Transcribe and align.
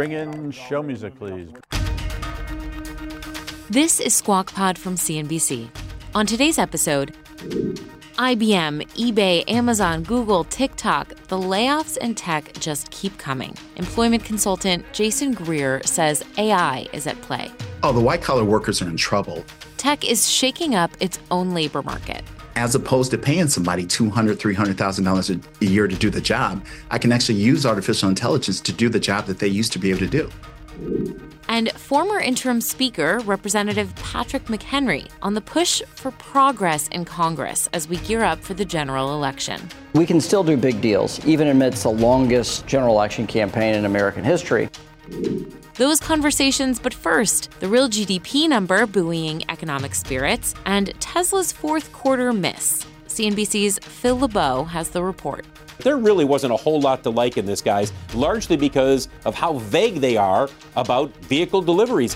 Bring 0.00 0.12
in 0.12 0.50
show 0.50 0.82
music, 0.82 1.14
please. 1.18 1.50
This 3.68 4.00
is 4.00 4.14
Squawk 4.14 4.50
Pod 4.50 4.78
from 4.78 4.94
CNBC. 4.94 5.68
On 6.14 6.24
today's 6.24 6.58
episode, 6.58 7.14
IBM, 8.16 8.88
eBay, 8.94 9.44
Amazon, 9.46 10.02
Google, 10.02 10.44
TikTok, 10.44 11.08
the 11.28 11.36
layoffs 11.36 11.98
in 11.98 12.14
tech 12.14 12.50
just 12.54 12.90
keep 12.90 13.18
coming. 13.18 13.54
Employment 13.76 14.24
consultant 14.24 14.90
Jason 14.94 15.32
Greer 15.32 15.82
says 15.84 16.24
AI 16.38 16.86
is 16.94 17.06
at 17.06 17.20
play. 17.20 17.50
Oh, 17.82 17.92
the 17.92 18.00
white 18.00 18.22
collar 18.22 18.42
workers 18.42 18.80
are 18.80 18.88
in 18.88 18.96
trouble. 18.96 19.44
Tech 19.76 20.08
is 20.08 20.30
shaking 20.30 20.74
up 20.74 20.90
its 21.00 21.18
own 21.30 21.50
labor 21.50 21.82
market. 21.82 22.22
As 22.60 22.74
opposed 22.74 23.10
to 23.12 23.16
paying 23.16 23.48
somebody 23.48 23.86
$200,000, 23.86 24.36
$300,000 24.36 25.62
a 25.62 25.64
year 25.64 25.88
to 25.88 25.96
do 25.96 26.10
the 26.10 26.20
job, 26.20 26.62
I 26.90 26.98
can 26.98 27.10
actually 27.10 27.38
use 27.38 27.64
artificial 27.64 28.10
intelligence 28.10 28.60
to 28.60 28.70
do 28.70 28.90
the 28.90 29.00
job 29.00 29.24
that 29.28 29.38
they 29.38 29.48
used 29.48 29.72
to 29.72 29.78
be 29.78 29.88
able 29.88 30.00
to 30.00 30.06
do 30.06 30.30
and 31.48 31.72
former 31.72 32.20
interim 32.20 32.60
Speaker 32.60 33.18
Representative 33.24 33.94
Patrick 33.96 34.44
McHenry 34.44 35.08
on 35.20 35.34
the 35.34 35.40
push 35.40 35.82
for 35.94 36.12
progress 36.12 36.86
in 36.88 37.04
Congress 37.04 37.68
as 37.72 37.88
we 37.88 37.96
gear 37.96 38.22
up 38.22 38.40
for 38.40 38.54
the 38.54 38.64
general 38.64 39.14
election. 39.14 39.60
We 39.94 40.06
can 40.06 40.20
still 40.20 40.44
do 40.44 40.56
big 40.56 40.80
deals, 40.80 41.24
even 41.26 41.48
amidst 41.48 41.82
the 41.82 41.90
longest 41.90 42.66
general 42.66 42.94
election 42.94 43.26
campaign 43.26 43.74
in 43.74 43.84
American 43.84 44.22
history. 44.22 44.68
Those 45.80 45.98
conversations, 45.98 46.78
but 46.78 46.92
first, 46.92 47.58
the 47.58 47.66
real 47.66 47.88
GDP 47.88 48.46
number 48.46 48.84
buoying 48.84 49.42
economic 49.48 49.94
spirits 49.94 50.54
and 50.66 50.92
Tesla's 51.00 51.52
fourth 51.52 51.90
quarter 51.90 52.34
miss. 52.34 52.84
CNBC's 53.08 53.78
Phil 53.78 54.18
LeBeau 54.18 54.64
has 54.64 54.90
the 54.90 55.02
report. 55.02 55.46
There 55.78 55.96
really 55.96 56.26
wasn't 56.26 56.52
a 56.52 56.56
whole 56.58 56.82
lot 56.82 57.02
to 57.04 57.08
like 57.08 57.38
in 57.38 57.46
this, 57.46 57.62
guys, 57.62 57.94
largely 58.12 58.58
because 58.58 59.08
of 59.24 59.34
how 59.34 59.54
vague 59.54 60.02
they 60.02 60.18
are 60.18 60.50
about 60.76 61.16
vehicle 61.24 61.62
deliveries. 61.62 62.14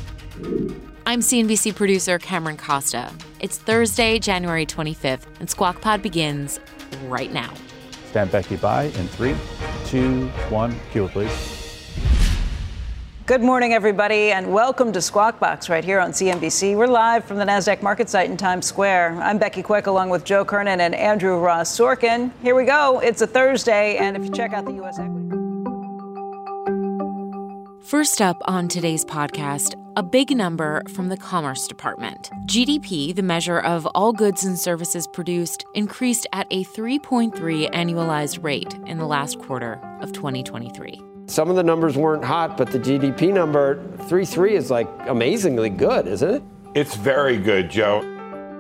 I'm 1.06 1.20
CNBC 1.20 1.74
producer 1.74 2.18
Cameron 2.18 2.58
Costa. 2.58 3.10
It's 3.40 3.56
Thursday, 3.56 4.18
January 4.18 4.66
25th, 4.66 5.22
and 5.40 5.48
Squawk 5.48 5.80
Pod 5.80 6.02
begins 6.02 6.60
right 7.06 7.32
now. 7.32 7.54
Stand 8.10 8.30
Becky 8.30 8.56
by 8.56 8.82
in 8.82 9.08
three, 9.08 9.34
two, 9.86 10.26
one. 10.50 10.78
Cue, 10.92 11.08
please. 11.08 11.63
Good 13.26 13.40
morning, 13.40 13.72
everybody, 13.72 14.32
and 14.32 14.52
welcome 14.52 14.92
to 14.92 15.00
Squawk 15.00 15.40
Box 15.40 15.70
right 15.70 15.82
here 15.82 15.98
on 15.98 16.10
CNBC. 16.10 16.76
We're 16.76 16.86
live 16.86 17.24
from 17.24 17.38
the 17.38 17.46
NASDAQ 17.46 17.80
market 17.80 18.10
site 18.10 18.28
in 18.28 18.36
Times 18.36 18.66
Square. 18.66 19.18
I'm 19.18 19.38
Becky 19.38 19.62
Quick 19.62 19.86
along 19.86 20.10
with 20.10 20.24
Joe 20.24 20.44
Kernen 20.44 20.80
and 20.80 20.94
Andrew 20.94 21.38
Ross 21.38 21.74
Sorkin. 21.74 22.30
Here 22.42 22.54
we 22.54 22.66
go. 22.66 23.00
It's 23.00 23.22
a 23.22 23.26
Thursday, 23.26 23.96
and 23.96 24.14
if 24.14 24.24
you 24.24 24.30
check 24.30 24.52
out 24.52 24.66
the 24.66 24.74
U.S. 24.74 24.98
equity. 24.98 25.30
First 27.80 28.20
up 28.20 28.36
on 28.44 28.68
today's 28.68 29.06
podcast, 29.06 29.74
a 29.96 30.02
big 30.02 30.36
number 30.36 30.82
from 30.92 31.08
the 31.08 31.16
Commerce 31.16 31.66
Department. 31.66 32.28
GDP, 32.44 33.14
the 33.16 33.22
measure 33.22 33.58
of 33.58 33.86
all 33.94 34.12
goods 34.12 34.44
and 34.44 34.58
services 34.58 35.06
produced, 35.06 35.64
increased 35.72 36.26
at 36.34 36.46
a 36.50 36.62
3.3 36.64 37.32
annualized 37.72 38.44
rate 38.44 38.74
in 38.84 38.98
the 38.98 39.06
last 39.06 39.38
quarter 39.38 39.80
of 40.02 40.12
2023. 40.12 41.13
Some 41.26 41.48
of 41.48 41.56
the 41.56 41.62
numbers 41.62 41.96
weren't 41.96 42.24
hot, 42.24 42.56
but 42.56 42.70
the 42.70 42.78
GDP 42.78 43.32
number, 43.32 43.76
3.3, 44.08 44.50
is 44.52 44.70
like 44.70 44.88
amazingly 45.06 45.70
good, 45.70 46.06
isn't 46.06 46.30
it? 46.30 46.42
It's 46.74 46.96
very 46.96 47.38
good, 47.38 47.70
Joe. 47.70 48.02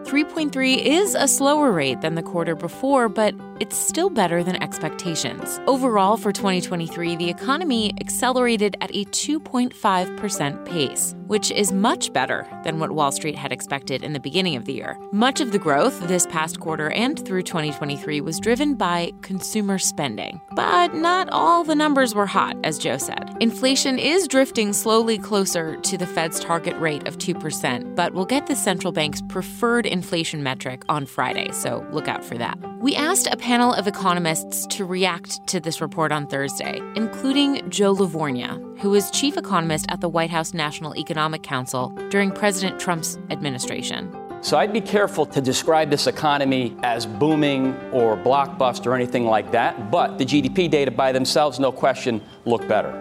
3.3 0.04 0.84
is 0.84 1.14
a 1.14 1.26
slower 1.26 1.72
rate 1.72 2.00
than 2.02 2.14
the 2.14 2.22
quarter 2.22 2.54
before, 2.54 3.08
but 3.08 3.34
it's 3.58 3.76
still 3.76 4.10
better 4.10 4.42
than 4.42 4.62
expectations. 4.62 5.58
Overall, 5.66 6.16
for 6.18 6.30
2023, 6.30 7.16
the 7.16 7.30
economy 7.30 7.92
accelerated 8.00 8.76
at 8.80 8.90
a 8.94 9.04
2.5% 9.06 10.64
pace, 10.66 11.14
which 11.26 11.50
is 11.50 11.72
much 11.72 12.12
better 12.12 12.46
than 12.64 12.78
what 12.78 12.92
Wall 12.92 13.10
Street 13.10 13.36
had 13.36 13.52
expected 13.52 14.02
in 14.02 14.12
the 14.12 14.20
beginning 14.20 14.56
of 14.56 14.64
the 14.64 14.74
year. 14.74 14.98
Much 15.12 15.40
of 15.40 15.52
the 15.52 15.58
growth 15.58 15.98
this 16.08 16.26
past 16.26 16.60
quarter 16.60 16.90
and 16.90 17.24
through 17.24 17.42
2023 17.42 18.20
was 18.20 18.38
driven 18.38 18.74
by 18.74 19.12
consumer 19.22 19.78
spending. 19.78 20.40
But 20.52 20.94
not 20.94 21.28
all 21.30 21.64
the 21.64 21.74
numbers 21.74 22.14
were 22.14 22.26
hot, 22.26 22.56
as 22.64 22.78
Joe 22.78 22.98
said. 22.98 23.36
Inflation 23.40 23.98
is 23.98 24.28
drifting 24.28 24.72
slowly 24.72 25.18
closer 25.18 25.76
to 25.76 25.96
the 25.96 26.06
Fed's 26.06 26.40
target 26.40 26.76
rate 26.76 27.08
of 27.08 27.18
2%, 27.18 27.94
but 27.96 28.12
we'll 28.12 28.26
get 28.26 28.46
the 28.46 28.56
central 28.56 28.92
bank's 28.92 29.22
preferred 29.22 29.86
inflation 29.86 30.42
metric 30.42 30.82
on 30.88 31.06
Friday, 31.06 31.50
so 31.52 31.86
look 31.90 32.08
out 32.08 32.24
for 32.24 32.36
that. 32.36 32.58
We 32.80 32.94
asked 32.94 33.28
a 33.30 33.36
panel 33.38 33.72
of 33.72 33.86
economists 33.86 34.66
to 34.66 34.84
react 34.84 35.46
to 35.46 35.58
this 35.58 35.80
report 35.80 36.12
on 36.12 36.26
Thursday, 36.26 36.82
including 36.96 37.68
Joe 37.70 37.94
Lavorgna, 37.94 38.78
who 38.80 38.90
was 38.90 39.10
chief 39.10 39.38
economist 39.38 39.86
at 39.88 40.02
the 40.02 40.08
White 40.08 40.28
House 40.28 40.52
National 40.52 40.94
Economic 40.94 41.13
Council 41.42 41.88
during 42.10 42.30
President 42.30 42.80
Trump's 42.80 43.18
administration. 43.30 44.14
So 44.42 44.58
I'd 44.58 44.74
be 44.74 44.80
careful 44.82 45.24
to 45.26 45.40
describe 45.40 45.88
this 45.88 46.06
economy 46.06 46.76
as 46.82 47.06
booming 47.06 47.74
or 47.92 48.16
blockbuster 48.16 48.88
or 48.88 48.94
anything 48.94 49.24
like 49.24 49.52
that, 49.52 49.90
but 49.90 50.18
the 50.18 50.26
GDP 50.26 50.70
data 50.70 50.90
by 50.90 51.12
themselves, 51.12 51.58
no 51.58 51.72
question, 51.72 52.20
look 52.44 52.68
better. 52.68 52.92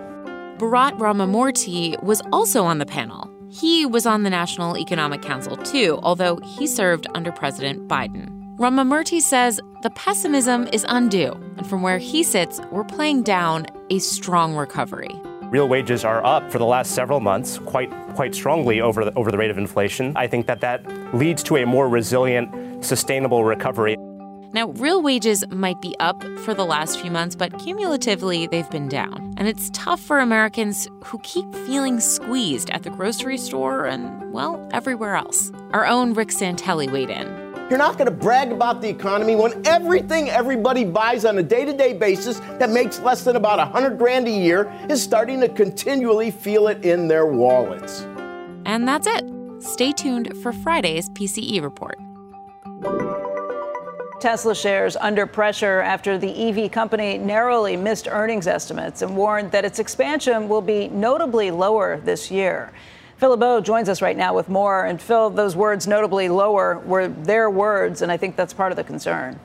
Bharat 0.58 0.98
Ramamurti 1.00 2.02
was 2.02 2.22
also 2.32 2.64
on 2.64 2.78
the 2.78 2.86
panel. 2.86 3.30
He 3.50 3.86
was 3.86 4.06
on 4.06 4.24
the 4.24 4.30
National 4.30 4.78
Economic 4.78 5.22
Council 5.22 5.58
too, 5.58 6.00
although 6.02 6.38
he 6.38 6.66
served 6.66 7.08
under 7.14 7.32
President 7.32 7.90
Biden. 7.90 8.30
Ramamurti 8.58 9.20
says 9.20 9.60
the 9.82 9.90
pessimism 9.90 10.68
is 10.72 10.86
undue, 10.88 11.34
and 11.58 11.68
from 11.68 11.82
where 11.82 11.98
he 11.98 12.24
sits, 12.24 12.62
we're 12.72 12.84
playing 12.84 13.24
down 13.24 13.66
a 13.90 14.00
strong 14.00 14.56
recovery. 14.56 15.12
Real 15.54 15.70
wages 15.70 16.04
are 16.04 16.26
up 16.26 16.52
for 16.52 16.58
the 16.58 16.66
last 16.66 16.94
several 16.96 17.20
months, 17.20 17.60
quite 17.60 17.92
quite 18.16 18.34
strongly 18.34 18.82
over 18.82 19.06
the, 19.06 19.14
over 19.14 19.30
the 19.30 19.38
rate 19.38 19.52
of 19.52 19.60
inflation. 19.60 20.12
I 20.16 20.26
think 20.26 20.48
that 20.48 20.62
that 20.62 20.84
leads 21.14 21.44
to 21.44 21.58
a 21.58 21.66
more 21.68 21.88
resilient, 21.88 22.84
sustainable 22.84 23.46
recovery. 23.46 23.96
Now, 24.52 24.70
real 24.70 25.04
wages 25.04 25.44
might 25.52 25.80
be 25.80 25.96
up 26.00 26.24
for 26.40 26.56
the 26.56 26.66
last 26.66 27.00
few 27.00 27.12
months, 27.12 27.36
but 27.36 27.60
cumulatively 27.60 28.48
they've 28.48 28.70
been 28.72 28.90
down. 28.90 29.36
And 29.38 29.48
it's 29.48 29.70
tough 29.74 30.00
for 30.00 30.18
Americans 30.18 30.88
who 31.04 31.20
keep 31.20 31.46
feeling 31.68 32.00
squeezed 32.00 32.72
at 32.72 32.82
the 32.82 32.90
grocery 32.90 33.38
store 33.38 33.86
and, 33.86 34.34
well, 34.34 34.68
everywhere 34.74 35.16
else. 35.16 35.52
Our 35.72 35.86
own 35.86 36.16
Rick 36.16 36.30
Santelli 36.30 36.92
weighed 36.92 37.12
in. 37.12 37.43
You're 37.70 37.80
not 37.80 37.98
going 37.98 38.06
to 38.06 38.12
brag 38.12 38.52
about 38.52 38.82
the 38.82 38.90
economy 38.90 39.36
when 39.36 39.66
everything 39.66 40.30
everybody 40.30 40.84
buys 40.84 41.24
on 41.24 41.38
a 41.38 41.44
day 41.44 41.64
to 41.64 41.72
day 41.72 41.94
basis 41.94 42.40
that 42.60 42.70
makes 42.70 43.00
less 43.00 43.24
than 43.24 43.38
about 43.38 43.58
100 43.58 43.98
grand 43.98 44.28
a 44.28 44.32
year 44.32 44.72
is 44.90 45.02
starting 45.02 45.40
to 45.40 45.48
continually 45.48 46.30
feel 46.30 46.68
it 46.68 46.84
in 46.84 47.08
their 47.08 47.26
wallets. 47.26 48.02
And 48.66 48.88
that's 48.88 49.08
it. 49.08 49.24
Stay 49.60 49.94
tuned 49.94 50.38
for 50.44 50.52
Friday's 50.52 51.10
PCE 51.12 51.62
report. 51.64 51.98
Tesla 54.20 54.56
shares 54.56 54.96
under 54.98 55.26
pressure 55.26 55.80
after 55.82 56.18
the 56.18 56.50
EV 56.50 56.72
company 56.72 57.18
narrowly 57.18 57.78
missed 57.78 58.08
earnings 58.10 58.48
estimates 58.48 59.02
and 59.02 59.16
warned 59.16 59.52
that 59.52 59.66
its 59.66 59.80
expansion 59.80 60.50
will 60.50 60.62
be 60.62 60.90
notably 60.90 61.50
lower 61.50 61.98
this 61.98 62.30
year. 62.30 62.72
Phil 63.24 63.30
LeBeau 63.30 63.62
joins 63.62 63.88
us 63.88 64.02
right 64.02 64.18
now 64.18 64.34
with 64.34 64.50
more. 64.50 64.84
And 64.84 65.02
Phil, 65.02 65.30
those 65.30 65.56
words 65.56 65.88
notably 65.88 66.28
lower 66.28 66.80
were 66.80 67.08
their 67.08 67.50
words, 67.50 68.02
and 68.02 68.12
I 68.12 68.18
think 68.18 68.36
that's 68.36 68.54
part 68.54 68.74
of 68.74 68.76
the 68.76 68.84
concern. 68.84 69.40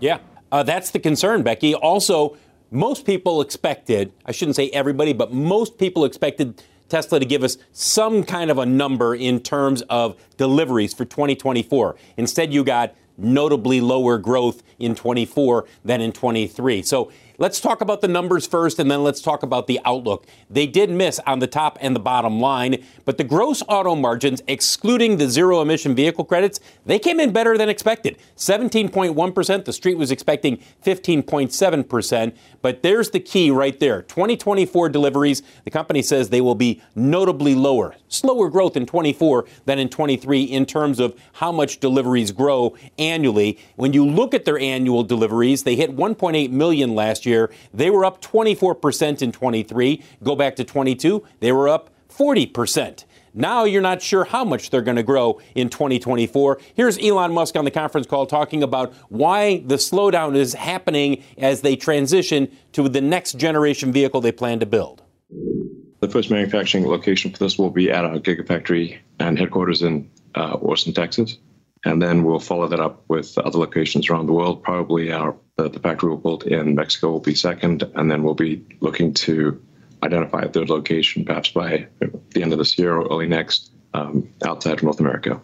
Yeah, 0.00 0.18
uh, 0.52 0.64
that's 0.64 0.90
the 0.90 0.98
concern, 0.98 1.42
Becky. 1.42 1.74
Also, 1.74 2.36
most 2.70 3.06
people 3.06 3.40
expected, 3.40 4.12
I 4.26 4.32
shouldn't 4.32 4.56
say 4.56 4.68
everybody, 4.68 5.14
but 5.14 5.32
most 5.32 5.78
people 5.78 6.04
expected 6.04 6.62
Tesla 6.90 7.20
to 7.20 7.24
give 7.24 7.42
us 7.42 7.56
some 7.72 8.22
kind 8.22 8.50
of 8.50 8.58
a 8.58 8.66
number 8.66 9.14
in 9.14 9.40
terms 9.40 9.80
of 9.88 10.14
deliveries 10.36 10.92
for 10.92 11.06
2024. 11.06 11.96
Instead, 12.18 12.52
you 12.52 12.62
got 12.62 12.94
notably 13.16 13.80
lower 13.80 14.18
growth 14.18 14.62
in 14.78 14.94
24 14.94 15.64
than 15.86 16.02
in 16.02 16.12
23. 16.12 16.82
So 16.82 17.10
let's 17.42 17.58
talk 17.58 17.80
about 17.80 18.00
the 18.00 18.06
numbers 18.06 18.46
first 18.46 18.78
and 18.78 18.88
then 18.88 19.02
let's 19.02 19.20
talk 19.20 19.42
about 19.42 19.66
the 19.66 19.80
outlook. 19.84 20.28
They 20.48 20.64
did 20.64 20.90
miss 20.90 21.18
on 21.26 21.40
the 21.40 21.48
top 21.48 21.76
and 21.80 21.96
the 21.96 21.98
bottom 21.98 22.38
line, 22.38 22.84
but 23.04 23.18
the 23.18 23.24
gross 23.24 23.64
auto 23.66 23.96
margins, 23.96 24.40
excluding 24.46 25.16
the 25.16 25.28
zero 25.28 25.60
emission 25.60 25.96
vehicle 25.96 26.24
credits, 26.24 26.60
they 26.86 27.00
came 27.00 27.18
in 27.18 27.32
better 27.32 27.58
than 27.58 27.68
expected. 27.68 28.16
17.1%. 28.36 29.64
The 29.64 29.72
street 29.72 29.98
was 29.98 30.12
expecting 30.12 30.58
15.7%. 30.86 32.32
But 32.62 32.84
there's 32.84 33.10
the 33.10 33.18
key 33.18 33.50
right 33.50 33.78
there 33.80 34.02
2024 34.02 34.88
deliveries, 34.90 35.42
the 35.64 35.70
company 35.72 36.00
says 36.00 36.28
they 36.28 36.40
will 36.40 36.54
be 36.54 36.80
notably 36.94 37.56
lower. 37.56 37.96
Slower 38.06 38.50
growth 38.50 38.76
in 38.76 38.86
24 38.86 39.46
than 39.64 39.80
in 39.80 39.88
23 39.88 40.44
in 40.44 40.64
terms 40.64 41.00
of 41.00 41.20
how 41.32 41.50
much 41.50 41.80
deliveries 41.80 42.30
grow 42.30 42.76
annually. 42.98 43.58
When 43.74 43.92
you 43.92 44.06
look 44.06 44.32
at 44.32 44.44
their 44.44 44.60
annual 44.60 45.02
deliveries, 45.02 45.64
they 45.64 45.74
hit 45.74 45.96
1.8 45.96 46.50
million 46.52 46.94
last 46.94 47.26
year. 47.26 47.31
They 47.72 47.90
were 47.90 48.04
up 48.04 48.20
24% 48.22 49.22
in 49.22 49.32
23. 49.32 50.02
Go 50.22 50.36
back 50.36 50.56
to 50.56 50.64
22, 50.64 51.24
they 51.40 51.52
were 51.52 51.68
up 51.68 51.90
40%. 52.08 53.04
Now 53.34 53.64
you're 53.64 53.82
not 53.82 54.02
sure 54.02 54.24
how 54.24 54.44
much 54.44 54.68
they're 54.70 54.82
going 54.82 54.96
to 54.96 55.02
grow 55.02 55.40
in 55.54 55.70
2024. 55.70 56.60
Here's 56.74 56.98
Elon 56.98 57.32
Musk 57.32 57.56
on 57.56 57.64
the 57.64 57.70
conference 57.70 58.06
call 58.06 58.26
talking 58.26 58.62
about 58.62 58.92
why 59.08 59.58
the 59.58 59.76
slowdown 59.76 60.36
is 60.36 60.52
happening 60.52 61.22
as 61.38 61.62
they 61.62 61.74
transition 61.74 62.54
to 62.72 62.88
the 62.88 63.00
next 63.00 63.38
generation 63.38 63.90
vehicle 63.90 64.20
they 64.20 64.32
plan 64.32 64.60
to 64.60 64.66
build. 64.66 65.02
The 66.00 66.08
first 66.08 66.30
manufacturing 66.30 66.86
location 66.86 67.30
for 67.30 67.38
this 67.38 67.56
will 67.56 67.70
be 67.70 67.90
at 67.90 68.04
our 68.04 68.18
Gigafactory 68.18 68.98
and 69.18 69.38
headquarters 69.38 69.82
in 69.82 70.10
uh, 70.34 70.54
Austin, 70.54 70.92
Texas. 70.92 71.38
And 71.84 72.00
then 72.00 72.22
we'll 72.22 72.38
follow 72.38 72.68
that 72.68 72.80
up 72.80 73.04
with 73.08 73.36
other 73.38 73.58
locations 73.58 74.08
around 74.08 74.26
the 74.26 74.32
world. 74.32 74.62
Probably 74.62 75.12
our 75.12 75.34
the, 75.56 75.68
the 75.68 75.80
factory 75.80 76.08
we'll 76.08 76.18
build 76.18 76.44
in 76.44 76.74
Mexico 76.74 77.10
will 77.10 77.20
be 77.20 77.34
second, 77.34 77.82
and 77.94 78.10
then 78.10 78.22
we'll 78.22 78.34
be 78.34 78.64
looking 78.80 79.12
to 79.14 79.60
identify 80.02 80.42
a 80.42 80.48
third 80.48 80.70
location, 80.70 81.24
perhaps 81.24 81.50
by 81.50 81.86
the 82.30 82.42
end 82.42 82.52
of 82.52 82.58
this 82.58 82.78
year 82.78 82.94
or 82.94 83.06
early 83.06 83.26
next, 83.26 83.70
um, 83.94 84.28
outside 84.44 84.74
of 84.74 84.82
North 84.82 85.00
America. 85.00 85.40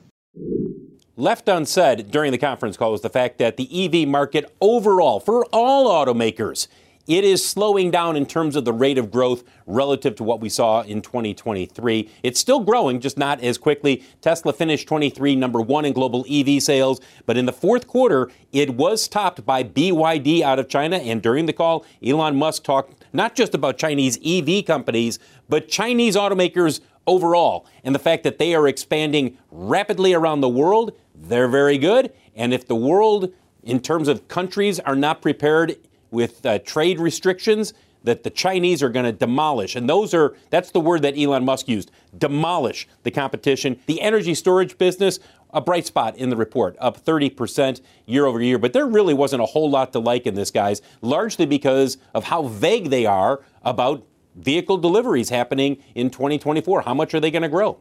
Left 1.17 1.49
unsaid 1.49 2.11
during 2.11 2.33
the 2.33 2.39
conference 2.39 2.77
call 2.77 2.93
was 2.93 3.03
the 3.03 3.11
fact 3.11 3.39
that 3.39 3.57
the 3.57 3.69
EV 3.85 4.09
market 4.09 4.55
overall, 4.61 5.21
for 5.21 5.45
all 5.53 5.89
automakers, 5.89 6.69
it 7.09 7.25
is 7.25 7.45
slowing 7.45 7.91
down 7.91 8.17
in 8.17 8.27
terms 8.27 8.55
of 8.55 8.67
the 8.67 8.73
rate 8.73 8.99
of 8.99 9.11
growth 9.11 9.43
relative 9.67 10.15
to 10.17 10.23
what 10.23 10.41
we 10.41 10.51
saw 10.51 10.83
in 10.83 11.01
2023. 11.01 12.11
It's 12.23 12.39
still 12.39 12.61
growing, 12.61 13.01
just 13.01 13.17
not 13.17 13.41
as 13.41 13.57
quickly. 13.57 14.05
Tesla 14.21 14.53
finished 14.53 14.87
23 14.87 15.35
number 15.35 15.61
one 15.61 15.87
in 15.87 15.95
global 15.95 16.27
EV 16.31 16.63
sales, 16.63 17.01
but 17.25 17.39
in 17.39 17.47
the 17.47 17.53
fourth 17.53 17.87
quarter, 17.87 18.31
it 18.53 18.75
was 18.75 19.09
topped 19.09 19.45
by 19.47 19.65
BYD 19.65 20.43
out 20.43 20.59
of 20.59 20.69
China. 20.69 20.99
And 20.99 21.23
during 21.23 21.47
the 21.47 21.53
call, 21.55 21.87
Elon 22.05 22.37
Musk 22.37 22.63
talked 22.63 23.05
not 23.15 23.35
just 23.35 23.55
about 23.55 23.79
Chinese 23.79 24.19
EV 24.23 24.67
companies, 24.67 25.19
but 25.49 25.69
Chinese 25.69 26.15
automakers 26.15 26.81
overall. 27.07 27.67
And 27.83 27.95
the 27.95 27.99
fact 27.99 28.23
that 28.25 28.39
they 28.39 28.55
are 28.55 28.69
expanding 28.69 29.39
rapidly 29.51 30.13
around 30.13 30.43
the 30.43 30.49
world, 30.49 30.93
they're 31.15 31.49
very 31.49 31.79
good. 31.79 32.13
And 32.37 32.53
if 32.53 32.69
the 32.69 32.77
world, 32.77 33.33
in 33.63 33.81
terms 33.81 34.09
of 34.09 34.29
countries, 34.29 34.79
are 34.81 34.95
not 34.95 35.23
prepared 35.23 35.77
with 36.11 36.45
uh, 36.45 36.59
trade 36.61 36.99
restrictions, 36.99 37.75
that 38.05 38.23
the 38.23 38.31
Chinese 38.31 38.83
are 38.83 38.89
going 38.89 39.05
to 39.05 39.13
demolish. 39.13 39.77
And 39.77 39.89
those 39.89 40.15
are, 40.15 40.37
that's 40.51 40.71
the 40.71 40.81
word 40.81 41.03
that 41.03 41.19
Elon 41.19 41.45
Musk 41.45 41.69
used 41.69 41.91
demolish 42.17 42.89
the 43.03 43.11
competition. 43.11 43.79
The 43.87 44.01
energy 44.01 44.35
storage 44.35 44.79
business, 44.79 45.19
a 45.53 45.61
bright 45.61 45.87
spot 45.87 46.17
in 46.17 46.31
the 46.31 46.37
report, 46.37 46.77
up 46.79 47.05
30% 47.05 47.81
year 48.07 48.27
over 48.27 48.41
year. 48.41 48.59
But 48.59 48.73
there 48.73 48.87
really 48.87 49.15
wasn't 49.15 49.43
a 49.43 49.47
whole 49.47 49.71
lot 49.71 49.93
to 49.93 49.99
like 49.99 50.27
in 50.27 50.35
this, 50.35 50.51
guys, 50.51 50.81
largely 51.03 51.47
because 51.47 51.99
of 52.15 52.25
how 52.25 52.43
vague 52.45 52.91
they 52.91 53.07
are 53.07 53.43
about 53.63 54.07
vehicle 54.37 54.79
deliveries 54.79 55.31
happening 55.31 55.83
in 55.95 56.11
2024. 56.11 56.83
How 56.83 56.95
much 56.95 57.15
are 57.15 57.21
they 57.21 57.31
going 57.31 57.43
to 57.43 57.49
grow? 57.49 57.79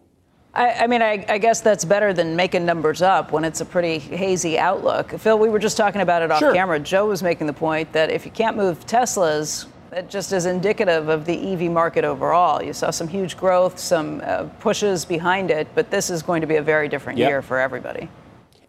I, 0.57 0.71
I 0.71 0.87
mean, 0.87 1.03
I, 1.03 1.23
I, 1.29 1.37
guess 1.37 1.61
that's 1.61 1.85
better 1.85 2.13
than 2.13 2.35
making 2.35 2.65
numbers 2.65 3.03
up 3.03 3.31
when 3.31 3.43
it's 3.43 3.61
a 3.61 3.65
pretty 3.65 3.99
hazy 3.99 4.57
outlook. 4.57 5.11
Phil, 5.11 5.37
we 5.37 5.49
were 5.49 5.59
just 5.59 5.77
talking 5.77 6.01
about 6.01 6.23
it 6.23 6.31
off 6.31 6.39
sure. 6.39 6.51
camera. 6.51 6.79
Joe 6.79 7.05
was 7.05 7.21
making 7.21 7.45
the 7.45 7.53
point 7.53 7.93
that 7.93 8.09
if 8.09 8.25
you 8.25 8.31
can't 8.31 8.57
move 8.57 8.83
Teslas, 8.87 9.67
that 9.91 10.09
just 10.09 10.33
is 10.33 10.47
indicative 10.47 11.09
of 11.09 11.25
the 11.25 11.53
EV 11.53 11.71
market 11.71 12.03
overall. 12.03 12.61
You 12.63 12.73
saw 12.73 12.89
some 12.89 13.07
huge 13.07 13.37
growth, 13.37 13.77
some 13.77 14.21
uh, 14.25 14.45
pushes 14.59 15.05
behind 15.05 15.51
it, 15.51 15.67
but 15.75 15.91
this 15.91 16.09
is 16.09 16.23
going 16.23 16.41
to 16.41 16.47
be 16.47 16.55
a 16.55 16.63
very 16.63 16.89
different 16.89 17.19
yep. 17.19 17.29
year 17.29 17.41
for 17.43 17.59
everybody. 17.59 18.09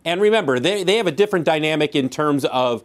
And 0.05 0.21
remember, 0.21 0.61
they, 0.61 0.85
they 0.85 0.99
have 0.99 1.07
a 1.07 1.13
different 1.13 1.47
dynamic 1.47 1.97
in 1.97 2.11
terms 2.11 2.45
of 2.45 2.85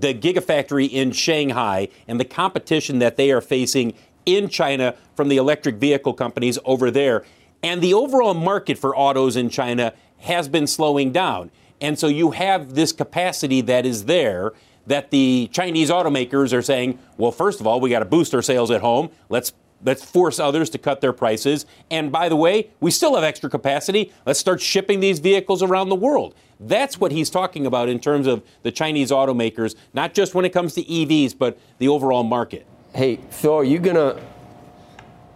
the 0.00 0.14
Gigafactory 0.14 0.88
in 0.90 1.12
Shanghai 1.12 1.88
and 2.06 2.18
the 2.18 2.24
competition 2.24 2.98
that 3.00 3.16
they 3.16 3.30
are 3.30 3.42
facing 3.42 3.92
in 4.24 4.48
China 4.48 4.94
from 5.14 5.28
the 5.28 5.36
electric 5.36 5.76
vehicle 5.76 6.14
companies 6.14 6.58
over 6.64 6.90
there. 6.90 7.24
And 7.62 7.82
the 7.82 7.94
overall 7.94 8.34
market 8.34 8.78
for 8.78 8.96
autos 8.96 9.36
in 9.36 9.48
China 9.50 9.92
has 10.18 10.48
been 10.48 10.66
slowing 10.66 11.12
down. 11.12 11.50
And 11.80 11.98
so 11.98 12.08
you 12.08 12.32
have 12.32 12.74
this 12.74 12.92
capacity 12.92 13.60
that 13.62 13.86
is 13.86 14.04
there 14.04 14.52
that 14.86 15.10
the 15.10 15.48
Chinese 15.52 15.90
automakers 15.90 16.52
are 16.52 16.62
saying, 16.62 16.98
well, 17.16 17.30
first 17.30 17.60
of 17.60 17.66
all, 17.66 17.80
we 17.80 17.90
got 17.90 18.00
to 18.00 18.04
boost 18.04 18.34
our 18.34 18.42
sales 18.42 18.70
at 18.70 18.80
home. 18.80 19.10
Let's 19.28 19.52
let's 19.84 20.04
force 20.04 20.40
others 20.40 20.70
to 20.70 20.78
cut 20.78 21.00
their 21.00 21.12
prices. 21.12 21.64
And 21.90 22.10
by 22.10 22.28
the 22.28 22.36
way, 22.36 22.70
we 22.80 22.90
still 22.90 23.14
have 23.14 23.22
extra 23.22 23.48
capacity. 23.48 24.12
Let's 24.26 24.40
start 24.40 24.60
shipping 24.60 24.98
these 24.98 25.20
vehicles 25.20 25.62
around 25.62 25.88
the 25.88 25.94
world. 25.94 26.34
That's 26.58 26.98
what 26.98 27.12
he's 27.12 27.30
talking 27.30 27.64
about 27.64 27.88
in 27.88 28.00
terms 28.00 28.26
of 28.26 28.42
the 28.62 28.72
Chinese 28.72 29.12
automakers, 29.12 29.76
not 29.94 30.14
just 30.14 30.34
when 30.34 30.44
it 30.44 30.50
comes 30.50 30.74
to 30.74 30.82
EVs, 30.82 31.38
but 31.38 31.58
the 31.78 31.86
overall 31.86 32.24
market. 32.24 32.66
Hey, 32.92 33.20
Phil, 33.30 33.54
are 33.54 33.64
you 33.64 33.78
going 33.78 33.94
to 33.94 34.20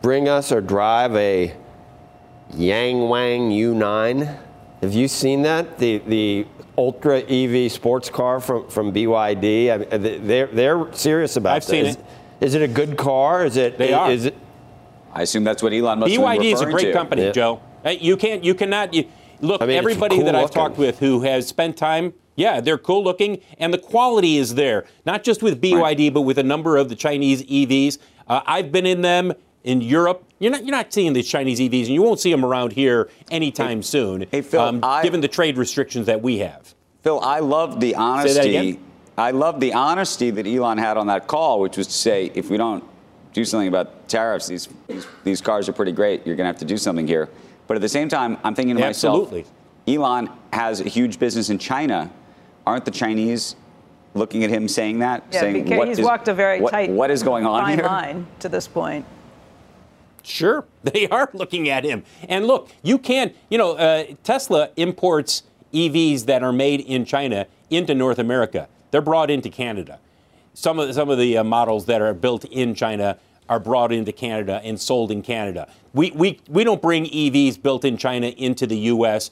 bring 0.01 0.29
us 0.29 0.51
or 0.51 0.61
drive 0.61 1.15
a 1.15 1.55
Yangwang 2.55 3.51
U9? 3.51 4.39
Have 4.83 4.93
you 4.93 5.09
seen 5.09 5.43
that? 5.43 5.79
The, 5.79 5.99
the 5.99 6.47
ultra 6.77 7.21
EV 7.21 7.71
sports 7.71 8.11
car 8.11 8.41
from, 8.41 8.69
from 8.69 8.93
BYD. 8.93 9.73
I 9.73 9.79
mean, 9.79 10.27
they're, 10.27 10.47
they're 10.49 10.93
serious 10.93 11.37
about 11.37 11.57
I've 11.57 11.65
seen 11.65 11.87
is, 11.87 11.97
it. 11.97 12.05
Is 12.41 12.55
it 12.55 12.63
a 12.63 12.69
good 12.69 12.97
car? 12.97 13.45
Is 13.45 13.57
it? 13.57 13.79
They 13.79 13.91
is, 13.91 13.95
are. 13.95 14.11
Is 14.11 14.25
it? 14.27 14.37
I 15.13 15.23
assume 15.23 15.45
that's 15.45 15.63
what 15.63 15.73
Elon 15.73 16.01
Musk. 16.01 16.13
BYD 16.13 16.53
is 16.53 16.61
a 16.61 16.67
great 16.67 16.87
to. 16.87 16.93
company, 16.93 17.25
yeah. 17.25 17.33
Joe. 17.33 17.63
You 17.87 18.17
can't. 18.17 18.43
You 18.43 18.55
cannot. 18.55 18.93
You, 18.95 19.07
look, 19.41 19.63
I 19.63 19.67
mean, 19.67 19.77
everybody 19.77 20.17
cool 20.17 20.25
that 20.25 20.35
I've 20.35 20.43
looking. 20.43 20.55
talked 20.55 20.79
with 20.79 20.99
who 20.99 21.23
has 21.23 21.47
spent 21.47 21.77
time. 21.77 22.15
Yeah, 22.35 22.61
they're 22.61 22.79
cool 22.79 23.05
looking, 23.05 23.41
and 23.59 23.75
the 23.75 23.79
quality 23.79 24.39
is 24.39 24.55
there. 24.55 24.87
Not 25.05 25.23
just 25.23 25.43
with 25.43 25.61
BYD, 25.61 25.83
right. 25.83 26.15
but 26.15 26.23
with 26.23 26.39
a 26.39 26.43
number 26.43 26.79
of 26.79 26.89
the 26.89 26.97
Chinese 26.97 27.43
EVs. 27.43 27.99
Uh, 28.27 28.41
I've 28.47 28.73
been 28.73 28.87
in 28.87 29.03
them 29.03 29.35
in 29.65 29.81
Europe. 29.81 30.25
You're 30.39 30.51
not 30.51 30.65
you're 30.65 30.77
not 30.77 30.93
seeing 30.93 31.13
these 31.13 31.29
Chinese 31.29 31.61
EVs, 31.61 31.87
and 31.87 31.95
you 31.95 32.03
won't 32.03 32.21
see 32.21 32.31
them 32.31 32.45
around 32.45 32.73
here 32.73 33.09
anytime 33.31 33.79
hey, 33.79 33.83
soon. 33.83 34.27
Hey, 34.31 34.43
Phil, 34.43 34.61
um, 34.61 34.81
I, 34.83 35.03
given 35.03 35.21
the 35.21 35.29
trade 35.29 35.57
restrictions 35.57 36.07
that 36.07 36.23
we 36.23 36.39
have. 36.39 36.75
Phil, 37.03 37.21
I 37.21 37.41
love 37.41 37.81
the 37.81 37.95
honesty. 37.95 38.79
I 39.17 39.31
love 39.31 39.61
the 39.61 39.75
honesty 39.75 40.31
that 40.31 40.47
Elon 40.47 40.79
had 40.79 40.97
on 40.97 41.07
that 41.09 41.27
call, 41.27 41.61
which 41.61 41.77
was 41.77 41.87
to 41.87 41.93
say, 41.93 42.31
if 42.35 42.49
we 42.49 42.57
don't 42.57 42.83
do 43.35 43.45
something 43.45 43.69
about 43.69 44.09
tariffs, 44.09 44.47
these 44.47 44.69
these, 44.89 45.07
these 45.25 45.41
cars 45.41 45.69
are 45.69 45.73
pretty 45.73 45.93
great. 45.93 46.27
You're 46.27 46.37
going 46.37 46.45
to 46.45 46.53
have 46.53 46.59
to 46.59 46.65
do 46.65 46.77
something 46.77 47.07
here. 47.07 47.29
But 47.67 47.77
at 47.77 47.81
the 47.81 47.89
same 47.89 48.09
time, 48.09 48.39
I'm 48.43 48.55
thinking 48.55 48.77
to 48.77 48.85
Absolutely. 48.85 49.43
myself, 49.43 49.57
Elon 49.87 50.31
has 50.53 50.81
a 50.81 50.89
huge 50.89 51.19
business 51.19 51.51
in 51.51 51.59
China. 51.59 52.11
Aren't 52.67 52.85
the 52.85 52.91
Chinese 52.91 53.57
looking 54.15 54.45
at 54.45 54.51
him 54.51 54.69
saying 54.69 55.01
that? 55.01 55.25
Yeah, 55.31 55.41
saying, 55.41 55.65
because 55.65 55.79
what 55.79 55.89
he's 55.89 55.99
is, 55.99 56.05
walked 56.05 56.29
a 56.29 56.35
very 56.35 56.61
what, 56.61 56.71
tight 56.71 56.91
what 56.91 57.11
is 57.11 57.23
going 57.23 57.47
on 57.47 57.63
fine 57.63 57.79
here? 57.79 57.87
line 57.87 58.27
to 58.41 58.49
this 58.49 58.69
point. 58.69 59.05
Sure, 60.23 60.65
they 60.85 61.09
are 61.09 61.31
looking 61.33 61.69
at 61.69 61.85
him. 61.85 62.05
And 62.29 62.47
look, 62.47 62.71
you 62.83 62.99
can't, 62.99 63.35
you 63.49 63.59
know, 63.59 63.73
uh, 63.73 64.05
Tesla 64.23 64.71
imports 64.77 65.43
EVs 65.73 66.27
that 66.27 66.43
are 66.43 66.53
made 66.53 66.81
in 66.81 67.05
China 67.05 67.47
into 67.71 67.95
North 67.95 68.19
America. 68.19 68.69
They're 68.91 69.01
brought 69.01 69.31
into 69.31 69.49
Canada. 69.49 69.99
Some 70.55 70.79
of 70.79 70.89
the, 70.89 70.95
some 70.95 71.09
of 71.09 71.19
the 71.19 71.39
uh, 71.39 71.45
models 71.45 71.87
that 71.87 72.03
are 72.03 72.13
built 72.13 72.45
in 72.45 72.75
China 72.75 73.19
are 73.49 73.59
brought 73.59 73.93
into 73.93 74.13
Canada 74.13 74.61
and 74.65 74.81
sold 74.81 75.11
in 75.11 75.23
Canada. 75.23 75.69
We, 75.95 76.11
we, 76.13 76.41
we 76.49 76.65
don't 76.65 76.81
bring 76.81 77.07
EVs 77.07 77.61
built 77.61 77.85
in 77.85 77.97
China 77.97 78.29
into 78.29 78.67
the 78.67 78.77
U.S. 78.77 79.31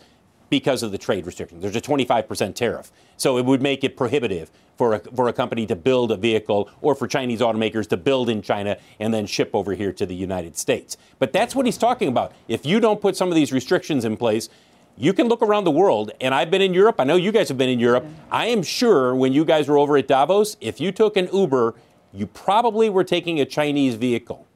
because 0.51 0.83
of 0.83 0.93
the 0.93 0.99
trade 0.99 1.25
restrictions. 1.25 1.63
There's 1.63 1.77
a 1.77 1.81
25% 1.81 2.55
tariff. 2.55 2.91
So 3.17 3.39
it 3.39 3.45
would 3.45 3.63
make 3.63 3.85
it 3.85 3.97
prohibitive 3.97 4.51
for 4.77 4.95
a, 4.95 4.99
for 4.99 5.29
a 5.29 5.33
company 5.33 5.65
to 5.67 5.77
build 5.77 6.11
a 6.11 6.17
vehicle 6.17 6.69
or 6.83 6.95
for 6.95 7.07
Chinese 7.07 7.41
automakers 7.41 7.89
to 7.89 7.97
build 7.97 8.29
in 8.29 8.43
China 8.43 8.77
and 8.99 9.15
then 9.15 9.27
ship 9.27 9.51
over 9.55 9.75
here 9.75 9.93
to 9.93 10.05
the 10.05 10.15
United 10.15 10.59
States. 10.59 10.97
But 11.19 11.33
that's 11.33 11.55
what 11.55 11.67
he's 11.67 11.79
talking 11.79 12.09
about. 12.09 12.33
If 12.49 12.67
you 12.67 12.81
don't 12.81 13.01
put 13.01 13.17
some 13.17 13.29
of 13.29 13.35
these 13.37 13.53
restrictions 13.53 14.05
in 14.05 14.17
place, 14.17 14.49
you 14.97 15.13
can 15.15 15.29
look 15.29 15.41
around 15.41 15.65
the 15.65 15.71
world, 15.71 16.11
and 16.21 16.35
I've 16.35 16.51
been 16.51 16.61
in 16.61 16.75
Europe. 16.75 16.97
I 16.99 17.05
know 17.05 17.17
you 17.17 17.33
guys 17.33 17.49
have 17.49 17.57
been 17.57 17.71
in 17.71 17.81
Europe. 17.81 18.05
I 18.31 18.47
am 18.47 18.63
sure 18.63 19.15
when 19.15 19.33
you 19.33 19.45
guys 19.47 19.69
were 19.69 19.79
over 19.79 19.97
at 19.97 20.09
Davos, 20.09 20.57
if 20.61 20.81
you 20.81 20.93
took 20.93 21.17
an 21.17 21.29
Uber, 21.33 21.75
you 22.13 22.27
probably 22.27 22.91
were 22.91 23.05
taking 23.05 23.41
a 23.41 23.47
Chinese 23.47 23.95
vehicle. 23.95 24.47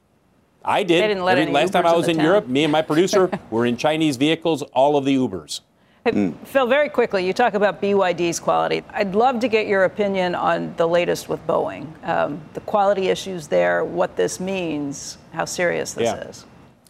I 0.63 0.83
did. 0.83 1.03
They 1.03 1.07
didn't 1.07 1.23
let 1.23 1.37
Every- 1.37 1.53
last 1.53 1.71
time 1.71 1.85
I 1.85 1.95
was 1.95 2.05
the 2.07 2.11
in. 2.11 2.19
Europe, 2.19 2.47
me 2.47 2.63
and 2.63 2.71
my 2.71 2.81
producer 2.81 3.29
were 3.49 3.65
in 3.65 3.77
Chinese 3.77 4.17
vehicles, 4.17 4.61
all 4.73 4.97
of 4.97 5.05
the 5.05 5.15
Ubers. 5.15 5.61
Mm. 6.05 6.35
Phil, 6.45 6.67
very 6.67 6.89
quickly, 6.89 7.25
you 7.25 7.33
talk 7.33 7.55
about 7.55 7.81
BYD's 7.81 8.39
quality. 8.39 8.83
I'd 8.91 9.15
love 9.15 9.39
to 9.39 9.47
get 9.47 9.65
your 9.65 9.85
opinion 9.85 10.35
on 10.35 10.75
the 10.77 10.87
latest 10.87 11.29
with 11.29 11.45
Boeing, 11.47 11.87
um, 12.07 12.39
the 12.53 12.61
quality 12.61 13.07
issues 13.07 13.47
there, 13.47 13.83
what 13.83 14.15
this 14.15 14.39
means, 14.39 15.17
how 15.33 15.45
serious 15.45 15.93
this 15.93 16.05
yeah. 16.05 16.27
is. 16.27 16.45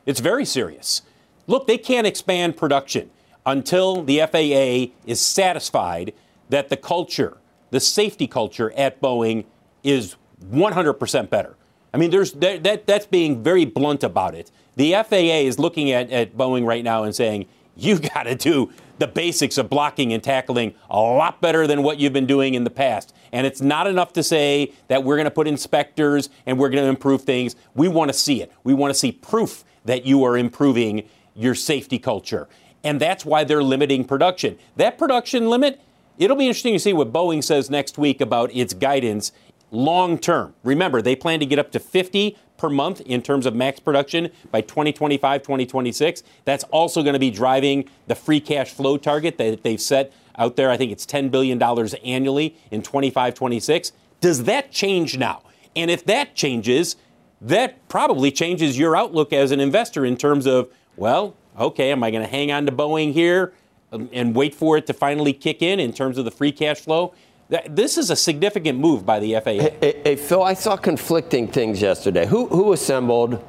It's 0.06 0.20
very 0.20 0.44
serious. 0.44 1.02
Look, 1.48 1.66
they 1.66 1.78
can't 1.78 2.06
expand 2.06 2.58
production 2.58 3.10
until 3.46 4.04
the 4.04 4.20
FAA 4.20 4.94
is 5.10 5.22
satisfied 5.22 6.14
that 6.50 6.68
the 6.70 6.78
culture, 6.78 7.38
the 7.70 7.80
safety 7.80 8.28
culture 8.28 8.72
at 8.74 9.02
Boeing 9.02 9.46
is 9.84 10.18
100% 10.52 11.30
better. 11.30 11.56
I 11.94 11.98
mean, 11.98 12.12
there's 12.12 12.34
that, 12.34 12.64
that, 12.64 12.86
that's 12.86 13.06
being 13.06 13.42
very 13.42 13.64
blunt 13.64 14.04
about 14.04 14.36
it. 14.36 14.52
The 14.76 14.92
FAA 14.92 15.46
is 15.46 15.58
looking 15.58 15.92
at, 15.92 16.12
at 16.12 16.36
Boeing 16.36 16.66
right 16.66 16.84
now 16.84 17.04
and 17.04 17.16
saying, 17.16 17.48
you 17.76 18.00
got 18.16 18.24
to 18.24 18.36
do 18.36 18.72
the 18.98 19.08
basics 19.08 19.58
of 19.58 19.70
blocking 19.70 20.14
and 20.14 20.24
tackling 20.24 20.74
a 20.90 21.00
lot 21.00 21.42
better 21.42 21.68
than 21.68 21.84
what 21.84 22.00
you've 22.00 22.14
been 22.14 22.26
doing 22.26 22.54
in 22.54 22.64
the 22.64 22.70
past. 22.70 23.14
And 23.32 23.46
it's 23.46 23.62
not 23.62 23.88
enough 23.88 24.14
to 24.14 24.24
say 24.24 24.74
that 24.88 25.04
we're 25.04 25.18
going 25.18 25.26
to 25.26 25.32
put 25.32 25.48
inspectors 25.48 26.30
and 26.46 26.58
we're 26.58 26.70
going 26.70 26.84
to 26.84 26.90
improve 26.90 27.24
things. 27.24 27.56
We 27.74 27.88
want 27.88 28.10
to 28.10 28.18
see 28.18 28.42
it. 28.42 28.52
We 28.64 28.74
want 28.74 28.94
to 28.94 29.00
see 29.00 29.12
proof 29.12 29.66
that 29.84 30.06
you 30.06 30.24
are 30.24 30.38
improving 30.38 31.08
your 31.36 31.56
safety 31.56 32.00
culture. 32.00 32.48
And 32.84 33.02
that's 33.02 33.26
why 33.26 33.44
they're 33.44 33.64
limiting 33.64 34.06
production. 34.06 34.58
That 34.78 34.98
production 34.98 35.50
limit, 35.50 35.82
it'll 36.18 36.38
be 36.38 36.48
interesting 36.48 36.74
to 36.74 36.80
see 36.80 36.94
what 36.94 37.12
Boeing 37.12 37.44
says 37.44 37.70
next 37.70 37.98
week 37.98 38.22
about 38.22 38.54
its 38.54 38.74
guidance 38.74 39.32
long 39.72 40.18
term. 40.18 40.54
Remember, 40.64 41.02
they 41.02 41.16
plan 41.16 41.40
to 41.40 41.46
get 41.46 41.60
up 41.60 41.72
to 41.72 41.80
50 41.80 42.38
per 42.58 42.70
month 42.70 43.02
in 43.02 43.22
terms 43.22 43.46
of 43.46 43.56
max 43.56 43.80
production 43.80 44.30
by 44.52 44.62
2025, 44.62 45.42
2026. 45.42 46.24
That's 46.46 46.64
also 46.66 47.04
going 47.04 47.14
to 47.14 47.20
be 47.20 47.32
driving 47.32 47.90
the 48.08 48.16
free 48.16 48.40
cash 48.40 48.72
flow 48.72 48.98
target 48.98 49.38
that 49.38 49.64
they've 49.64 49.82
set 49.82 50.14
out 50.38 50.56
there. 50.56 50.70
I 50.70 50.78
think 50.78 50.92
it's 50.92 51.06
$10 51.06 51.32
billion 51.32 51.62
annually 51.62 52.56
in 52.72 52.82
25, 52.82 53.34
26. 53.34 53.92
Does 54.22 54.44
that 54.46 54.72
change 54.72 55.18
now? 55.18 55.42
And 55.76 55.92
if 55.92 56.06
that 56.06 56.36
changes, 56.36 56.96
that 57.42 57.88
probably 57.90 58.32
changes 58.32 58.78
your 58.80 58.96
outlook 58.96 59.34
as 59.34 59.52
an 59.52 59.60
investor 59.60 60.06
in 60.06 60.16
terms 60.16 60.46
of, 60.46 60.70
well, 60.96 61.36
okay, 61.60 61.92
am 61.92 62.04
I 62.04 62.12
going 62.12 62.24
to 62.24 62.30
hang 62.30 62.52
on 62.52 62.66
to 62.66 62.72
Boeing 62.72 63.14
here 63.14 63.54
um, 63.92 64.10
and 64.14 64.36
wait 64.36 64.56
for 64.56 64.78
it 64.78 64.88
to 64.88 64.94
finally 64.94 65.34
kick 65.34 65.62
in 65.62 65.80
in 65.80 65.94
terms 65.94 66.18
of 66.18 66.26
the 66.26 66.32
free 66.32 66.52
cash 66.52 66.80
flow? 66.80 67.14
This 67.48 67.98
is 67.98 68.10
a 68.10 68.16
significant 68.16 68.80
move 68.80 69.06
by 69.06 69.20
the 69.20 69.34
FAA. 69.36 69.52
Hey, 69.80 70.02
hey, 70.04 70.16
Phil, 70.16 70.42
I 70.42 70.56
saw 70.56 70.76
conflicting 70.76 71.48
things 71.48 71.80
yesterday. 71.80 72.26
Who, 72.26 72.48
who 72.48 72.74
assembled 72.74 73.44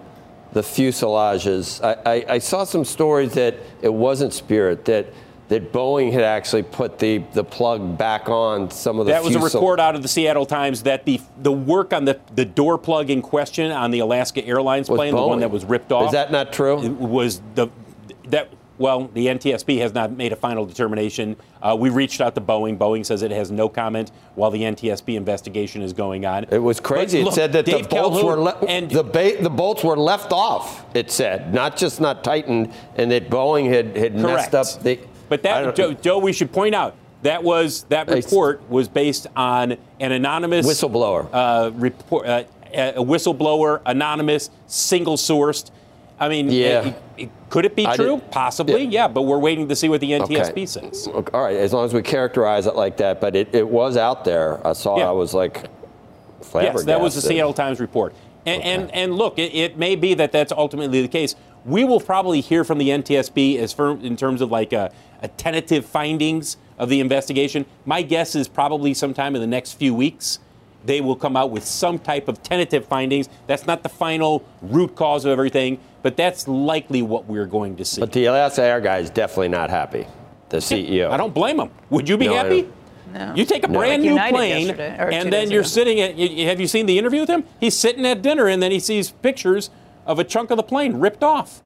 the 0.53 0.61
fuselages? 0.61 1.83
I, 1.83 2.11
I, 2.11 2.25
I, 2.35 2.39
saw 2.39 2.65
some 2.65 2.85
stories 2.85 3.33
that 3.35 3.55
it 3.81 3.93
wasn't 3.93 4.35
Spirit, 4.35 4.85
that, 4.85 5.07
that 5.49 5.73
Boeing 5.73 6.13
had 6.13 6.25
actually 6.25 6.65
put 6.65 6.99
the, 6.99 7.19
the 7.33 7.43
plug 7.43 7.97
back 7.97 8.29
on 8.29 8.71
some 8.71 8.99
of 8.99 9.07
the 9.07 9.13
That 9.13 9.25
was 9.25 9.35
a 9.35 9.41
report 9.41 9.81
out 9.81 9.95
of 9.95 10.03
the 10.03 10.09
Seattle 10.09 10.45
Times 10.45 10.83
that 10.83 11.07
the, 11.07 11.19
the 11.41 11.53
work 11.53 11.95
on 11.95 12.05
the, 12.05 12.21
the 12.35 12.45
door 12.45 12.77
plug 12.77 13.09
in 13.09 13.23
question 13.23 13.73
on 13.73 13.93
the 13.93 14.01
Alaska 14.01 14.45
Airlines 14.45 14.89
plane, 14.89 15.15
the 15.15 15.27
one 15.27 15.41
that 15.41 15.51
was 15.51 15.65
ripped 15.65 15.91
off. 15.91 16.07
Is 16.07 16.13
that 16.13 16.31
not 16.31 16.53
true? 16.53 16.77
was 16.91 17.41
the 17.55 17.69
that 18.29 18.51
well, 18.79 19.09
the 19.15 19.27
NTSB 19.27 19.79
has 19.79 19.95
not 19.95 20.13
made 20.13 20.33
a 20.33 20.37
final 20.37 20.67
determination. 20.67 21.37
Uh, 21.63 21.77
we 21.79 21.91
reached 21.91 22.21
out 22.21 22.35
to 22.35 22.41
Boeing. 22.41 22.77
Boeing 22.79 23.05
says 23.05 23.23
it 23.23 23.31
has 23.31 23.51
no 23.51 23.69
comment 23.69 24.11
while 24.35 24.51
the 24.51 24.63
NTSB 24.63 25.17
investigation 25.17 25.83
is 25.83 25.93
going 25.93 26.27
on. 26.27 26.45
It 26.51 26.59
was 26.59 26.81
crazy. 26.81 27.23
Look, 27.23 27.33
it 27.33 27.35
said 27.35 27.53
that 27.53 27.65
Dave 27.65 27.85
the 27.85 27.89
bolts 27.89 28.21
Calhoun 28.21 28.27
were 28.27 28.43
le- 28.43 28.67
and 28.67 28.91
the, 28.91 29.05
ba- 29.05 29.41
the 29.41 29.51
bolts 29.51 29.83
were 29.83 29.97
left 29.97 30.33
off. 30.33 30.85
It 30.95 31.11
said 31.11 31.55
not 31.55 31.77
just 31.77 32.01
not 32.01 32.23
tightened, 32.23 32.73
and 32.97 33.11
that 33.11 33.31
Boeing 33.31 33.69
had 33.69 33.97
had 33.97 34.13
correct. 34.13 34.53
messed 34.53 34.55
up 34.55 34.83
the. 34.83 34.99
But 35.29 35.43
that, 35.43 35.75
Joe, 35.75 35.93
Joe, 35.93 36.19
we 36.19 36.33
should 36.33 36.53
point 36.53 36.75
out 36.75 36.95
that 37.23 37.43
was 37.43 37.85
that 37.85 38.09
report 38.09 38.69
was 38.71 38.89
based 38.89 39.27
on 39.35 39.77
an 40.01 40.13
anonymous 40.13 40.67
whistleblower 40.67 41.29
uh, 41.33 41.71
report, 41.75 42.27
uh, 42.27 42.45
a 42.73 43.03
whistleblower, 43.03 43.81
anonymous, 43.87 44.51
single 44.67 45.17
sourced. 45.17 45.71
I 46.19 46.29
mean, 46.29 46.51
yeah. 46.51 46.81
It, 46.87 47.03
it, 47.19 47.31
could 47.51 47.65
it 47.65 47.77
be 47.77 47.87
true? 47.95 48.23
Possibly, 48.31 48.85
yeah. 48.85 49.03
yeah. 49.03 49.09
But 49.09 49.23
we're 49.23 49.39
waiting 49.39 49.69
to 49.69 49.77
see 49.77 49.89
what 49.89 50.01
the 50.01 50.13
NTSB 50.13 50.51
okay. 50.51 50.67
says. 50.67 51.09
All 51.09 51.43
right, 51.43 51.57
as 51.57 51.73
long 51.73 51.85
as 51.85 51.93
we 51.93 52.03
characterize 52.03 52.67
it 52.67 52.75
like 52.75 52.97
that. 52.99 53.21
But 53.21 53.37
it, 53.37 53.55
it 53.55 53.69
was 53.69 53.97
out 53.97 54.25
there. 54.25 54.67
I 54.67 54.73
saw. 54.73 54.99
Yeah. 54.99 55.09
I 55.09 55.13
was 55.13 55.35
like, 55.35 55.69
Yes, 56.55 56.85
that 56.85 57.01
was 57.01 57.15
the 57.15 57.21
Seattle 57.21 57.53
Times 57.53 57.81
report. 57.81 58.15
And 58.45 58.61
okay. 58.61 58.75
and, 58.75 58.95
and 58.95 59.15
look, 59.15 59.39
it, 59.39 59.55
it, 59.55 59.77
may 59.77 59.97
be 59.97 60.15
that 60.15 60.33
that's 60.33 60.53
ultimately 60.53 61.03
the 61.03 61.09
case. 61.09 61.35
We 61.65 61.85
will 61.85 62.01
probably 62.01 62.41
hear 62.41 62.63
from 62.63 62.79
the 62.79 62.91
NTSB 62.91 63.59
as 63.59 63.75
in 64.05 64.17
terms 64.17 64.41
of 64.41 64.51
like 64.51 64.73
a, 64.73 64.93
a 65.21 65.29
tentative 65.29 65.85
findings 65.85 66.57
of 66.79 66.89
the 66.89 67.01
investigation. 67.01 67.67
My 67.85 68.03
guess 68.03 68.37
is 68.37 68.47
probably 68.47 68.95
sometime 68.95 69.35
in 69.35 69.41
the 69.41 69.49
next 69.49 69.73
few 69.73 69.95
weeks 69.95 70.39
they 70.87 71.01
will 71.01 71.17
come 71.17 71.37
out 71.37 71.51
with 71.51 71.65
some 71.65 71.99
type 71.99 72.29
of 72.29 72.43
tentative 72.43 72.87
findings. 72.87 73.29
That's 73.49 73.67
not 73.67 73.83
the 73.83 73.89
final 73.89 74.45
root 74.63 74.95
cause 74.95 75.25
of 75.25 75.33
everything, 75.33 75.81
but 76.07 76.17
that's 76.17 76.47
likely 76.47 77.03
what 77.03 77.27
we're 77.27 77.47
going 77.47 77.75
to 77.75 77.85
see. 77.85 78.01
But 78.01 78.13
the 78.13 78.27
Alaska 78.27 78.63
Air 78.63 78.81
guy 78.81 78.99
is 78.99 79.11
definitely 79.11 79.49
not 79.49 79.71
happy, 79.71 80.07
the 80.51 80.59
CEO. 80.59 81.11
I 81.11 81.17
don't 81.17 81.35
blame 81.35 81.59
him. 81.59 81.69
Would 81.91 82.09
you 82.09 82.17
be 82.17 82.29
no, 82.29 82.35
happy? 82.35 82.69
No. 83.13 83.35
You 83.35 83.45
take 83.45 83.65
a 83.65 83.67
no. 83.67 83.81
brand 83.81 84.05
like 84.05 84.33
new 84.33 84.37
plane, 84.37 84.71
and 84.71 85.33
then 85.33 85.51
you're 85.51 85.63
ago. 85.63 85.69
sitting 85.69 85.99
at. 86.01 86.15
You, 86.15 86.47
have 86.47 86.61
you 86.61 86.69
seen 86.69 86.87
the 86.87 86.97
interview 86.97 87.19
with 87.19 87.29
him? 87.29 87.43
He's 87.59 87.77
sitting 87.77 88.07
at 88.07 88.23
dinner, 88.23 88.47
and 88.47 88.63
then 88.63 88.71
he 88.71 88.79
sees 88.79 89.11
pictures 89.11 89.69
of 90.07 90.21
a 90.21 90.23
chunk 90.23 90.53
of 90.53 90.59
the 90.59 90.63
plane 90.63 91.01
ripped 91.01 91.25
off. 91.25 91.65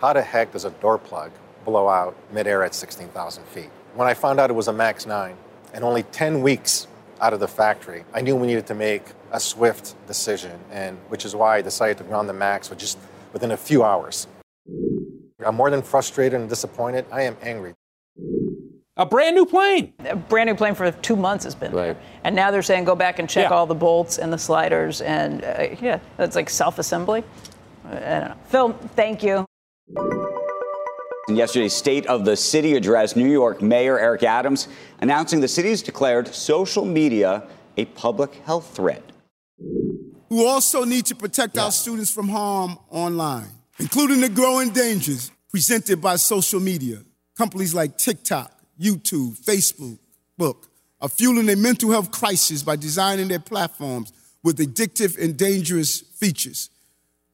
How 0.00 0.14
the 0.14 0.22
heck 0.22 0.50
does 0.50 0.64
a 0.64 0.70
door 0.70 0.98
plug 0.98 1.30
blow 1.64 1.88
out 1.88 2.16
midair 2.32 2.64
at 2.64 2.74
16,000 2.74 3.44
feet? 3.44 3.70
When 3.94 4.08
I 4.08 4.14
found 4.14 4.40
out 4.40 4.50
it 4.50 4.54
was 4.54 4.66
a 4.66 4.72
MAX 4.72 5.06
9, 5.06 5.36
and 5.74 5.84
only 5.84 6.02
10 6.02 6.42
weeks 6.42 6.88
out 7.20 7.32
of 7.32 7.38
the 7.38 7.46
factory. 7.46 8.04
I 8.12 8.20
knew 8.20 8.34
we 8.34 8.48
needed 8.48 8.66
to 8.66 8.74
make 8.74 9.04
a 9.30 9.38
swift 9.38 9.94
decision, 10.08 10.58
and 10.72 10.98
which 11.06 11.24
is 11.24 11.36
why 11.36 11.58
I 11.58 11.62
decided 11.62 11.98
to 11.98 12.04
ground 12.04 12.28
the 12.28 12.32
Max 12.32 12.68
with 12.68 12.80
just 12.80 12.98
within 13.38 13.52
a 13.52 13.56
few 13.56 13.84
hours. 13.84 14.26
I'm 15.46 15.54
more 15.54 15.70
than 15.70 15.82
frustrated 15.82 16.40
and 16.40 16.48
disappointed. 16.48 17.06
I 17.12 17.22
am 17.22 17.36
angry. 17.40 17.74
A 18.96 19.06
brand 19.06 19.36
new 19.36 19.46
plane. 19.46 19.92
A 20.04 20.16
brand 20.16 20.48
new 20.48 20.56
plane 20.56 20.74
for 20.74 20.90
two 20.90 21.14
months 21.14 21.44
has 21.44 21.54
been 21.54 21.70
right. 21.70 21.94
there. 21.94 21.96
And 22.24 22.34
now 22.34 22.50
they're 22.50 22.62
saying 22.62 22.84
go 22.84 22.96
back 22.96 23.20
and 23.20 23.30
check 23.30 23.50
yeah. 23.50 23.56
all 23.56 23.64
the 23.64 23.76
bolts 23.76 24.18
and 24.18 24.32
the 24.32 24.38
sliders. 24.38 25.00
And 25.00 25.44
uh, 25.44 25.68
yeah, 25.80 26.00
that's 26.16 26.34
like 26.34 26.50
self 26.50 26.80
assembly. 26.80 27.22
I 27.84 27.90
don't 27.90 28.28
know. 28.30 28.36
Phil, 28.46 28.72
thank 28.96 29.22
you. 29.22 29.46
In 31.28 31.36
yesterday's 31.36 31.74
State 31.74 32.06
of 32.06 32.24
the 32.24 32.36
City 32.36 32.74
address, 32.74 33.14
New 33.14 33.30
York 33.30 33.62
Mayor 33.62 34.00
Eric 34.00 34.24
Adams 34.24 34.66
announcing 35.00 35.40
the 35.40 35.48
city 35.48 35.68
has 35.68 35.82
declared 35.82 36.26
social 36.34 36.84
media 36.84 37.46
a 37.76 37.84
public 37.84 38.34
health 38.46 38.74
threat. 38.74 39.04
We 40.28 40.46
also 40.46 40.84
need 40.84 41.06
to 41.06 41.14
protect 41.14 41.56
yeah. 41.56 41.64
our 41.64 41.72
students 41.72 42.10
from 42.10 42.28
harm 42.28 42.78
online, 42.90 43.48
including 43.78 44.20
the 44.20 44.28
growing 44.28 44.70
dangers 44.70 45.30
presented 45.50 46.00
by 46.00 46.16
social 46.16 46.60
media. 46.60 46.98
Companies 47.36 47.74
like 47.74 47.96
TikTok, 47.96 48.52
YouTube, 48.78 49.38
Facebook, 49.44 49.98
Book 50.36 50.68
are 51.00 51.08
fueling 51.08 51.48
a 51.50 51.56
mental 51.56 51.90
health 51.90 52.10
crisis 52.10 52.62
by 52.62 52.76
designing 52.76 53.28
their 53.28 53.40
platforms 53.40 54.12
with 54.42 54.58
addictive 54.58 55.22
and 55.22 55.36
dangerous 55.36 56.00
features. 56.00 56.70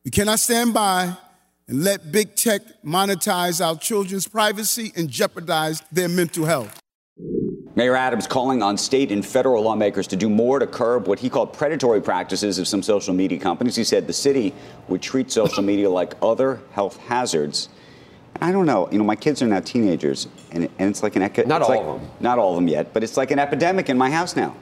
We 0.05 0.11
cannot 0.11 0.41
stand 0.41 0.75
by 0.75 1.15
and 1.69 1.85
let 1.85 2.13
big 2.13 2.35
tech 2.35 2.63
monetize 2.85 3.65
our 3.65 3.77
children's 3.77 4.27
privacy 4.27 4.93
and 4.97 5.09
jeopardize 5.09 5.83
their 5.93 6.09
mental 6.09 6.45
health. 6.45 6.81
Mayor 7.77 7.97
Adams 7.97 8.29
calling 8.29 8.63
on 8.63 8.79
state 8.79 9.11
and 9.11 9.27
federal 9.27 9.63
lawmakers 9.65 10.07
to 10.09 10.17
do 10.17 10.29
more 10.29 10.61
to 10.61 10.67
curb 10.67 11.09
what 11.09 11.19
he 11.19 11.29
called 11.29 11.53
predatory 11.53 12.01
practices 12.01 12.59
of 12.59 12.69
some 12.69 12.83
social 12.83 13.13
media 13.13 13.39
companies. 13.39 13.75
He 13.75 13.83
said 13.83 14.07
the 14.07 14.13
city 14.13 14.55
would 14.87 15.03
treat 15.03 15.33
social 15.33 15.63
media 15.63 15.91
like 15.91 16.15
other 16.23 16.61
health 16.73 16.99
hazards. 16.99 17.69
I 18.41 18.53
don't 18.53 18.67
know. 18.67 18.89
You 18.93 18.99
know, 18.99 19.05
my 19.05 19.17
kids 19.17 19.43
are 19.43 19.47
now 19.47 19.61
teenagers, 19.61 20.29
and, 20.53 20.69
and 20.79 20.91
it's 20.91 21.03
like 21.03 21.17
an 21.17 21.23
eco- 21.23 21.45
not 21.47 21.63
all 21.63 21.69
like, 21.69 21.81
of 21.81 22.01
them, 22.01 22.11
not 22.21 22.39
all 22.39 22.51
of 22.51 22.57
them 22.57 22.69
yet, 22.69 22.93
but 22.93 23.03
it's 23.03 23.17
like 23.17 23.31
an 23.31 23.39
epidemic 23.39 23.89
in 23.89 23.99
my 23.99 24.11
house 24.11 24.37
now. 24.37 24.55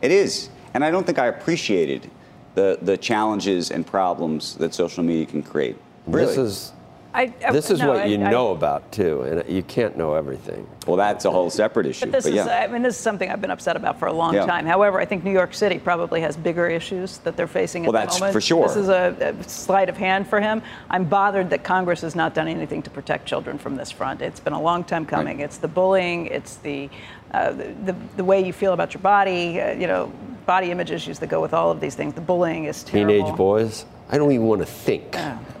It 0.00 0.10
is, 0.10 0.48
and 0.74 0.84
I 0.84 0.90
don't 0.90 1.04
think 1.04 1.18
I 1.18 1.26
appreciated 1.26 2.10
the 2.54 2.78
the 2.82 2.96
challenges 2.96 3.70
and 3.70 3.86
problems 3.86 4.56
that 4.56 4.74
social 4.74 5.02
media 5.04 5.26
can 5.26 5.42
create. 5.42 5.76
Really? 6.06 6.26
This 6.26 6.38
is 6.38 6.72
I, 7.14 7.32
I, 7.46 7.52
this 7.52 7.70
is 7.70 7.80
no, 7.80 7.88
what 7.88 7.96
I, 7.98 8.04
you 8.06 8.16
know 8.16 8.52
about 8.52 8.90
too, 8.90 9.22
and 9.22 9.48
you 9.48 9.62
can't 9.62 9.98
know 9.98 10.14
everything. 10.14 10.66
Well, 10.86 10.96
that's 10.96 11.26
a 11.26 11.30
whole 11.30 11.50
separate 11.50 11.86
issue. 11.86 12.06
But 12.06 12.12
this 12.12 12.24
but 12.24 12.32
is, 12.32 12.46
I 12.46 12.66
mean, 12.68 12.82
this 12.82 12.96
is 12.96 13.00
something 13.00 13.30
I've 13.30 13.40
been 13.42 13.50
upset 13.50 13.76
about 13.76 13.98
for 13.98 14.06
a 14.06 14.12
long 14.12 14.34
yeah. 14.34 14.46
time. 14.46 14.64
However, 14.64 14.98
I 14.98 15.04
think 15.04 15.22
New 15.22 15.32
York 15.32 15.52
City 15.52 15.78
probably 15.78 16.22
has 16.22 16.38
bigger 16.38 16.68
issues 16.68 17.18
that 17.18 17.36
they're 17.36 17.46
facing 17.46 17.84
well, 17.84 17.96
at 17.96 18.08
the 18.08 18.14
moment. 18.14 18.20
Well, 18.20 18.32
that's 18.32 18.34
for 18.34 18.40
sure. 18.40 18.66
This 18.66 18.76
is 18.76 18.88
a, 18.88 19.36
a, 19.38 19.44
sleight 19.44 19.90
of 19.90 19.96
hand 19.96 20.26
for 20.26 20.40
him. 20.40 20.62
I'm 20.88 21.04
bothered 21.04 21.50
that 21.50 21.64
Congress 21.64 22.00
has 22.00 22.14
not 22.14 22.34
done 22.34 22.48
anything 22.48 22.82
to 22.82 22.90
protect 22.90 23.26
children 23.26 23.58
from 23.58 23.76
this 23.76 23.90
front. 23.90 24.22
It's 24.22 24.40
been 24.40 24.54
a 24.54 24.62
long 24.62 24.82
time 24.82 25.04
coming. 25.04 25.38
Right. 25.38 25.44
It's 25.44 25.58
the 25.58 25.68
bullying. 25.68 26.26
It's 26.26 26.56
the, 26.56 26.88
uh, 27.32 27.52
the, 27.52 27.74
the, 27.84 27.96
the 28.16 28.24
way 28.24 28.44
you 28.44 28.54
feel 28.54 28.72
about 28.72 28.94
your 28.94 29.02
body. 29.02 29.60
Uh, 29.60 29.72
you 29.72 29.86
know, 29.86 30.10
body 30.46 30.70
image 30.70 30.90
issues 30.90 31.18
that 31.18 31.28
go 31.28 31.40
with 31.40 31.52
all 31.52 31.70
of 31.70 31.80
these 31.80 31.94
things. 31.94 32.14
The 32.14 32.20
bullying 32.20 32.64
is 32.64 32.82
terrible. 32.82 33.12
Teenage 33.12 33.36
boys. 33.36 33.84
I 34.10 34.18
don't 34.18 34.32
even 34.32 34.46
want 34.46 34.60
to 34.60 34.66
think 34.66 35.16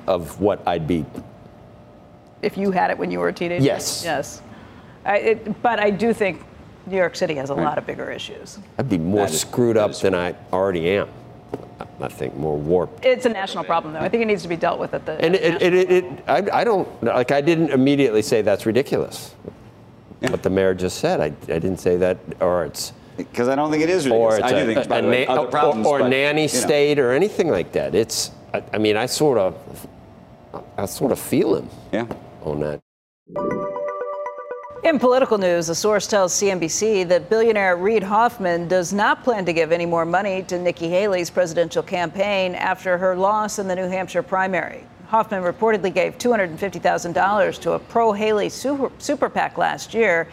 of 0.06 0.40
what 0.40 0.66
I'd 0.66 0.86
be 0.86 1.04
if 2.42 2.56
you 2.56 2.70
had 2.70 2.90
it 2.90 2.98
when 2.98 3.10
you 3.10 3.20
were 3.20 3.28
a 3.28 3.32
teenager? 3.32 3.64
Yes. 3.64 4.02
Yes. 4.04 4.42
I, 5.04 5.16
it, 5.18 5.62
but 5.62 5.80
I 5.80 5.90
do 5.90 6.12
think 6.12 6.44
New 6.86 6.96
York 6.96 7.16
City 7.16 7.34
has 7.34 7.50
a 7.50 7.54
lot 7.54 7.78
of 7.78 7.86
bigger 7.86 8.10
issues. 8.10 8.58
I'd 8.78 8.88
be 8.88 8.98
more 8.98 9.28
screwed 9.28 9.76
up 9.76 9.94
than 9.94 10.14
I 10.14 10.34
already 10.52 10.90
am. 10.90 11.08
I 12.00 12.08
think 12.08 12.34
more 12.36 12.56
warped. 12.56 13.04
It's 13.04 13.26
a 13.26 13.28
national 13.28 13.64
problem, 13.64 13.94
though. 13.94 14.00
I 14.00 14.08
think 14.08 14.22
it 14.22 14.26
needs 14.26 14.42
to 14.42 14.48
be 14.48 14.56
dealt 14.56 14.80
with 14.80 14.94
at 14.94 15.06
the. 15.06 15.12
And 15.24 15.34
it, 15.34 15.62
it, 15.62 15.74
it, 15.74 15.90
it 15.90 16.04
I, 16.26 16.60
I, 16.60 16.64
don't 16.64 16.88
like. 17.02 17.30
I 17.30 17.40
didn't 17.40 17.70
immediately 17.70 18.22
say 18.22 18.42
that's 18.42 18.66
ridiculous. 18.66 19.34
Yeah. 20.20 20.30
What 20.30 20.42
the 20.42 20.50
mayor 20.50 20.74
just 20.74 20.98
said, 20.98 21.20
I, 21.20 21.26
I 21.26 21.58
didn't 21.58 21.78
say 21.78 21.96
that, 21.98 22.18
or 22.40 22.64
it's 22.64 22.92
because 23.16 23.48
I 23.48 23.54
don't 23.54 23.70
think 23.70 23.82
it 23.82 23.90
is 23.90 24.04
ridiculous. 24.06 24.34
Or 24.34 24.38
it's 24.38 24.52
I 24.52 24.56
a, 24.56 24.66
do 24.66 24.74
think 24.74 24.90
a, 24.90 24.94
a, 24.94 25.08
way, 25.08 25.26
or, 25.26 25.46
problems, 25.46 25.86
or 25.86 26.00
but, 26.00 26.08
nanny 26.08 26.42
you 26.42 26.48
know. 26.48 26.60
state 26.60 26.98
or 26.98 27.12
anything 27.12 27.48
like 27.48 27.72
that. 27.72 27.94
It's. 27.94 28.30
I, 28.52 28.62
I 28.72 28.78
mean, 28.78 28.96
I 28.96 29.06
sort 29.06 29.38
of, 29.38 29.86
I 30.76 30.86
sort 30.86 31.12
of 31.12 31.18
feel 31.18 31.56
him. 31.56 31.68
Yeah. 31.92 32.06
On 32.44 32.60
that. 32.60 32.80
In 34.84 34.98
political 34.98 35.38
news, 35.38 35.68
a 35.68 35.76
source 35.76 36.08
tells 36.08 36.34
CNBC 36.34 37.06
that 37.08 37.30
billionaire 37.30 37.76
Reid 37.76 38.02
Hoffman 38.02 38.66
does 38.66 38.92
not 38.92 39.22
plan 39.22 39.44
to 39.44 39.52
give 39.52 39.70
any 39.70 39.86
more 39.86 40.04
money 40.04 40.42
to 40.44 40.58
Nikki 40.58 40.88
Haley's 40.88 41.30
presidential 41.30 41.84
campaign 41.84 42.56
after 42.56 42.98
her 42.98 43.14
loss 43.14 43.60
in 43.60 43.68
the 43.68 43.76
New 43.76 43.86
Hampshire 43.88 44.24
primary. 44.24 44.84
Hoffman 45.06 45.44
reportedly 45.44 45.94
gave 45.94 46.18
$250,000 46.18 47.60
to 47.60 47.72
a 47.72 47.78
pro 47.78 48.12
Haley 48.12 48.48
super, 48.48 48.90
super 48.98 49.28
PAC 49.28 49.56
last 49.56 49.94
year. 49.94 50.26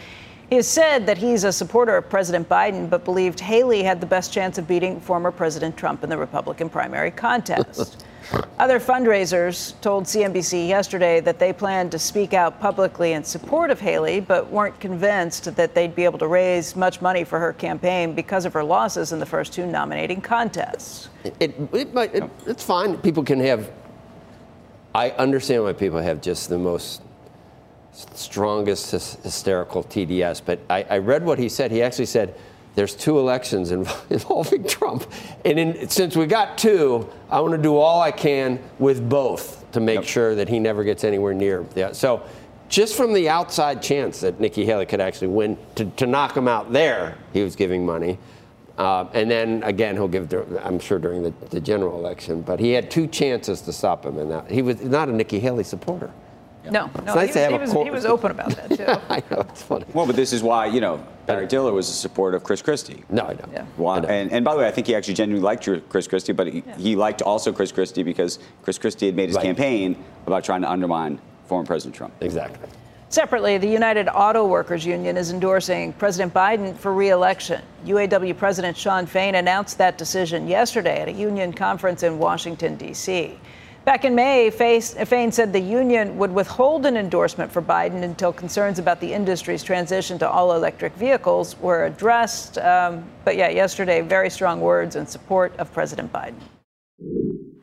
He 0.50 0.56
has 0.56 0.68
said 0.68 1.06
that 1.06 1.20
he's 1.20 1.44
a 1.44 1.51
supporter 1.51 1.96
of 1.96 2.10
President 2.10 2.50
Biden, 2.50 2.89
but 2.89 3.06
believed 3.06 3.39
Haley 3.39 3.84
had 3.84 4.01
the 4.01 4.08
best 4.08 4.34
chance 4.34 4.58
of 4.58 4.68
beating 4.68 5.00
former 5.00 5.32
President 5.32 5.78
Trump 5.78 6.04
in 6.04 6.10
the 6.10 6.18
Republican 6.18 6.70
primary 6.70 7.12
contest. 7.12 8.04
Other 8.60 8.80
fundraisers 8.80 9.80
told 9.82 10.04
CNBC 10.04 10.68
yesterday 10.68 11.20
that 11.22 11.40
they 11.40 11.54
planned 11.54 11.92
to 11.94 12.00
speak 12.00 12.34
out 12.34 12.60
publicly 12.60 13.14
in 13.14 13.24
support 13.24 13.72
of 13.72 13.80
Haley, 13.80 14.20
but 14.20 14.50
weren't 14.50 14.80
convinced 14.80 15.56
that 15.56 15.74
they'd 15.74 15.96
be 15.96 16.04
able 16.04 16.20
to 16.20 16.28
raise 16.28 16.76
much 16.76 17.02
money 17.02 17.24
for 17.24 17.40
her 17.40 17.54
campaign 17.54 18.14
because 18.14 18.46
of 18.46 18.54
her 18.54 18.64
losses 18.64 19.14
in 19.14 19.20
the 19.20 19.26
first 19.26 19.54
two 19.54 19.66
nominating 19.66 20.22
contests. 20.22 21.10
It, 21.24 21.36
it, 21.40 21.56
it 21.74 21.96
it, 21.96 22.24
it's 22.46 22.64
fine. 22.64 22.98
People 22.98 23.24
can 23.24 23.40
have. 23.40 23.72
I 24.94 25.12
understand 25.12 25.64
why 25.64 25.74
people 25.74 26.00
have 26.00 26.22
just 26.22 26.50
the 26.50 26.58
most 26.58 27.02
strongest 28.14 28.92
hysterical 28.92 29.84
TDS, 29.84 30.42
but 30.46 30.60
I, 30.70 30.84
I 30.90 30.98
read 31.00 31.24
what 31.24 31.40
he 31.40 31.50
said. 31.50 31.72
He 31.72 31.82
actually 31.82 32.06
said 32.06 32.36
there's 32.80 32.96
two 32.96 33.20
elections 33.20 33.72
involving 34.10 34.64
Trump. 34.64 35.06
And 35.44 35.60
in, 35.60 35.90
since 35.90 36.16
we 36.16 36.26
got 36.28 36.58
two, 36.58 37.10
I 37.30 37.42
want 37.42 37.52
to 37.52 37.62
do 37.62 37.76
all 37.76 38.02
I 38.02 38.12
can 38.12 38.58
with 38.80 39.10
both 39.10 39.70
to 39.74 39.82
make 39.82 39.96
yep. 39.96 40.06
sure 40.06 40.34
that 40.36 40.48
he 40.48 40.60
never 40.60 40.86
gets 40.86 41.04
anywhere 41.04 41.34
near. 41.34 41.66
Yeah. 41.76 41.92
So 41.92 42.24
just 42.70 42.96
from 42.96 43.14
the 43.14 43.28
outside 43.28 43.82
chance 43.82 44.22
that 44.22 44.40
Nikki 44.40 44.64
Haley 44.64 44.86
could 44.86 45.02
actually 45.02 45.28
win, 45.28 45.58
to, 45.76 45.86
to 45.98 46.08
knock 46.08 46.38
him 46.38 46.48
out 46.48 46.72
there, 46.72 47.18
he 47.34 47.44
was 47.44 47.58
giving 47.58 47.86
money. 47.86 48.18
Uh, 48.78 49.10
and 49.12 49.30
then 49.30 49.62
again, 49.64 49.96
he'll 49.96 50.08
give, 50.08 50.32
I'm 50.64 50.80
sure, 50.80 51.00
during 51.00 51.22
the, 51.22 51.34
the, 51.50 51.60
general 51.60 52.00
election. 52.00 52.42
But 52.42 52.62
he 52.62 52.72
had 52.72 52.90
two 52.90 53.08
chances 53.08 53.60
to 53.64 53.74
stop 53.74 54.06
him, 54.06 54.18
and 54.20 54.50
he 54.50 54.62
was 54.62 54.80
not 54.82 55.10
a 55.10 55.12
Nikki 55.12 55.42
Haley 55.42 55.66
supporter. 55.66 56.12
No, 56.66 56.92
no, 57.06 57.16
nice 57.16 57.34
he, 57.34 57.39
was, 57.39 57.72
he, 57.72 57.78
was, 57.78 57.86
he 57.86 57.89
was 57.89 58.06
open 58.06 58.32
about 58.32 58.50
that 58.51 58.70
too. 58.70 58.86
I 59.10 59.24
know 59.32 59.42
it's 59.42 59.62
funny. 59.62 59.86
Well, 59.94 60.06
but 60.06 60.16
this 60.16 60.34
is 60.34 60.44
why 60.44 60.66
you 60.66 60.82
know 60.82 61.04
Barry 61.25 61.48
Diller 61.48 61.72
was 61.72 61.89
a 61.89 61.94
supporter 61.94 62.36
of 62.38 62.44
Chris 62.44 62.62
Christie. 62.62 63.04
No, 63.10 63.24
I 63.28 63.34
don't. 63.34 63.51
Yeah. 63.51 63.66
Why, 63.78 64.00
I 64.00 64.06
And, 64.06 64.32
and 64.32 64.44
by 64.44 64.54
the 64.54 64.60
way, 64.60 64.68
I 64.68 64.72
think 64.72 64.88
he 64.88 64.96
actually 64.96 65.13
genuinely 65.13 65.44
liked 65.44 65.70
Chris 65.89 66.08
Christie, 66.08 66.34
but 66.34 66.48
he, 66.48 66.63
yeah. 66.66 66.78
he 66.78 66.96
liked 66.96 67.22
also 67.22 67.51
Chris 67.51 67.72
Christie 67.72 68.04
because 68.04 68.39
Chris 68.63 68.78
Christie 68.78 69.06
had 69.06 69.16
made 69.16 69.30
his 69.30 69.36
right. 69.36 69.46
campaign 69.46 70.04
about 70.25 70.44
trying 70.44 70.62
to 70.62 70.70
undermine 70.70 71.20
former 71.48 71.66
President 71.66 71.96
Trump. 71.96 72.13
Exactly. 72.22 72.68
Separately, 73.12 73.58
the 73.58 73.68
United 73.68 74.08
Auto 74.08 74.46
Workers 74.46 74.86
Union 74.86 75.18
is 75.18 75.32
endorsing 75.32 75.94
President 75.94 76.32
Biden 76.32 76.78
for 76.78 76.94
re-election. 76.94 77.60
UAW 77.86 78.38
President 78.38 78.78
Shawn 78.78 79.08
Fain 79.08 79.36
announced 79.36 79.80
that 79.80 79.98
decision 79.98 80.48
yesterday 80.48 81.01
at 81.01 81.08
a 81.08 81.12
union 81.12 81.51
conference 81.51 82.04
in 82.04 82.20
Washington, 82.20 82.75
D.C. 82.75 83.36
Back 83.89 84.05
in 84.05 84.13
May, 84.13 84.51
Fain 84.51 85.31
said 85.31 85.51
the 85.51 85.60
union 85.60 86.15
would 86.19 86.31
withhold 86.31 86.86
an 86.86 86.96
endorsement 86.96 87.51
for 87.51 87.60
Biden 87.60 88.03
until 88.03 88.31
concerns 88.31 88.77
about 88.77 89.00
the 89.00 89.12
industry's 89.12 89.63
transition 89.63 90.19
to 90.19 90.29
all 90.29 90.53
electric 90.53 90.93
vehicles 90.93 91.58
were 91.60 91.86
addressed. 91.86 92.60
Um, 92.60 93.03
but 93.25 93.36
yeah, 93.36 93.50
yesterday, 93.50 94.01
very 94.01 94.29
strong 94.29 94.62
words 94.62 94.96
in 94.96 95.08
support 95.08 95.58
of 95.58 95.74
President 95.74 96.13
Biden. 96.13 96.36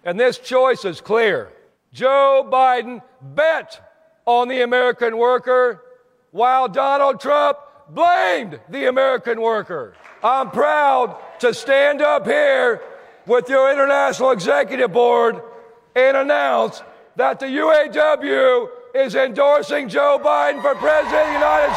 And 0.02 0.18
this 0.18 0.38
choice 0.38 0.84
is 0.84 1.00
clear 1.00 1.52
Joe 1.92 2.44
Biden 2.52 3.02
bet 3.22 3.80
on 4.24 4.48
the 4.48 4.62
American 4.62 5.18
worker 5.18 5.84
while 6.32 6.66
Donald 6.66 7.20
Trump 7.20 7.58
blamed 7.90 8.58
the 8.68 8.86
American 8.88 9.40
worker. 9.40 9.94
I'm 10.24 10.50
proud 10.50 11.20
to 11.38 11.54
stand 11.54 12.02
up 12.02 12.26
here 12.26 12.82
with 13.28 13.48
your 13.48 13.72
International 13.72 14.32
Executive 14.32 14.92
Board 14.92 15.40
and 15.96 16.16
announce 16.16 16.82
that 17.16 17.40
the 17.40 17.46
UAW 17.46 18.68
is 18.94 19.14
endorsing 19.14 19.88
Joe 19.88 20.20
Biden 20.22 20.60
for 20.60 20.74
President 20.74 21.22
of 21.22 21.26
the 21.26 21.32
United 21.32 21.74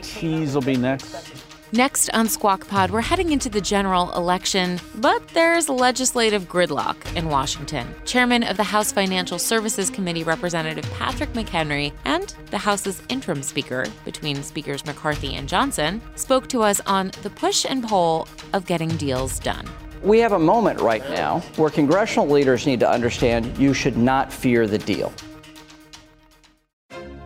States. 0.00 0.18
Cheese 0.18 0.54
will 0.54 0.62
be 0.62 0.76
next. 0.76 1.34
Next 1.72 2.08
on 2.14 2.28
Squawk 2.28 2.68
Pod, 2.68 2.90
we're 2.90 3.02
heading 3.02 3.32
into 3.32 3.50
the 3.50 3.60
general 3.60 4.10
election, 4.14 4.80
but 4.94 5.28
there's 5.28 5.68
legislative 5.68 6.44
gridlock 6.44 6.96
in 7.14 7.28
Washington. 7.28 7.86
Chairman 8.06 8.44
of 8.44 8.56
the 8.56 8.62
House 8.62 8.92
Financial 8.92 9.38
Services 9.38 9.90
Committee, 9.90 10.22
Representative 10.24 10.90
Patrick 10.92 11.32
McHenry, 11.34 11.92
and 12.04 12.34
the 12.50 12.56
House's 12.56 13.02
interim 13.10 13.42
speaker, 13.42 13.84
between 14.04 14.42
Speakers 14.42 14.86
McCarthy 14.86 15.34
and 15.34 15.48
Johnson, 15.48 16.00
spoke 16.14 16.48
to 16.48 16.62
us 16.62 16.80
on 16.86 17.10
the 17.22 17.30
push 17.30 17.66
and 17.68 17.82
pull 17.82 18.26
of 18.54 18.64
getting 18.64 18.88
deals 18.96 19.38
done. 19.40 19.68
We 20.02 20.18
have 20.20 20.32
a 20.32 20.38
moment 20.38 20.80
right 20.80 21.02
now 21.10 21.40
where 21.56 21.70
congressional 21.70 22.28
leaders 22.28 22.66
need 22.66 22.80
to 22.80 22.90
understand 22.90 23.56
you 23.58 23.74
should 23.74 23.96
not 23.96 24.32
fear 24.32 24.66
the 24.66 24.78
deal. 24.78 25.12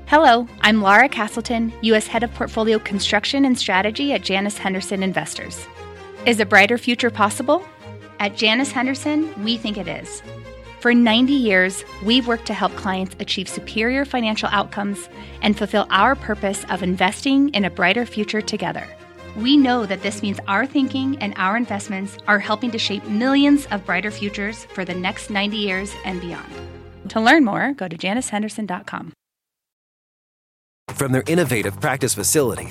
Hello, 0.06 0.48
I'm 0.62 0.82
Laura 0.82 1.08
Castleton, 1.08 1.72
U.S. 1.82 2.06
Head 2.06 2.22
of 2.22 2.34
Portfolio 2.34 2.78
Construction 2.78 3.44
and 3.44 3.58
Strategy 3.58 4.12
at 4.12 4.22
Janus 4.22 4.58
Henderson 4.58 5.02
Investors. 5.02 5.66
Is 6.26 6.40
a 6.40 6.46
brighter 6.46 6.78
future 6.78 7.10
possible? 7.10 7.64
At 8.18 8.36
Janus 8.36 8.72
Henderson, 8.72 9.32
we 9.44 9.56
think 9.56 9.78
it 9.78 9.86
is. 9.86 10.22
For 10.80 10.94
90 10.94 11.32
years, 11.32 11.84
we've 12.04 12.26
worked 12.26 12.46
to 12.46 12.54
help 12.54 12.74
clients 12.74 13.14
achieve 13.20 13.48
superior 13.48 14.04
financial 14.04 14.48
outcomes 14.50 15.08
and 15.42 15.56
fulfill 15.56 15.86
our 15.90 16.14
purpose 16.14 16.64
of 16.70 16.82
investing 16.82 17.50
in 17.50 17.64
a 17.64 17.70
brighter 17.70 18.06
future 18.06 18.40
together. 18.40 18.88
We 19.36 19.56
know 19.56 19.86
that 19.86 20.02
this 20.02 20.22
means 20.22 20.40
our 20.48 20.66
thinking 20.66 21.18
and 21.18 21.34
our 21.36 21.56
investments 21.56 22.18
are 22.26 22.38
helping 22.38 22.70
to 22.72 22.78
shape 22.78 23.04
millions 23.04 23.66
of 23.66 23.84
brighter 23.86 24.10
futures 24.10 24.64
for 24.66 24.84
the 24.84 24.94
next 24.94 25.30
90 25.30 25.56
years 25.56 25.94
and 26.04 26.20
beyond. 26.20 26.52
To 27.10 27.20
learn 27.20 27.44
more, 27.44 27.72
go 27.72 27.88
to 27.88 27.96
janushenderson.com. 27.96 29.12
From 30.88 31.12
their 31.12 31.22
innovative 31.26 31.80
practice 31.80 32.14
facility 32.14 32.70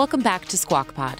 Welcome 0.00 0.22
back 0.22 0.46
to 0.46 0.56
Squawk 0.56 0.94
Pod. 0.94 1.18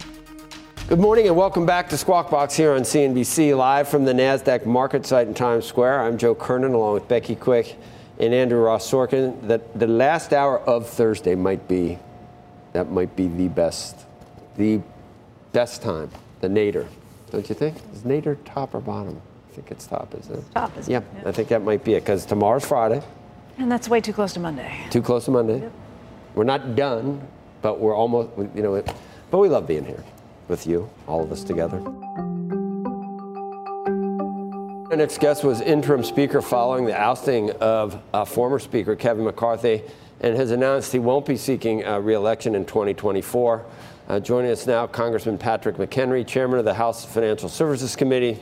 Good 0.88 0.98
morning 0.98 1.26
and 1.26 1.36
welcome 1.36 1.66
back 1.66 1.90
to 1.90 1.98
Squawk 1.98 2.30
Box 2.30 2.56
here 2.56 2.72
on 2.72 2.80
CNBC, 2.80 3.54
live 3.54 3.90
from 3.90 4.06
the 4.06 4.14
NASDAQ 4.14 4.64
market 4.64 5.04
site 5.04 5.28
in 5.28 5.34
Times 5.34 5.66
Square. 5.66 6.00
I'm 6.00 6.16
Joe 6.16 6.34
Kernen 6.34 6.72
along 6.72 6.94
with 6.94 7.06
Becky 7.06 7.34
Quick 7.34 7.76
and 8.18 8.32
Andrew 8.32 8.58
Ross 8.58 8.90
Sorkin. 8.90 9.46
The, 9.46 9.60
the 9.74 9.86
last 9.86 10.32
hour 10.32 10.60
of 10.60 10.88
Thursday 10.88 11.34
might 11.34 11.68
be, 11.68 11.98
that 12.72 12.90
might 12.90 13.14
be 13.16 13.28
the 13.28 13.48
best, 13.48 14.06
the 14.56 14.80
best 15.52 15.82
time, 15.82 16.10
the 16.40 16.48
nadir, 16.48 16.86
don't 17.30 17.46
you 17.50 17.54
think? 17.54 17.76
Is 17.92 18.06
nadir 18.06 18.36
top 18.46 18.74
or 18.74 18.80
bottom? 18.80 19.20
I 19.50 19.54
think 19.56 19.72
it's 19.72 19.86
top, 19.86 20.14
isn't 20.18 20.38
it? 20.38 20.54
Top, 20.54 20.74
isn't 20.78 20.90
yeah, 20.90 21.00
it? 21.00 21.04
Yeah, 21.16 21.28
I 21.28 21.32
think 21.32 21.48
that 21.48 21.62
might 21.62 21.84
be 21.84 21.96
it 21.96 22.00
because 22.00 22.24
tomorrow's 22.24 22.64
Friday. 22.64 23.02
And 23.58 23.70
that's 23.70 23.90
way 23.90 24.00
too 24.00 24.14
close 24.14 24.32
to 24.32 24.40
Monday. 24.40 24.74
Too 24.88 25.02
close 25.02 25.26
to 25.26 25.32
Monday. 25.32 25.60
Yep. 25.60 25.72
We're 26.34 26.44
not 26.44 26.76
done 26.76 27.28
but 27.62 27.78
we're 27.78 27.94
almost, 27.94 28.30
you 28.54 28.62
know, 28.62 28.82
but 29.30 29.38
we 29.38 29.48
love 29.48 29.66
being 29.66 29.84
here 29.84 30.02
with 30.48 30.66
you, 30.66 30.90
all 31.06 31.22
of 31.22 31.30
us 31.30 31.44
together. 31.44 31.80
Our 34.90 34.96
next 34.96 35.18
guest 35.18 35.44
was 35.44 35.60
interim 35.60 36.02
speaker 36.02 36.42
following 36.42 36.84
the 36.84 37.00
ousting 37.00 37.52
of 37.52 38.02
uh, 38.12 38.24
former 38.24 38.58
Speaker 38.58 38.96
Kevin 38.96 39.24
McCarthy 39.24 39.82
and 40.20 40.36
has 40.36 40.50
announced 40.50 40.90
he 40.90 40.98
won't 40.98 41.24
be 41.24 41.36
seeking 41.36 41.86
uh, 41.86 42.00
re-election 42.00 42.56
in 42.56 42.64
2024. 42.64 43.64
Uh, 44.08 44.18
joining 44.18 44.50
us 44.50 44.66
now, 44.66 44.88
Congressman 44.88 45.38
Patrick 45.38 45.76
McHenry, 45.76 46.26
chairman 46.26 46.58
of 46.58 46.64
the 46.64 46.74
House 46.74 47.04
Financial 47.04 47.48
Services 47.48 47.94
Committee. 47.94 48.40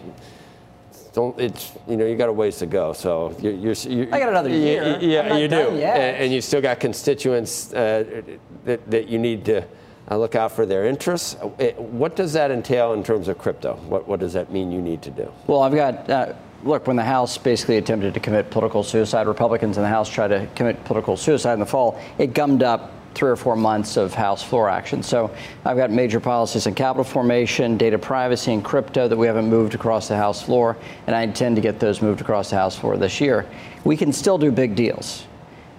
Don't 1.19 1.37
it's 1.41 1.73
you 1.89 1.97
know 1.97 2.07
you 2.07 2.15
got 2.15 2.29
a 2.29 2.33
ways 2.33 2.59
to 2.59 2.67
go, 2.67 2.93
so 2.93 3.35
you're. 3.41 3.53
you're, 3.53 3.75
you're 3.75 4.15
I 4.15 4.21
got 4.21 4.29
another 4.29 4.51
year. 4.51 5.01
You, 5.01 5.09
yeah, 5.11 5.37
you 5.37 5.49
do. 5.49 5.57
And, 5.57 6.17
and 6.23 6.33
you 6.33 6.41
still 6.41 6.61
got 6.61 6.79
constituents 6.79 7.73
uh, 7.73 8.23
that 8.65 8.89
that 8.89 9.09
you 9.09 9.19
need 9.19 9.45
to. 9.47 9.65
Uh, 10.11 10.17
look 10.17 10.37
out 10.37 10.53
for 10.53 10.65
their 10.65 10.87
interests. 10.87 11.35
Uh, 11.35 11.73
What 11.77 12.15
does 12.15 12.33
that 12.35 12.53
entail 12.53 12.93
in 12.93 13.03
terms 13.03 13.27
of 13.29 13.37
crypto? 13.37 13.75
What, 13.89 14.09
what 14.09 14.21
does 14.21 14.33
that 14.33 14.51
mean 14.51 14.71
you 14.71 14.81
need 14.81 15.03
to 15.03 15.11
do? 15.11 15.31
Well, 15.49 15.63
I've 15.63 15.75
got. 15.75 16.09
Uh, 16.09 16.35
look, 16.63 16.87
when 16.87 16.97
the 16.97 17.05
House 17.05 17.37
basically 17.37 17.79
attempted 17.79 18.15
to 18.15 18.21
commit 18.21 18.51
political 18.51 18.85
suicide, 18.85 19.27
Republicans 19.27 19.77
in 19.77 19.83
the 19.83 19.89
House 19.89 20.09
tried 20.09 20.29
to 20.29 20.47
commit 20.55 20.83
political 20.85 21.17
suicide 21.17 21.55
in 21.55 21.61
the 21.61 21.67
fall. 21.67 22.01
It 22.17 22.33
gummed 22.33 22.63
up 22.63 22.93
three 23.19 23.31
or 23.31 23.37
four 23.37 23.57
months 23.57 23.97
of 23.97 24.15
House 24.15 24.45
floor 24.45 24.69
action. 24.69 25.03
So 25.03 25.35
I've 25.65 25.77
got 25.77 25.91
major 25.91 26.21
policies 26.21 26.69
in 26.69 26.75
capital 26.77 27.03
formation, 27.03 27.77
data 27.77 27.99
privacy, 27.99 28.53
and 28.53 28.65
crypto 28.65 29.09
that 29.09 29.17
we 29.17 29.27
haven't 29.27 29.49
moved 29.51 29.75
across 29.75 30.07
the 30.07 30.17
House 30.17 30.41
floor, 30.41 30.77
and 31.09 31.17
I 31.17 31.23
intend 31.23 31.57
to 31.57 31.63
get 31.63 31.81
those 31.81 32.01
moved 32.01 32.21
across 32.21 32.51
the 32.51 32.57
House 32.57 32.79
floor 32.79 32.97
this 32.97 33.21
year. 33.21 33.45
We 33.83 33.97
can 33.97 34.13
still 34.13 34.39
do 34.39 34.53
big 34.53 34.77
deals. 34.77 35.27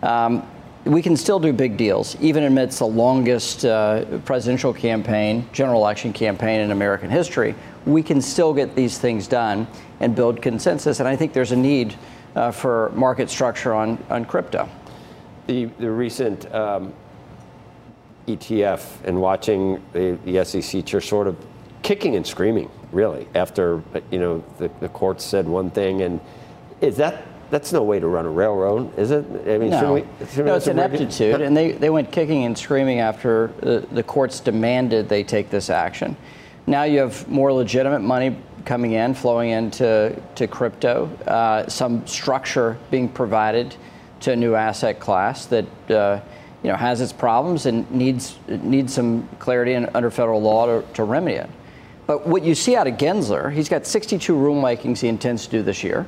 Um, 0.04 0.46
we 0.84 1.02
can 1.02 1.16
still 1.16 1.40
do 1.40 1.54
big 1.54 1.78
deals, 1.78 2.18
even 2.20 2.44
amidst 2.44 2.80
the 2.80 2.88
longest 2.88 3.64
uh, 3.64 4.04
presidential 4.26 4.74
campaign, 4.74 5.48
general 5.54 5.82
election 5.82 6.12
campaign 6.12 6.60
in 6.60 6.72
American 6.72 7.10
history. 7.10 7.56
We 7.86 8.04
can 8.04 8.22
still 8.22 8.54
get 8.54 8.76
these 8.76 8.98
things 8.98 9.28
done 9.28 9.66
and 10.02 10.14
build 10.14 10.42
consensus. 10.42 11.00
And 11.00 11.08
I 11.08 11.16
think 11.16 11.32
there's 11.32 11.54
a 11.54 11.58
need 11.58 11.96
uh, 12.36 12.52
for 12.52 12.92
market 12.96 13.30
structure 13.30 13.74
on, 13.74 14.04
on 14.10 14.26
crypto. 14.26 14.70
The, 15.48 15.66
the 15.80 15.90
recent 15.90 16.54
um, 16.54 16.94
ETF 18.38 19.04
and 19.06 19.20
watching 19.20 19.82
the, 19.94 20.18
the 20.26 20.44
SEC 20.44 20.86
chair 20.86 21.02
sort 21.02 21.28
of 21.28 21.36
kicking 21.82 22.16
and 22.16 22.26
screaming, 22.26 22.70
really, 22.92 23.28
after 23.36 23.82
you 24.12 24.20
know 24.20 24.44
the, 24.58 24.70
the 24.80 24.90
court 24.90 25.22
said 25.22 25.48
one 25.48 25.70
thing, 25.70 26.02
and 26.02 26.20
is 26.82 26.98
that 26.98 27.24
that's 27.50 27.74
no 27.74 27.84
way 27.84 28.00
to 28.00 28.08
run 28.08 28.26
a 28.26 28.30
railroad, 28.30 28.98
is 28.98 29.12
it? 29.12 29.26
I 29.48 29.58
mean, 29.58 29.72
no, 29.72 29.94
we, 29.94 30.02
no 30.38 30.56
it's 30.56 30.68
ineptitude, 30.68 31.42
and 31.42 31.56
they, 31.56 31.72
they 31.72 31.90
went 31.90 32.12
kicking 32.12 32.46
and 32.46 32.58
screaming 32.58 33.00
after 33.00 33.52
the, 33.62 33.88
the 33.92 34.04
courts 34.04 34.40
demanded 34.40 35.10
they 35.10 35.24
take 35.24 35.50
this 35.50 35.70
action. 35.70 36.16
Now 36.68 36.84
you 36.84 37.00
have 37.00 37.28
more 37.28 37.52
legitimate 37.52 38.02
money 38.02 38.38
coming 38.66 38.92
in, 38.92 39.16
flowing 39.16 39.50
into 39.50 40.22
to 40.36 40.48
crypto, 40.48 41.08
uh, 41.26 41.68
some 41.68 42.06
structure 42.06 42.78
being 42.92 43.10
provided 43.10 43.76
to 44.22 44.34
a 44.34 44.36
new 44.36 44.54
asset 44.54 45.00
class 45.00 45.46
that 45.48 45.92
uh, 45.92 46.20
you 46.64 46.70
know 46.70 46.76
has 46.76 47.02
its 47.02 47.14
problems 47.14 47.66
and 47.66 47.90
needs 47.92 48.38
needs 48.48 48.94
some 48.94 49.28
clarity 49.40 49.74
in, 49.74 49.90
under 49.94 50.12
federal 50.12 50.42
law 50.42 50.66
to, 50.66 50.86
to 50.94 51.04
remedy 51.04 51.36
it. 51.36 51.50
But 52.06 52.26
what 52.26 52.44
you 52.44 52.56
see 52.56 52.76
out 52.76 52.88
of 52.88 52.96
Gensler, 52.96 53.54
he's 53.54 53.70
got 53.70 53.86
62 53.86 54.34
rulemakings 54.34 55.00
he 55.00 55.08
intends 55.08 55.46
to 55.46 55.52
do 55.52 55.62
this 55.62 55.84
year. 55.84 56.08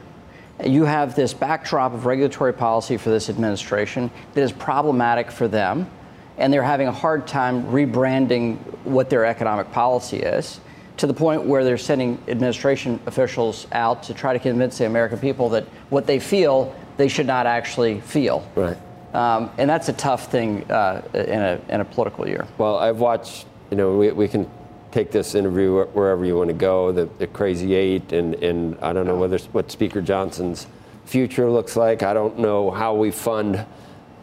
You 0.65 0.85
have 0.85 1.15
this 1.15 1.33
backdrop 1.33 1.93
of 1.93 2.05
regulatory 2.05 2.53
policy 2.53 2.97
for 2.97 3.09
this 3.09 3.29
administration 3.29 4.09
that 4.33 4.41
is 4.41 4.51
problematic 4.51 5.31
for 5.31 5.47
them, 5.47 5.89
and 6.37 6.51
they're 6.51 6.63
having 6.63 6.87
a 6.87 6.91
hard 6.91 7.27
time 7.27 7.65
rebranding 7.65 8.57
what 8.83 9.09
their 9.09 9.25
economic 9.25 9.71
policy 9.71 10.17
is 10.17 10.59
to 10.97 11.07
the 11.07 11.13
point 11.13 11.43
where 11.43 11.63
they're 11.63 11.77
sending 11.77 12.21
administration 12.27 12.99
officials 13.05 13.65
out 13.71 14.03
to 14.03 14.13
try 14.13 14.33
to 14.33 14.39
convince 14.39 14.77
the 14.77 14.85
American 14.85 15.17
people 15.17 15.49
that 15.49 15.63
what 15.89 16.05
they 16.05 16.19
feel 16.19 16.75
they 16.97 17.07
should 17.07 17.25
not 17.25 17.47
actually 17.47 18.01
feel. 18.01 18.47
Right. 18.55 18.77
Um, 19.13 19.51
and 19.57 19.69
that's 19.69 19.89
a 19.89 19.93
tough 19.93 20.31
thing 20.31 20.69
uh, 20.71 21.01
in, 21.13 21.41
a, 21.41 21.59
in 21.69 21.81
a 21.81 21.85
political 21.85 22.27
year. 22.27 22.47
Well, 22.57 22.77
I've 22.77 22.99
watched, 22.99 23.45
you 23.69 23.77
know, 23.77 23.97
we, 23.97 24.11
we 24.11 24.27
can 24.27 24.49
take 24.91 25.11
this 25.11 25.35
interview 25.35 25.83
wherever 25.85 26.25
you 26.25 26.37
want 26.37 26.49
to 26.49 26.53
go, 26.53 26.91
the, 26.91 27.05
the 27.17 27.27
Crazy 27.27 27.75
Eight, 27.75 28.13
and, 28.13 28.35
and 28.35 28.77
I 28.81 28.93
don't 28.93 29.07
know 29.07 29.17
whether 29.17 29.37
what 29.53 29.71
Speaker 29.71 30.01
Johnson's 30.01 30.67
future 31.05 31.49
looks 31.49 31.75
like. 31.75 32.03
I 32.03 32.13
don't 32.13 32.39
know 32.39 32.71
how 32.71 32.93
we 32.93 33.11
fund 33.11 33.65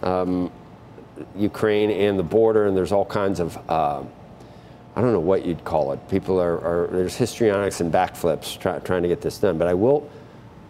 um, 0.02 0.50
Ukraine 1.36 1.90
and 1.90 2.18
the 2.18 2.22
border, 2.22 2.66
and 2.66 2.76
there's 2.76 2.92
all 2.92 3.04
kinds 3.04 3.40
of, 3.40 3.56
uh, 3.68 4.02
I 4.96 5.00
don't 5.00 5.12
know 5.12 5.20
what 5.20 5.44
you'd 5.44 5.64
call 5.64 5.92
it. 5.92 6.08
People 6.08 6.40
are, 6.40 6.58
are 6.60 6.88
there's 6.92 7.16
histrionics 7.16 7.80
and 7.80 7.92
backflips 7.92 8.58
try, 8.58 8.78
trying 8.80 9.02
to 9.02 9.08
get 9.08 9.20
this 9.20 9.38
done. 9.38 9.58
But 9.58 9.68
I 9.68 9.74
will, 9.74 10.08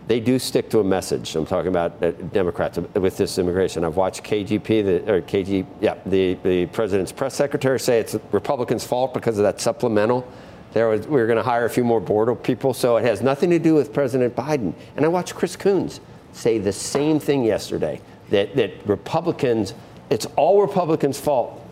they 0.08 0.20
do 0.20 0.38
stick 0.38 0.70
to 0.70 0.80
a 0.80 0.84
message. 0.84 1.36
I'm 1.36 1.44
talking 1.44 1.68
about 1.68 2.02
uh, 2.02 2.12
Democrats 2.12 2.78
with 2.94 3.18
this 3.18 3.38
immigration. 3.38 3.84
I've 3.84 3.96
watched 3.96 4.24
KJP, 4.24 4.66
the, 4.66 5.12
or 5.12 5.20
KG, 5.20 5.66
yeah, 5.82 5.96
the, 6.06 6.34
the 6.42 6.66
president's 6.66 7.12
press 7.12 7.34
secretary 7.34 7.78
say 7.78 8.00
it's 8.00 8.16
Republicans' 8.32 8.84
fault 8.84 9.12
because 9.12 9.36
of 9.36 9.44
that 9.44 9.60
supplemental. 9.60 10.26
There 10.72 10.88
was, 10.88 11.06
we 11.06 11.20
were 11.20 11.26
going 11.26 11.36
to 11.36 11.42
hire 11.42 11.66
a 11.66 11.70
few 11.70 11.84
more 11.84 12.00
border 12.00 12.34
people, 12.34 12.72
so 12.72 12.96
it 12.96 13.04
has 13.04 13.20
nothing 13.20 13.50
to 13.50 13.58
do 13.58 13.74
with 13.74 13.92
President 13.92 14.34
Biden. 14.34 14.72
And 14.96 15.04
I 15.04 15.08
watched 15.08 15.34
Chris 15.34 15.56
Coons 15.56 16.00
say 16.32 16.56
the 16.58 16.72
same 16.72 17.20
thing 17.20 17.44
yesterday 17.44 18.00
that, 18.30 18.56
that 18.56 18.72
Republicans, 18.86 19.74
it's 20.08 20.26
all 20.36 20.62
Republicans' 20.62 21.20
fault, 21.20 21.62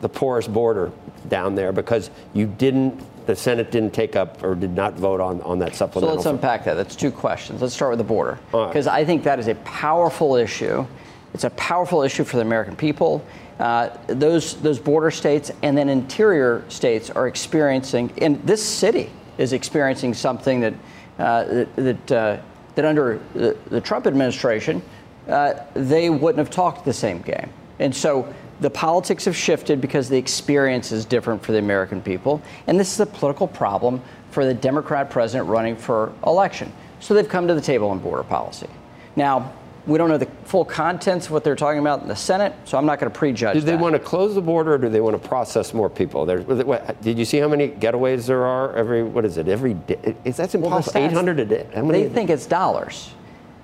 the 0.00 0.08
porous 0.08 0.46
border 0.46 0.92
down 1.28 1.56
there, 1.56 1.72
because 1.72 2.10
you 2.32 2.46
didn't 2.46 3.00
the 3.26 3.36
Senate 3.36 3.70
didn't 3.70 3.92
take 3.92 4.16
up 4.16 4.42
or 4.42 4.54
did 4.54 4.70
not 4.70 4.94
vote 4.94 5.20
on, 5.20 5.40
on 5.42 5.58
that 5.60 5.74
supplemental. 5.74 6.22
So 6.22 6.30
let's 6.30 6.42
unpack 6.42 6.64
that. 6.64 6.74
That's 6.74 6.96
two 6.96 7.10
questions. 7.10 7.62
Let's 7.62 7.74
start 7.74 7.90
with 7.90 7.98
the 7.98 8.04
border. 8.04 8.38
Because 8.46 8.86
right. 8.86 9.00
I 9.00 9.04
think 9.04 9.24
that 9.24 9.38
is 9.38 9.48
a 9.48 9.54
powerful 9.56 10.36
issue. 10.36 10.86
It's 11.34 11.44
a 11.44 11.50
powerful 11.50 12.02
issue 12.02 12.24
for 12.24 12.36
the 12.36 12.42
American 12.42 12.76
people. 12.76 13.24
Uh, 13.58 13.96
those, 14.06 14.60
those 14.60 14.78
border 14.78 15.10
states 15.10 15.52
and 15.62 15.76
then 15.76 15.88
interior 15.88 16.64
states 16.68 17.10
are 17.10 17.28
experiencing, 17.28 18.12
and 18.18 18.42
this 18.42 18.62
city 18.62 19.10
is 19.38 19.52
experiencing 19.52 20.14
something 20.14 20.60
that, 20.60 20.74
uh, 21.18 21.44
that, 21.44 21.76
that, 21.76 22.12
uh, 22.12 22.40
that 22.74 22.84
under 22.84 23.20
the, 23.34 23.56
the, 23.66 23.80
Trump 23.80 24.06
administration, 24.06 24.82
uh, 25.28 25.54
they 25.74 26.10
wouldn't 26.10 26.38
have 26.38 26.50
talked 26.50 26.84
the 26.84 26.92
same 26.92 27.20
game. 27.22 27.50
And 27.78 27.94
so 27.94 28.32
the 28.62 28.70
politics 28.70 29.24
have 29.24 29.36
shifted 29.36 29.80
because 29.80 30.08
the 30.08 30.16
experience 30.16 30.92
is 30.92 31.04
different 31.04 31.42
for 31.42 31.52
the 31.52 31.58
American 31.58 32.00
people. 32.00 32.40
And 32.66 32.78
this 32.78 32.92
is 32.94 33.00
a 33.00 33.06
political 33.06 33.48
problem 33.48 34.00
for 34.30 34.44
the 34.44 34.54
Democrat 34.54 35.10
president 35.10 35.48
running 35.48 35.76
for 35.76 36.12
election. 36.24 36.72
So 37.00 37.12
they've 37.12 37.28
come 37.28 37.48
to 37.48 37.54
the 37.54 37.60
table 37.60 37.90
on 37.90 37.98
border 37.98 38.22
policy. 38.22 38.68
Now, 39.16 39.52
we 39.84 39.98
don't 39.98 40.08
know 40.08 40.16
the 40.16 40.28
full 40.44 40.64
contents 40.64 41.26
of 41.26 41.32
what 41.32 41.42
they're 41.42 41.56
talking 41.56 41.80
about 41.80 42.02
in 42.02 42.08
the 42.08 42.14
Senate, 42.14 42.54
so 42.64 42.78
I'm 42.78 42.86
not 42.86 43.00
going 43.00 43.10
to 43.10 43.18
prejudge. 43.18 43.54
Do 43.54 43.60
they 43.60 43.72
that. 43.72 43.80
want 43.80 43.94
to 43.94 43.98
close 43.98 44.36
the 44.36 44.40
border, 44.40 44.74
or 44.74 44.78
do 44.78 44.88
they 44.88 45.00
want 45.00 45.20
to 45.20 45.28
process 45.28 45.74
more 45.74 45.90
people? 45.90 46.24
There, 46.24 46.40
what, 46.42 47.02
did 47.02 47.18
you 47.18 47.24
see 47.24 47.38
how 47.38 47.48
many 47.48 47.68
getaways 47.68 48.26
there 48.26 48.44
are 48.44 48.76
every? 48.76 49.02
What 49.02 49.24
is 49.24 49.38
it? 49.38 49.48
Every 49.48 49.74
day? 49.74 50.14
Is 50.24 50.36
that 50.36 50.54
impossible? 50.54 51.00
Well, 51.00 51.10
800 51.10 51.40
a 51.40 51.44
day. 51.44 51.66
They 51.74 52.08
think 52.08 52.30
it's 52.30 52.46
dollars. 52.46 53.10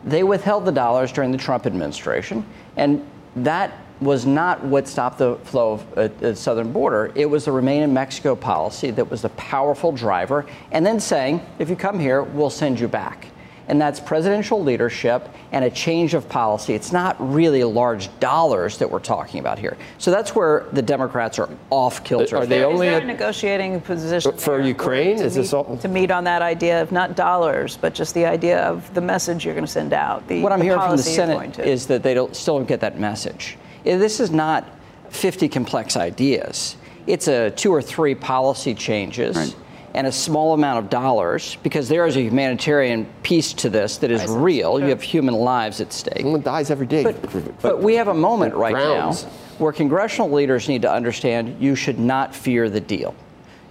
They 0.02 0.24
withheld 0.24 0.64
the 0.64 0.72
dollars 0.72 1.12
during 1.12 1.30
the 1.30 1.38
Trump 1.38 1.66
administration, 1.66 2.44
and 2.76 3.06
that 3.36 3.72
was 4.00 4.26
not 4.26 4.64
what 4.64 4.86
stopped 4.86 5.18
the 5.18 5.36
flow 5.36 5.72
of 5.72 5.98
uh, 5.98 6.08
the 6.18 6.36
southern 6.36 6.72
border. 6.72 7.12
It 7.14 7.26
was 7.26 7.44
the 7.44 7.52
Remain 7.52 7.82
in 7.82 7.92
Mexico 7.92 8.36
policy 8.36 8.90
that 8.92 9.10
was 9.10 9.22
the 9.22 9.28
powerful 9.30 9.92
driver, 9.92 10.46
and 10.70 10.84
then 10.86 11.00
saying, 11.00 11.44
if 11.58 11.68
you 11.68 11.76
come 11.76 11.98
here, 11.98 12.22
we'll 12.22 12.50
send 12.50 12.78
you 12.78 12.88
back. 12.88 13.28
And 13.66 13.78
that's 13.78 14.00
presidential 14.00 14.62
leadership 14.62 15.28
and 15.52 15.62
a 15.62 15.70
change 15.70 16.14
of 16.14 16.26
policy. 16.26 16.72
It's 16.72 16.90
not 16.90 17.16
really 17.20 17.62
large 17.64 18.08
dollars 18.18 18.78
that 18.78 18.90
we're 18.90 18.98
talking 18.98 19.40
about 19.40 19.58
here. 19.58 19.76
So 19.98 20.10
that's 20.10 20.34
where 20.34 20.66
the 20.72 20.80
Democrats 20.80 21.38
are 21.38 21.50
off 21.68 22.02
kilter. 22.02 22.38
Are 22.38 22.46
they 22.46 22.64
only 22.64 22.86
is 22.86 22.92
there 22.94 23.02
a 23.02 23.04
negotiating 23.04 23.82
position 23.82 24.32
for 24.38 24.58
Ukraine? 24.62 25.16
Is 25.16 25.36
meet, 25.36 25.42
this 25.42 25.52
all? 25.52 25.76
to 25.76 25.88
meet 25.88 26.10
on 26.10 26.24
that 26.24 26.40
idea 26.40 26.80
of 26.80 26.92
not 26.92 27.14
dollars, 27.14 27.76
but 27.76 27.92
just 27.92 28.14
the 28.14 28.24
idea 28.24 28.62
of 28.62 28.92
the 28.94 29.02
message 29.02 29.44
you're 29.44 29.54
going 29.54 29.66
to 29.66 29.70
send 29.70 29.92
out? 29.92 30.26
The, 30.28 30.40
what 30.40 30.52
I'm 30.52 30.60
the 30.60 30.64
hearing 30.64 30.80
from 30.80 30.96
the 30.96 31.02
policy 31.02 31.10
you're 31.10 31.26
Senate 31.26 31.58
is 31.58 31.86
that 31.88 32.02
they 32.02 32.14
don't, 32.14 32.34
still 32.34 32.56
don't 32.56 32.68
get 32.68 32.80
that 32.80 32.98
message. 32.98 33.58
Eh, 33.88 33.96
this 33.96 34.20
is 34.20 34.30
not 34.30 34.68
50 35.10 35.48
complex 35.48 35.96
ideas. 35.96 36.76
It's 37.06 37.26
a 37.26 37.50
two 37.50 37.72
or 37.72 37.80
three 37.80 38.14
policy 38.14 38.74
changes 38.74 39.56
and 39.94 40.06
a 40.06 40.12
small 40.12 40.52
amount 40.52 40.78
of 40.84 40.90
dollars 40.90 41.56
because 41.62 41.88
there 41.88 42.06
is 42.06 42.16
a 42.16 42.20
humanitarian 42.20 43.06
piece 43.22 43.54
to 43.54 43.70
this 43.70 43.96
that 43.98 44.10
is 44.10 44.26
real. 44.30 44.78
You 44.78 44.86
have 44.86 45.00
human 45.00 45.34
lives 45.34 45.80
at 45.80 45.92
stake. 45.92 46.20
Someone 46.20 46.42
dies 46.42 46.70
every 46.70 46.86
day. 46.86 47.02
But, 47.02 47.62
but 47.62 47.82
we 47.82 47.94
have 47.94 48.08
a 48.08 48.14
moment 48.14 48.54
right 48.54 48.74
now 48.74 49.14
where 49.56 49.72
congressional 49.72 50.30
leaders 50.30 50.68
need 50.68 50.82
to 50.82 50.92
understand 50.92 51.56
you 51.58 51.74
should 51.74 51.98
not 51.98 52.34
fear 52.34 52.68
the 52.68 52.80
deal. 52.80 53.14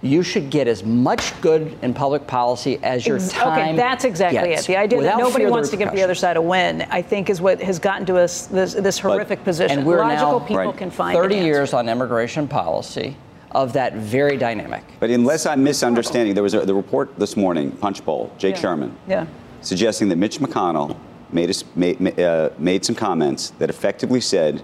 You 0.00 0.22
should 0.22 0.50
get 0.50 0.68
as 0.68 0.84
much 0.84 1.38
good 1.40 1.76
in 1.82 1.92
public 1.92 2.26
policy 2.26 2.78
as 2.84 3.04
your 3.04 3.16
Ex- 3.16 3.32
time. 3.32 3.70
Okay, 3.70 3.76
that's 3.76 4.04
exactly 4.04 4.50
gets, 4.50 4.62
it. 4.62 4.66
The 4.68 4.76
idea 4.76 5.02
that 5.02 5.18
nobody 5.18 5.38
fear 5.38 5.46
of 5.46 5.50
the 5.50 5.52
wants 5.52 5.70
to 5.70 5.76
give 5.76 5.90
the 5.90 6.02
other 6.02 6.14
side 6.14 6.36
a 6.36 6.42
win, 6.42 6.82
I 6.82 7.02
think, 7.02 7.28
is 7.28 7.40
what 7.40 7.60
has 7.60 7.80
gotten 7.80 8.06
to 8.06 8.16
us 8.16 8.46
this, 8.46 8.74
this 8.74 8.98
horrific 8.98 9.42
position. 9.42 9.78
And 9.78 9.86
we're 9.86 9.98
Logical 9.98 10.40
now 10.40 10.46
people 10.46 10.72
can 10.72 10.90
find 10.90 11.16
30 11.16 11.38
an 11.38 11.44
years 11.44 11.72
on 11.74 11.88
immigration 11.88 12.46
policy 12.46 13.16
of 13.50 13.72
that 13.72 13.94
very 13.94 14.36
dynamic. 14.36 14.84
But 15.00 15.10
unless 15.10 15.46
I'm 15.46 15.64
misunderstanding, 15.64 16.34
there 16.34 16.44
was 16.44 16.54
a, 16.54 16.64
the 16.64 16.74
report 16.74 17.18
this 17.18 17.36
morning, 17.36 17.72
Punch 17.72 18.04
Bowl, 18.04 18.32
Jake 18.38 18.54
Yeah. 18.56 18.60
Sherman. 18.60 18.96
Yeah. 19.08 19.26
suggesting 19.62 20.08
that 20.10 20.16
Mitch 20.16 20.38
McConnell 20.38 20.96
made, 21.32 21.50
a, 21.50 21.54
made, 21.74 22.20
uh, 22.20 22.50
made 22.58 22.84
some 22.84 22.94
comments 22.94 23.50
that 23.58 23.68
effectively 23.68 24.20
said 24.20 24.62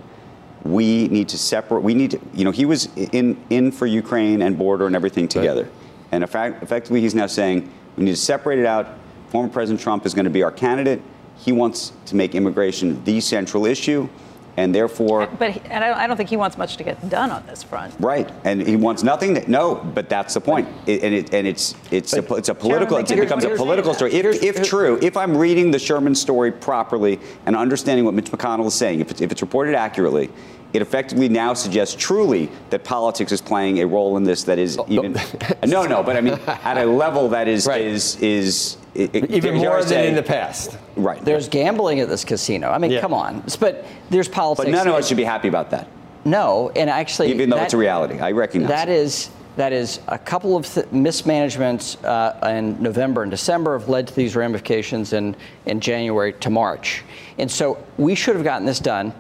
we 0.65 1.09
need 1.09 1.29
to 1.29 1.39
separate. 1.39 1.83
We 1.83 1.95
need 1.95 2.13
to, 2.13 2.21
you 2.33 2.45
know, 2.45 2.51
he 2.51 2.65
was 2.65 2.89
in 2.97 3.43
in 3.51 3.71
for 3.71 3.87
Ukraine 3.87 4.43
and 4.43 4.57
border 4.59 4.87
and 4.87 4.97
everything 4.97 5.29
together, 5.29 5.65
right. 5.65 5.73
and 6.13 6.25
effect, 6.25 6.63
effectively 6.63 7.01
he's 7.01 7.15
now 7.15 7.27
saying 7.27 7.71
we 7.97 8.05
need 8.05 8.13
to 8.13 8.17
separate 8.17 8.59
it 8.59 8.67
out. 8.67 8.89
Former 9.29 9.49
President 9.49 9.81
Trump 9.81 10.07
is 10.07 10.15
going 10.15 10.25
to 10.25 10.31
be 10.31 10.43
our 10.43 10.53
candidate. 10.53 11.03
He 11.37 11.53
wants 11.53 11.93
to 12.07 12.17
make 12.17 12.35
immigration 12.35 13.03
the 13.05 13.21
central 13.21 13.67
issue 13.67 14.09
and 14.57 14.75
therefore. 14.75 15.23
Uh, 15.23 15.37
but 15.39 15.51
he, 15.53 15.61
and 15.71 15.85
I 15.85 16.07
don't 16.07 16.17
think 16.17 16.29
he 16.29 16.37
wants 16.37 16.57
much 16.59 16.77
to 16.77 16.85
get 16.85 17.09
done 17.09 17.31
on 17.31 17.45
this 17.47 17.63
front. 17.63 17.95
Right, 17.99 18.31
and 18.45 18.61
he 18.63 18.77
wants 18.77 19.03
nothing. 19.03 19.35
To, 19.35 19.51
no, 19.51 19.77
but 19.77 20.09
that's 20.09 20.35
the 20.35 20.41
point. 20.41 20.69
It, 20.87 21.03
and 21.03 21.15
it, 21.15 21.35
and 21.35 21.47
it's 21.47 21.75
it's 21.91 22.13
a, 22.13 22.35
it's 22.35 22.49
a 22.49 22.55
political. 22.55 22.97
It 22.99 23.09
becomes 23.09 23.45
a 23.45 23.51
political 23.51 23.95
story. 23.95 24.13
If, 24.13 24.43
if 24.43 24.63
true, 24.65 24.99
if 25.03 25.17
I'm 25.17 25.37
reading 25.37 25.71
the 25.71 25.79
Sherman 25.79 26.15
story 26.15 26.53
properly 26.53 27.21
and 27.47 27.57
understanding 27.57 28.05
what 28.05 28.15
Mitch 28.15 28.31
McConnell 28.31 28.67
is 28.67 28.75
saying, 28.75 29.01
if 29.01 29.11
it's, 29.11 29.21
if 29.21 29.33
it's 29.33 29.43
reported 29.43 29.75
accurately, 29.75 30.31
it 30.75 30.83
effectively 30.83 31.29
now 31.29 31.55
suggests 31.55 31.95
truly 31.95 32.51
that 32.71 32.85
politics 32.85 33.33
is 33.33 33.41
playing 33.41 33.81
a 33.81 33.87
role 33.87 34.17
in 34.17 34.25
this 34.25 34.43
that 34.45 34.59
is 34.59 34.77
oh, 34.77 34.85
even 34.89 35.17
no 35.67 35.87
no 35.87 36.03
but 36.03 36.17
I 36.17 36.21
mean 36.21 36.39
at 36.47 36.77
a 36.77 36.85
level 36.85 37.29
that 37.31 37.49
is 37.49 37.67
right. 37.67 37.81
is 37.81 38.17
is 38.17 38.77
it, 38.95 39.31
even 39.31 39.57
more 39.57 39.81
than 39.81 39.89
say, 39.89 40.09
in 40.09 40.15
the 40.15 40.23
past. 40.23 40.79
Right. 40.97 41.25
There's 41.25 41.49
gambling 41.49 41.99
at 41.99 42.09
this 42.09 42.25
casino. 42.25 42.71
I 42.71 42.79
mean, 42.79 42.93
yeah. 42.93 43.01
come 43.01 43.13
on. 43.13 43.43
But 43.59 43.85
there's 44.09 44.29
politics. 44.29 44.67
But 44.67 44.77
none 44.77 44.87
of 44.87 44.95
us 44.95 45.09
should 45.09 45.17
be 45.17 45.25
happy 45.25 45.49
about 45.49 45.71
that. 45.71 45.89
No, 46.25 46.71
and 46.77 46.89
actually, 46.89 47.31
even 47.31 47.51
though 47.51 47.57
that, 47.57 47.65
it's 47.65 47.75
a 47.75 47.79
reality, 47.79 48.19
I 48.19 48.31
recognize 48.31 48.69
that 48.69 48.89
is 48.89 49.31
that 49.57 49.73
is 49.73 50.01
a 50.09 50.19
couple 50.19 50.57
of 50.57 50.67
th- 50.67 50.91
mismanagements 50.91 51.97
uh, 52.05 52.39
in 52.57 52.83
November 52.83 53.23
and 53.23 53.31
December 53.31 53.79
have 53.79 53.89
led 53.89 54.09
to 54.09 54.15
these 54.15 54.35
ramifications 54.35 55.13
in, 55.13 55.37
in 55.67 55.79
January 55.81 56.33
to 56.33 56.51
March. 56.51 57.05
And 57.39 57.49
so 57.49 57.85
we 57.97 58.15
should 58.17 58.35
have 58.35 58.45
gotten 58.45 58.67
this 58.67 58.81
done 58.81 59.15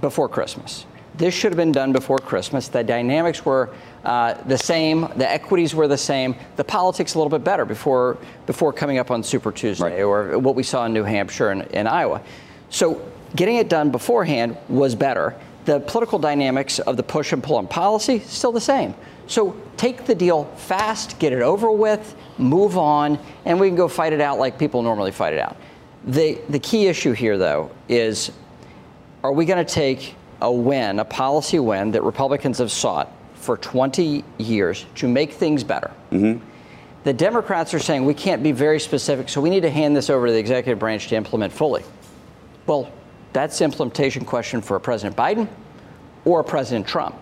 before 0.00 0.28
Christmas. 0.28 0.86
This 1.18 1.32
should 1.32 1.52
have 1.52 1.56
been 1.56 1.72
done 1.72 1.92
before 1.92 2.18
Christmas. 2.18 2.68
The 2.68 2.84
dynamics 2.84 3.44
were 3.44 3.70
uh, 4.04 4.34
the 4.44 4.58
same, 4.58 5.08
the 5.16 5.30
equities 5.30 5.74
were 5.74 5.88
the 5.88 5.96
same, 5.96 6.36
the 6.56 6.64
politics 6.64 7.14
a 7.14 7.18
little 7.18 7.30
bit 7.30 7.42
better 7.42 7.64
before 7.64 8.18
before 8.44 8.72
coming 8.72 8.98
up 8.98 9.10
on 9.10 9.22
Super 9.22 9.50
Tuesday 9.50 9.84
right. 9.84 10.02
or 10.02 10.38
what 10.38 10.54
we 10.54 10.62
saw 10.62 10.84
in 10.84 10.92
New 10.92 11.04
Hampshire 11.04 11.50
and, 11.50 11.62
and 11.74 11.88
Iowa. 11.88 12.20
So 12.68 13.10
getting 13.34 13.56
it 13.56 13.68
done 13.68 13.90
beforehand 13.90 14.58
was 14.68 14.94
better. 14.94 15.34
The 15.64 15.80
political 15.80 16.18
dynamics 16.18 16.78
of 16.80 16.96
the 16.96 17.02
push 17.02 17.32
and 17.32 17.42
pull 17.42 17.56
on 17.56 17.66
policy 17.66 18.20
still 18.20 18.52
the 18.52 18.60
same. 18.60 18.94
So 19.26 19.60
take 19.76 20.04
the 20.04 20.14
deal 20.14 20.44
fast, 20.56 21.18
get 21.18 21.32
it 21.32 21.42
over 21.42 21.70
with, 21.70 22.14
move 22.38 22.78
on, 22.78 23.18
and 23.44 23.58
we 23.58 23.68
can 23.68 23.76
go 23.76 23.88
fight 23.88 24.12
it 24.12 24.20
out 24.20 24.38
like 24.38 24.58
people 24.58 24.82
normally 24.82 25.12
fight 25.12 25.32
it 25.32 25.40
out. 25.40 25.56
The 26.04 26.38
the 26.50 26.58
key 26.58 26.86
issue 26.86 27.12
here 27.12 27.38
though 27.38 27.70
is 27.88 28.30
are 29.24 29.32
we 29.32 29.46
going 29.46 29.64
to 29.64 29.74
take 29.74 30.14
a 30.40 30.52
win, 30.52 30.98
a 30.98 31.04
policy 31.04 31.58
win 31.58 31.90
that 31.92 32.02
Republicans 32.02 32.58
have 32.58 32.70
sought 32.70 33.10
for 33.34 33.56
20 33.56 34.24
years 34.38 34.86
to 34.96 35.08
make 35.08 35.32
things 35.32 35.64
better. 35.64 35.90
Mm-hmm. 36.10 36.44
The 37.04 37.12
Democrats 37.12 37.72
are 37.72 37.78
saying 37.78 38.04
we 38.04 38.14
can't 38.14 38.42
be 38.42 38.52
very 38.52 38.80
specific, 38.80 39.28
so 39.28 39.40
we 39.40 39.50
need 39.50 39.60
to 39.60 39.70
hand 39.70 39.96
this 39.96 40.10
over 40.10 40.26
to 40.26 40.32
the 40.32 40.38
executive 40.38 40.78
branch 40.78 41.06
to 41.08 41.16
implement 41.16 41.52
fully. 41.52 41.84
Well, 42.66 42.90
that's 43.32 43.60
implementation 43.60 44.24
question 44.24 44.60
for 44.60 44.78
President 44.80 45.16
Biden 45.16 45.48
or 46.24 46.42
President 46.42 46.86
Trump. 46.86 47.14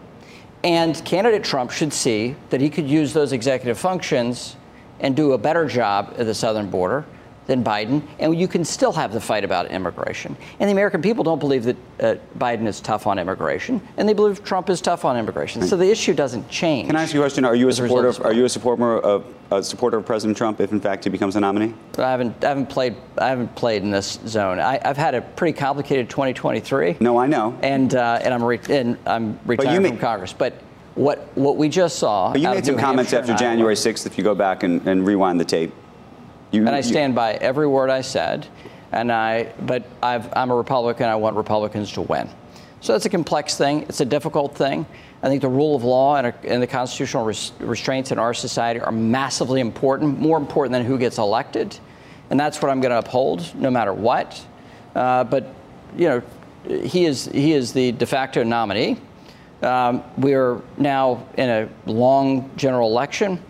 And 0.63 1.05
candidate 1.05 1.45
Trump 1.45 1.71
should 1.71 1.93
see 1.93 2.35
that 2.49 2.63
he 2.63 2.71
could 2.71 2.89
use 2.89 3.13
those 3.13 3.33
executive 3.33 3.79
functions 3.79 4.57
and 5.01 5.15
do 5.15 5.33
a 5.33 5.39
better 5.39 5.67
job 5.67 6.15
at 6.17 6.25
the 6.25 6.35
southern 6.35 6.71
border 6.71 7.05
than 7.47 7.63
Biden, 7.63 8.03
and 8.19 8.39
you 8.39 8.49
can 8.49 8.65
still 8.65 8.93
have 8.93 9.13
the 9.13 9.21
fight 9.21 9.45
about 9.45 9.71
immigration. 9.71 10.37
And 10.59 10.69
the 10.69 10.73
American 10.73 11.03
people 11.03 11.25
don't 11.25 11.39
believe 11.39 11.65
that 11.65 11.77
uh, 12.01 12.15
Biden 12.39 12.67
is 12.67 12.81
tough 12.81 13.07
on 13.07 13.19
immigration, 13.19 13.81
and 13.97 14.09
they 14.09 14.15
believe 14.15 14.43
Trump 14.45 14.71
is 14.71 14.81
tough 14.81 15.05
on 15.05 15.17
immigration. 15.17 15.63
So 15.63 15.77
the 15.77 15.91
issue 15.91 16.15
doesn't 16.15 16.49
change. 16.49 16.89
Can 16.89 16.97
I 16.97 17.03
ask 17.03 17.13
you 17.13 17.21
a 17.21 17.23
question? 17.23 17.45
Are 17.45 17.55
you 17.55 17.69
a 17.69 17.73
supporter? 17.73 18.09
Of, 18.09 18.21
are 18.23 18.33
you 18.33 18.45
a 18.45 18.49
supporter 18.49 18.99
of 18.99 19.27
a 19.51 19.63
supporter 19.63 19.99
of 19.99 20.07
President 20.07 20.37
Trump 20.37 20.61
if, 20.61 20.73
in 20.73 20.81
fact, 20.81 21.05
he 21.05 21.11
becomes 21.11 21.35
the 21.35 21.41
nominee? 21.41 21.75
I 21.99 22.11
haven't, 22.11 22.43
I 22.45 22.49
haven't 22.49 22.71
played. 22.71 22.97
I 23.19 23.29
haven't 23.29 23.55
played 23.55 23.83
in 23.83 23.91
this 23.91 24.19
zone. 24.27 24.59
I, 24.59 24.81
have 24.83 24.97
had 24.97 25.15
a 25.15 25.21
pretty 25.21 25.57
complicated 25.57 26.09
2023. 26.09 26.97
No, 27.01 27.19
I 27.19 27.27
know. 27.27 27.59
And 27.63 27.95
uh, 27.95 28.21
and 28.23 28.33
I'm 28.33 28.43
re- 28.43 28.61
and 28.71 28.99
I'm 29.07 29.39
retiring 29.45 29.87
from 29.89 29.99
Congress, 29.99 30.33
but. 30.33 30.61
What, 30.97 31.27
what 31.35 31.57
we 31.57 31.69
just 31.69 31.99
saw. 31.99 32.31
But 32.31 32.41
you 32.41 32.49
made 32.49 32.65
some 32.65 32.79
comments 32.79 33.13
after 33.13 33.35
January 33.35 33.75
6th, 33.75 34.07
if 34.07 34.17
you 34.17 34.23
go 34.23 34.33
back 34.33 34.63
and, 34.63 34.87
and 34.87 35.05
rewind 35.05 35.41
the 35.41 35.45
tape. 35.45 35.73
You, 36.55 36.67
and 36.67 36.75
I 36.75 36.83
stand 36.83 37.17
by 37.17 37.35
every 37.35 37.67
word 37.67 37.91
I 37.91 38.01
said. 38.01 38.47
And 38.93 39.11
I, 39.11 39.53
but 39.61 39.85
i 40.03 40.15
am 40.37 40.51
a 40.51 40.55
Republican. 40.55 41.09
I 41.09 41.17
want 41.17 41.37
Republicans 41.37 41.91
to 41.93 42.03
win. 42.03 42.31
So 42.81 42.93
that's 42.93 43.07
a 43.07 43.11
complex 43.11 43.57
thing. 43.57 43.83
It's 43.83 44.01
a 44.01 44.05
difficult 44.05 44.55
thing. 44.55 44.87
I 45.23 45.29
think 45.29 45.41
the 45.41 45.49
rule 45.49 45.75
of 45.75 45.83
law 45.83 46.17
and, 46.17 46.33
and 46.45 46.63
the 46.63 46.67
constitutional 46.67 47.25
res- 47.25 47.53
restraints 47.59 48.13
in 48.13 48.19
our 48.19 48.35
society 48.35 48.79
are 48.79 48.93
massively 48.93 49.61
important, 49.61 50.21
more 50.21 50.37
important 50.37 50.73
than 50.73 50.85
who 50.85 50.97
gets 50.99 51.19
elected. 51.19 51.77
And 52.31 52.39
that's 52.39 52.63
what 52.63 52.71
I'm 52.71 52.81
going 52.81 52.91
to 52.91 52.99
uphold, 52.99 53.53
no 53.55 53.71
matter 53.71 53.93
what. 53.93 54.45
Uh, 54.95 55.25
but 55.25 55.53
you 55.97 56.09
know, 56.09 56.23
he 56.83 57.05
is 57.05 57.27
he 57.27 57.53
is 57.53 57.73
the 57.73 57.93
de 57.93 58.07
facto 58.07 58.43
nominee. 58.43 58.99
Um, 59.63 60.05
we 60.19 60.35
are 60.35 60.61
now 60.77 61.27
in 61.37 61.49
a 61.49 61.69
long 61.87 62.51
general 62.57 62.91
election 62.91 63.43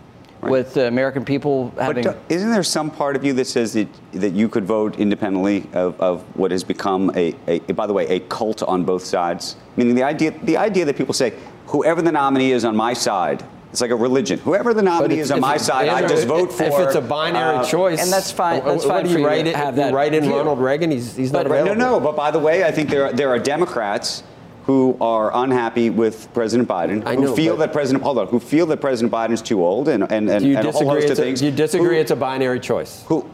right. 0.45 0.51
with 0.51 0.73
the 0.73 0.87
American 0.87 1.25
people 1.25 1.73
having. 1.77 2.03
But 2.03 2.17
isn't 2.29 2.51
there 2.51 2.63
some 2.63 2.89
part 2.89 3.15
of 3.15 3.23
you 3.23 3.33
that 3.33 3.45
says 3.45 3.73
that, 3.73 3.87
that 4.13 4.33
you 4.33 4.47
could 4.47 4.65
vote 4.65 4.97
independently 4.97 5.67
of, 5.73 5.99
of 5.99 6.23
what 6.37 6.51
has 6.51 6.63
become 6.63 7.11
a, 7.15 7.35
a, 7.47 7.59
by 7.73 7.87
the 7.87 7.93
way, 7.93 8.07
a 8.07 8.19
cult 8.21 8.63
on 8.63 8.83
both 8.85 9.03
sides? 9.03 9.57
Meaning 9.75 9.95
the 9.95 10.03
idea, 10.03 10.31
the 10.43 10.57
idea 10.57 10.85
that 10.85 10.95
people 10.95 11.13
say, 11.13 11.33
whoever 11.67 12.01
the 12.01 12.11
nominee 12.11 12.51
is 12.51 12.63
on 12.65 12.75
my 12.75 12.93
side, 12.93 13.43
it's 13.71 13.81
like 13.81 13.91
a 13.91 13.95
religion. 13.95 14.39
Whoever 14.39 14.73
the 14.73 14.81
nominee 14.81 15.19
is 15.19 15.31
on 15.31 15.41
my 15.41 15.57
side, 15.57 15.89
I 15.89 16.07
just 16.07 16.27
vote 16.27 16.53
for. 16.53 16.63
If 16.63 16.79
it's 16.79 16.95
a 16.95 17.01
binary 17.01 17.57
uh, 17.57 17.65
choice, 17.65 18.01
and 18.01 18.09
that's 18.09 18.31
fine. 18.31 18.63
That's 18.63 18.85
fine. 18.85 19.03
What 19.03 19.05
do 19.05 19.19
you 19.19 19.25
write 19.25 19.47
it? 19.47 19.55
Have 19.55 19.75
that 19.75 19.93
write 19.93 20.13
in 20.13 20.23
view. 20.23 20.33
Ronald 20.33 20.59
Reagan? 20.59 20.91
He's, 20.91 21.13
he's 21.13 21.29
but, 21.29 21.39
not 21.39 21.47
available. 21.47 21.75
No, 21.75 21.97
no. 21.97 21.99
But 21.99 22.15
by 22.15 22.31
the 22.31 22.39
way, 22.39 22.63
I 22.63 22.71
think 22.71 22.89
there 22.89 23.07
are, 23.07 23.11
there 23.11 23.29
are 23.29 23.39
Democrats 23.39 24.23
who 24.65 24.97
are 24.99 25.31
unhappy 25.35 25.91
with 25.91 26.27
President 26.33 26.67
Biden, 26.67 27.05
I 27.05 27.15
who 27.15 27.25
know, 27.25 27.35
feel 27.35 27.55
that 27.57 27.71
President 27.71 28.03
hold 28.03 28.17
on, 28.17 28.27
who 28.27 28.39
feel 28.39 28.65
that 28.67 28.81
President 28.81 29.13
Biden 29.13 29.31
is 29.31 29.41
too 29.41 29.63
old, 29.63 29.87
and 29.87 30.03
and, 30.11 30.29
and, 30.29 30.43
and 30.43 30.67
a 30.67 30.71
whole 30.71 30.89
host 30.89 31.09
of 31.09 31.19
a, 31.19 31.21
things. 31.21 31.41
You 31.41 31.51
disagree? 31.51 31.95
Who, 31.95 32.01
it's 32.01 32.11
a 32.11 32.15
binary 32.15 32.59
choice. 32.59 33.03
Who? 33.07 33.29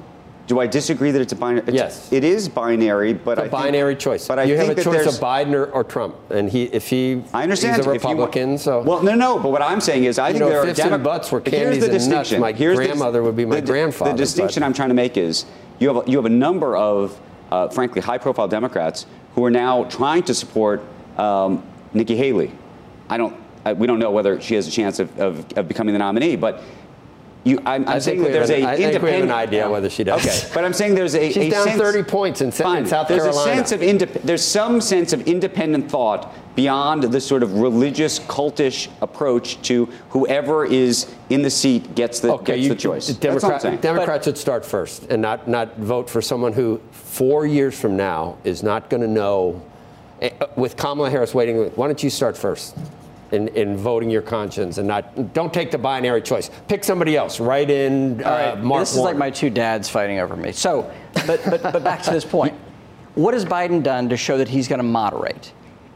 Do 0.48 0.60
I 0.60 0.67
disagree 0.67 1.12
that 1.12 1.22
it's 1.22 1.32
a 1.32 1.38
binary? 1.38 1.74
Yes, 1.74 2.12
it 2.12 2.26
is 2.26 2.50
binary, 2.50 3.13
but 3.13 3.38
it's 3.38 3.54
a 3.54 3.58
I 3.58 3.62
binary 3.62 3.96
choice. 3.96 4.28
But 4.28 4.39
I 4.39 4.44
you 4.44 4.58
think 4.58 4.70
have 4.70 4.78
a 4.80 4.84
choice 4.84 5.06
of 5.06 5.22
Biden 5.22 5.54
or, 5.54 5.67
or, 5.67 5.86
Trump, 5.86 6.15
and 6.30 6.50
he 6.50 6.63
if 6.63 6.89
he 6.89 7.24
I 7.34 7.44
understand 7.44 7.78
he's 7.78 7.86
a 7.86 7.89
Republican. 7.89 8.58
So 8.58 8.82
well, 8.82 9.02
no, 9.02 9.15
no. 9.15 9.39
But 9.39 9.52
what 9.52 9.62
I'm 9.62 9.80
saying 9.80 10.04
is, 10.04 10.20
I 10.20 10.32
think 10.32 10.41
know, 10.41 10.50
there 10.50 10.60
are 10.60 10.74
Demo- 10.74 10.98
butts 10.98 11.32
were 11.32 11.39
candies 11.39 11.88
the 11.88 11.96
and 11.96 12.10
nuts. 12.10 12.34
My 12.34 12.52
here's 12.52 12.76
grandmother 12.76 13.20
the, 13.20 13.24
would 13.24 13.38
be 13.38 13.46
my 13.46 13.62
the, 13.62 13.67
grandfather. 13.67 14.12
The 14.12 14.17
distinction 14.17 14.62
but. 14.62 14.65
I'm 14.65 14.74
trying 14.74 14.89
to 14.89 14.96
make 14.96 15.15
is 15.15 15.46
you 15.80 15.88
have 15.88 16.06
a, 16.06 16.12
you 16.12 16.17
have 16.17 16.26
a 16.26 16.30
number 16.30 16.76
of, 16.76 17.17
uh, 17.50 17.70
frankly, 17.70 18.02
high-profile 18.02 18.50
Democrats 18.50 19.06
who 19.36 19.46
are 19.46 19.52
now 19.52 19.86
trying 19.86 20.24
to 20.24 20.34
support 20.34 20.82
um, 21.17 21.63
Nikki 21.93 22.15
Haley 22.15 22.52
I 23.12 23.17
don't. 23.17 23.36
I, 23.65 23.74
we 23.74 23.86
don't 23.86 24.00
know 24.00 24.10
whether 24.10 24.41
she 24.41 24.56
has 24.56 24.67
a 24.67 24.71
chance 24.71 24.97
of, 24.97 25.19
of, 25.19 25.45
of 25.58 25.67
becoming 25.67 25.93
the 25.93 26.00
nominee, 26.00 26.36
but. 26.38 26.63
You, 27.43 27.60
I'm, 27.65 27.88
I'm 27.88 28.00
saying 28.00 28.21
that 28.21 28.34
there's 28.34 28.52
an, 28.52 28.62
a 28.62 28.67
I 28.67 28.76
independent. 28.76 28.91
think 28.91 29.04
we 29.04 29.12
have 29.13 29.24
an 29.24 29.32
idea 29.32 29.67
whether 29.67 29.89
she 29.89 30.04
does. 30.04 30.24
Okay, 30.24 30.54
but 30.54 30.63
I'm 30.63 30.74
saying 30.74 30.93
there's 30.93 31.15
a. 31.15 31.32
She's 31.32 31.38
a 31.38 31.50
down 31.50 31.69
sense, 31.69 31.82
30 31.82 32.04
points 32.04 32.41
in, 32.41 32.50
in 32.50 32.52
South 32.52 33.08
there's 33.08 33.24
Carolina. 33.24 33.52
A 33.52 33.56
sense 33.56 33.71
of 33.71 33.80
indep- 33.80 34.21
there's 34.21 34.45
some 34.45 34.80
sense 34.80 35.12
of 35.12 35.28
independent 35.28 35.89
thought 35.89 36.32
beyond 36.56 37.02
the 37.02 37.19
sort 37.19 37.41
of 37.41 37.56
religious, 37.56 38.19
cultish 38.19 38.89
approach 39.02 39.60
to 39.63 39.88
whoever 40.10 40.65
is 40.65 41.12
in 41.32 41.41
the 41.41 41.50
seat 41.50 41.95
gets 41.95 42.19
the 42.19 42.32
okay, 42.32 42.54
gets 42.54 42.62
you, 42.62 42.69
the 42.69 42.76
choice. 42.76 43.08
Democrat, 43.08 43.82
Democrats 43.82 44.26
should 44.26 44.38
start 44.38 44.63
first 44.63 45.08
and 45.10 45.19
not 45.19 45.47
not 45.47 45.76
vote 45.78 46.12
for 46.12 46.21
someone 46.21 46.54
who 46.54 46.80
four 46.91 47.47
years 47.47 47.80
from 47.80 47.97
now 47.97 48.38
is 48.43 48.62
not 48.62 48.88
going 48.91 49.02
to 49.02 49.10
know. 49.10 49.60
Eh, 50.21 50.29
with 50.55 50.77
Kamala 50.77 51.10
Harris 51.10 51.34
waiting, 51.34 51.57
why 51.71 51.88
don't 51.88 52.01
you 52.03 52.10
start 52.10 52.38
first? 52.38 52.75
in, 53.31 53.47
in 53.49 53.77
voting 53.77 54.10
your 54.10 54.21
conscience 54.21 54.77
and 54.77 54.88
not 54.88 55.34
don't 55.34 55.53
take 55.53 55.71
the 55.71 55.77
binary 55.77 56.21
choice. 56.21 56.49
Pick 56.67 56.84
somebody 56.84 57.15
else. 57.15 57.39
Write 57.39 57.69
in 57.69 58.21
uh, 58.23 58.29
All 58.29 58.31
right. 58.55 58.63
Mark. 58.63 58.81
This 58.81 58.91
is 58.91 58.97
like 58.97 59.17
my 59.17 59.29
two 59.29 59.49
dads 59.49 59.89
fighting 59.89 60.19
over 60.19 60.36
me. 60.36 60.51
So, 60.51 60.91
but 61.25 61.41
but 61.45 61.63
but 61.63 61.84
back 61.84 62.01
to 62.03 62.12
this 62.12 62.25
point. 62.25 62.53
What 63.15 63.34
has 63.34 63.43
Biden 63.43 63.84
done 63.84 64.10
to 64.10 64.17
show 64.17 64.38
that 64.38 64.47
he's 64.47 64.67
going 64.67 64.79
to 64.79 64.84
moderate? 64.84 65.51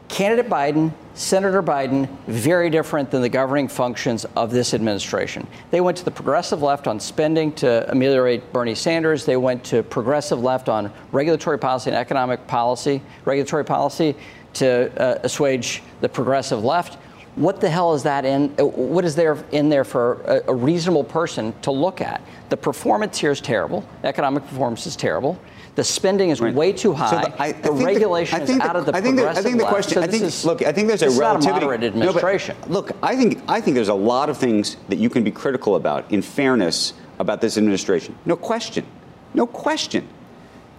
Candidate 0.08 0.50
Biden, 0.50 0.92
Senator 1.14 1.62
Biden, 1.62 2.08
very 2.26 2.70
different 2.70 3.10
than 3.10 3.22
the 3.22 3.28
governing 3.28 3.68
functions 3.68 4.24
of 4.36 4.50
this 4.50 4.72
administration. 4.72 5.46
They 5.70 5.80
went 5.80 5.96
to 5.98 6.04
the 6.04 6.10
progressive 6.10 6.62
left 6.62 6.86
on 6.86 7.00
spending 7.00 7.52
to 7.54 7.90
ameliorate 7.90 8.52
Bernie 8.52 8.74
Sanders. 8.74 9.24
They 9.24 9.36
went 9.36 9.64
to 9.64 9.82
progressive 9.82 10.40
left 10.40 10.68
on 10.68 10.92
regulatory 11.12 11.58
policy 11.58 11.90
and 11.90 11.98
economic 11.98 12.46
policy, 12.46 13.02
regulatory 13.24 13.64
policy 13.64 14.14
to 14.54 14.90
uh, 15.00 15.18
assuage 15.22 15.82
the 16.00 16.08
progressive 16.08 16.64
left 16.64 16.98
what 17.36 17.60
the 17.60 17.68
hell 17.68 17.92
is 17.92 18.02
that 18.02 18.24
in? 18.24 18.48
What 18.56 19.04
is 19.04 19.14
there 19.14 19.36
in 19.52 19.68
there 19.68 19.84
for 19.84 20.22
a, 20.22 20.50
a 20.50 20.54
reasonable 20.54 21.04
person 21.04 21.54
to 21.62 21.70
look 21.70 22.00
at? 22.00 22.22
The 22.48 22.56
performance 22.56 23.18
here 23.18 23.30
is 23.30 23.42
terrible. 23.42 23.86
Economic 24.04 24.46
performance 24.46 24.86
is 24.86 24.96
terrible. 24.96 25.38
The 25.76 25.84
spending 25.84 26.30
is 26.30 26.40
right. 26.40 26.54
way 26.54 26.72
too 26.72 26.94
high. 26.94 27.10
So 27.10 27.16
the, 27.18 27.42
I, 27.42 27.52
the 27.52 27.70
I 27.70 27.84
regulation 27.84 28.44
the, 28.44 28.52
is 28.52 28.60
out 28.60 28.76
of 28.76 28.86
the 28.86 28.96
I 28.96 29.00
think 29.02 29.16
the, 29.16 29.28
I 29.28 29.34
think 29.34 29.58
the 29.58 29.66
question. 29.66 30.02
I 30.02 30.06
think 30.06 30.22
is, 30.22 30.42
look. 30.42 30.62
I 30.62 30.72
think 30.72 30.88
there's 30.88 31.02
a 31.02 31.10
relativity. 31.10 31.66
Not 31.66 31.82
a. 31.84 31.90
No, 31.90 32.56
look, 32.68 32.92
I 33.02 33.14
think 33.14 33.42
I 33.46 33.60
think 33.60 33.74
there's 33.74 33.88
a 33.88 33.94
lot 33.94 34.30
of 34.30 34.38
things 34.38 34.78
that 34.88 34.96
you 34.96 35.10
can 35.10 35.22
be 35.22 35.30
critical 35.30 35.76
about. 35.76 36.10
In 36.10 36.22
fairness, 36.22 36.94
about 37.18 37.42
this 37.42 37.58
administration, 37.58 38.18
no 38.24 38.36
question, 38.36 38.86
no 39.34 39.46
question. 39.46 40.08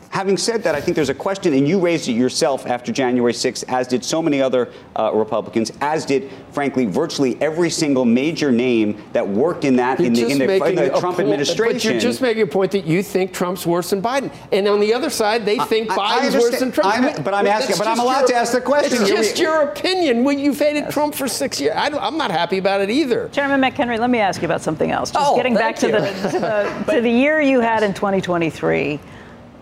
Having 0.09 0.37
said 0.37 0.63
that, 0.63 0.73
I 0.73 0.81
think 0.81 0.95
there's 0.95 1.09
a 1.09 1.13
question, 1.13 1.53
and 1.53 1.67
you 1.67 1.79
raised 1.79 2.07
it 2.07 2.13
yourself 2.13 2.65
after 2.65 2.91
January 2.91 3.33
6th, 3.33 3.65
as 3.67 3.87
did 3.87 4.03
so 4.03 4.21
many 4.21 4.41
other 4.41 4.71
uh, 4.95 5.11
Republicans, 5.13 5.71
as 5.81 6.05
did, 6.05 6.31
frankly, 6.51 6.85
virtually 6.85 7.39
every 7.41 7.69
single 7.69 8.05
major 8.05 8.51
name 8.51 9.03
that 9.13 9.27
worked 9.27 9.65
in 9.65 9.75
that 9.75 9.99
in 9.99 10.13
the, 10.13 10.27
in 10.27 10.37
the, 10.37 10.65
in 10.65 10.75
the 10.75 10.89
Trump 10.99 11.17
point, 11.17 11.19
administration. 11.21 11.73
But 11.73 11.83
you're 11.83 11.99
just 11.99 12.21
making 12.21 12.43
a 12.43 12.47
point 12.47 12.71
that 12.71 12.85
you 12.85 13.03
think 13.03 13.33
Trump's 13.33 13.65
worse 13.65 13.89
than 13.89 14.01
Biden, 14.01 14.33
and 14.51 14.67
on 14.67 14.79
the 14.79 14.93
other 14.93 15.09
side, 15.09 15.45
they 15.45 15.57
think 15.59 15.91
I, 15.91 15.95
Biden's 15.97 16.35
I 16.35 16.39
worse 16.39 16.59
than 16.59 16.71
Trump. 16.71 16.93
I'm, 16.93 17.23
but 17.23 17.33
I'm 17.33 17.47
asking, 17.47 17.77
but 17.77 17.87
I'm 17.87 17.99
allowed 17.99 18.21
your, 18.21 18.29
to 18.29 18.35
ask 18.35 18.53
the 18.53 18.61
question. 18.61 19.01
It's 19.01 19.09
just 19.09 19.39
your 19.39 19.63
opinion. 19.63 20.23
When 20.23 20.39
you've 20.39 20.59
hated 20.59 20.85
yes. 20.85 20.93
Trump 20.93 21.15
for 21.15 21.27
six 21.27 21.59
years, 21.59 21.75
I 21.75 21.87
am 21.87 22.17
not 22.17 22.31
happy 22.31 22.57
about 22.57 22.81
it 22.81 22.89
either. 22.89 23.29
Chairman 23.29 23.61
McHenry, 23.61 23.99
let 23.99 24.09
me 24.09 24.19
ask 24.19 24.41
you 24.41 24.45
about 24.45 24.61
something 24.61 24.91
else. 24.91 25.11
Just 25.11 25.25
oh, 25.25 25.35
getting 25.35 25.53
back 25.53 25.75
to 25.77 25.87
the, 25.87 25.99
to 26.31 26.39
the, 26.39 26.93
to 26.93 27.01
the 27.01 27.09
year 27.09 27.41
you 27.41 27.59
had 27.59 27.83
in 27.83 27.93
2023 27.93 28.99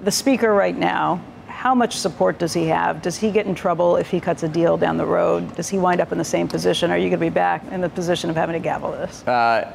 the 0.06 0.12
speaker 0.12 0.54
right 0.54 0.78
now, 0.78 1.20
how 1.48 1.74
much 1.74 1.98
support 1.98 2.38
does 2.38 2.54
he 2.54 2.68
have? 2.68 3.02
Does 3.02 3.18
he 3.18 3.32
get 3.32 3.48
in 3.48 3.56
trouble 3.56 3.98
if 3.98 4.10
he 4.10 4.20
cuts 4.20 4.44
a 4.44 4.48
deal 4.48 4.78
down 4.78 4.98
the 4.98 5.06
road? 5.06 5.56
Does 5.56 5.68
he 5.68 5.80
wind 5.80 6.00
up 6.00 6.12
in 6.12 6.20
the 6.20 6.24
same 6.24 6.48
position? 6.48 6.92
Are 6.92 6.98
you 6.98 7.10
going 7.10 7.20
to 7.20 7.26
be 7.26 7.30
back 7.30 7.64
in 7.72 7.82
the 7.82 7.90
position 7.90 8.30
of 8.30 8.36
having 8.36 8.54
to 8.54 8.60
gavel 8.60 8.92
this? 8.92 9.28
Uh, 9.28 9.74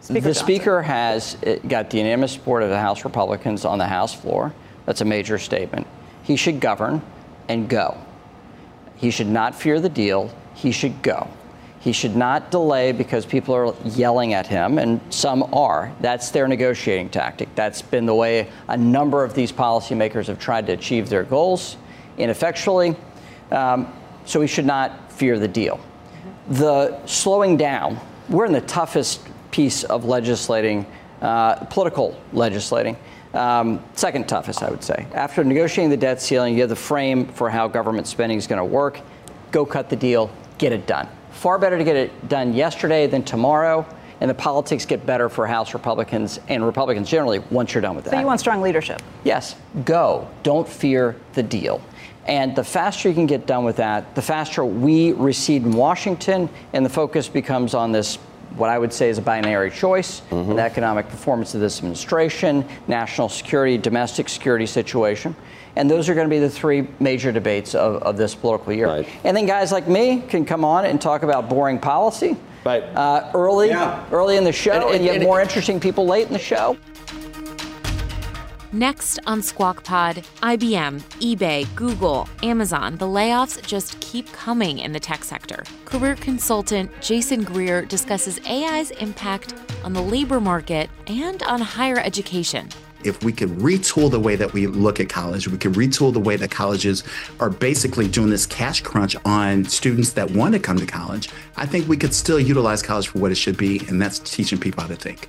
speaker 0.00 0.20
the 0.20 0.28
Johnson. 0.28 0.44
Speaker 0.44 0.82
has 0.82 1.36
got 1.66 1.88
the 1.88 1.98
unanimous 1.98 2.32
support 2.32 2.62
of 2.62 2.68
the 2.68 2.78
House 2.78 3.02
Republicans 3.02 3.64
on 3.64 3.78
the 3.78 3.86
House 3.86 4.14
floor. 4.14 4.52
That's 4.84 5.00
a 5.00 5.06
major 5.06 5.38
statement. 5.38 5.86
He 6.22 6.36
should 6.36 6.60
govern 6.60 7.00
and 7.48 7.66
go. 7.66 7.96
He 8.96 9.10
should 9.10 9.26
not 9.26 9.54
fear 9.54 9.80
the 9.80 9.88
deal. 9.88 10.30
He 10.54 10.70
should 10.70 11.00
go. 11.00 11.28
He 11.84 11.92
should 11.92 12.16
not 12.16 12.50
delay 12.50 12.92
because 12.92 13.26
people 13.26 13.54
are 13.54 13.74
yelling 13.84 14.32
at 14.32 14.46
him, 14.46 14.78
and 14.78 15.02
some 15.10 15.42
are. 15.52 15.92
That's 16.00 16.30
their 16.30 16.48
negotiating 16.48 17.10
tactic. 17.10 17.54
That's 17.54 17.82
been 17.82 18.06
the 18.06 18.14
way 18.14 18.48
a 18.68 18.76
number 18.78 19.22
of 19.22 19.34
these 19.34 19.52
policymakers 19.52 20.28
have 20.28 20.38
tried 20.38 20.66
to 20.68 20.72
achieve 20.72 21.10
their 21.10 21.24
goals 21.24 21.76
ineffectually. 22.16 22.96
Um, 23.50 23.92
so 24.24 24.40
he 24.40 24.46
should 24.46 24.64
not 24.64 25.12
fear 25.12 25.38
the 25.38 25.46
deal. 25.46 25.78
The 26.48 27.04
slowing 27.04 27.58
down, 27.58 28.00
we're 28.30 28.46
in 28.46 28.52
the 28.52 28.62
toughest 28.62 29.20
piece 29.50 29.84
of 29.84 30.06
legislating, 30.06 30.86
uh, 31.20 31.66
political 31.66 32.18
legislating. 32.32 32.96
Um, 33.34 33.84
second 33.92 34.26
toughest, 34.26 34.62
I 34.62 34.70
would 34.70 34.82
say. 34.82 35.06
After 35.12 35.44
negotiating 35.44 35.90
the 35.90 35.98
debt 35.98 36.22
ceiling, 36.22 36.54
you 36.54 36.60
have 36.60 36.70
the 36.70 36.76
frame 36.76 37.26
for 37.26 37.50
how 37.50 37.68
government 37.68 38.06
spending 38.06 38.38
is 38.38 38.46
going 38.46 38.58
to 38.58 38.64
work. 38.64 39.00
Go 39.50 39.66
cut 39.66 39.90
the 39.90 39.96
deal, 39.96 40.30
get 40.56 40.72
it 40.72 40.86
done. 40.86 41.08
Far 41.34 41.58
better 41.58 41.76
to 41.76 41.84
get 41.84 41.96
it 41.96 42.28
done 42.28 42.54
yesterday 42.54 43.06
than 43.06 43.22
tomorrow. 43.22 43.86
And 44.20 44.30
the 44.30 44.34
politics 44.34 44.86
get 44.86 45.04
better 45.04 45.28
for 45.28 45.46
House 45.46 45.74
Republicans 45.74 46.40
and 46.48 46.64
Republicans 46.64 47.10
generally 47.10 47.40
once 47.50 47.74
you're 47.74 47.82
done 47.82 47.96
with 47.96 48.04
that. 48.06 48.12
So 48.12 48.20
you 48.20 48.26
want 48.26 48.40
strong 48.40 48.62
leadership? 48.62 49.02
Yes. 49.24 49.56
Go. 49.84 50.28
Don't 50.42 50.66
fear 50.66 51.16
the 51.34 51.42
deal. 51.42 51.82
And 52.26 52.56
the 52.56 52.64
faster 52.64 53.08
you 53.08 53.14
can 53.14 53.26
get 53.26 53.46
done 53.46 53.64
with 53.64 53.76
that, 53.76 54.14
the 54.14 54.22
faster 54.22 54.64
we 54.64 55.12
recede 55.12 55.64
in 55.64 55.72
Washington, 55.72 56.48
and 56.72 56.86
the 56.86 56.90
focus 56.90 57.28
becomes 57.28 57.74
on 57.74 57.92
this 57.92 58.18
what 58.56 58.70
I 58.70 58.78
would 58.78 58.92
say 58.92 59.08
is 59.08 59.18
a 59.18 59.22
binary 59.22 59.70
choice 59.70 60.22
mm-hmm. 60.30 60.54
the 60.54 60.62
economic 60.62 61.08
performance 61.08 61.54
of 61.54 61.60
this 61.60 61.78
administration, 61.78 62.66
national 62.88 63.28
security, 63.28 63.78
domestic 63.78 64.28
security 64.28 64.66
situation. 64.66 65.34
And 65.76 65.90
those 65.90 66.08
are 66.08 66.14
going 66.14 66.28
to 66.28 66.34
be 66.34 66.38
the 66.38 66.50
three 66.50 66.86
major 67.00 67.32
debates 67.32 67.74
of, 67.74 68.02
of 68.02 68.16
this 68.16 68.34
political 68.34 68.72
year. 68.72 68.86
Right. 68.86 69.08
And 69.24 69.36
then 69.36 69.46
guys 69.46 69.72
like 69.72 69.88
me 69.88 70.20
can 70.20 70.44
come 70.44 70.64
on 70.64 70.84
and 70.84 71.00
talk 71.00 71.24
about 71.24 71.48
boring 71.48 71.80
policy 71.80 72.36
right. 72.64 72.82
Uh, 72.82 73.30
early, 73.34 73.68
yeah. 73.68 74.04
early 74.12 74.36
in 74.36 74.44
the 74.44 74.52
show, 74.52 74.72
and, 74.72 74.84
and, 74.84 74.94
and 74.94 75.04
you 75.04 75.12
have 75.12 75.22
more 75.22 75.40
interesting 75.40 75.80
people 75.80 76.06
late 76.06 76.26
in 76.26 76.32
the 76.32 76.38
show. 76.38 76.76
Next 78.74 79.20
on 79.24 79.40
Squawk 79.40 79.84
Pod, 79.84 80.16
IBM, 80.42 81.00
eBay, 81.20 81.72
Google, 81.76 82.28
Amazon, 82.42 82.96
the 82.96 83.06
layoffs 83.06 83.64
just 83.64 84.00
keep 84.00 84.26
coming 84.32 84.80
in 84.80 84.90
the 84.90 84.98
tech 84.98 85.22
sector. 85.22 85.62
Career 85.84 86.16
consultant 86.16 86.90
Jason 87.00 87.44
Greer 87.44 87.84
discusses 87.84 88.40
AI's 88.44 88.90
impact 88.90 89.54
on 89.84 89.92
the 89.92 90.02
labor 90.02 90.40
market 90.40 90.90
and 91.06 91.40
on 91.44 91.60
higher 91.60 92.00
education 92.00 92.68
if 93.04 93.22
we 93.22 93.32
could 93.32 93.50
retool 93.50 94.10
the 94.10 94.18
way 94.18 94.34
that 94.34 94.50
we 94.54 94.66
look 94.66 94.98
at 94.98 95.10
college, 95.10 95.46
we 95.46 95.58
could 95.58 95.74
retool 95.74 96.10
the 96.10 96.18
way 96.18 96.36
that 96.36 96.50
colleges 96.50 97.04
are 97.38 97.50
basically 97.50 98.08
doing 98.08 98.30
this 98.30 98.46
cash 98.46 98.80
crunch 98.80 99.14
on 99.26 99.62
students 99.66 100.14
that 100.14 100.30
want 100.30 100.54
to 100.54 100.58
come 100.58 100.78
to 100.78 100.86
college, 100.86 101.28
I 101.58 101.66
think 101.66 101.86
we 101.86 101.98
could 101.98 102.14
still 102.14 102.40
utilize 102.40 102.82
college 102.82 103.08
for 103.08 103.18
what 103.18 103.30
it 103.30 103.34
should 103.34 103.58
be, 103.58 103.80
and 103.88 104.00
that's 104.00 104.18
teaching 104.20 104.58
people 104.58 104.80
how 104.80 104.88
to 104.88 104.96
think. 104.96 105.28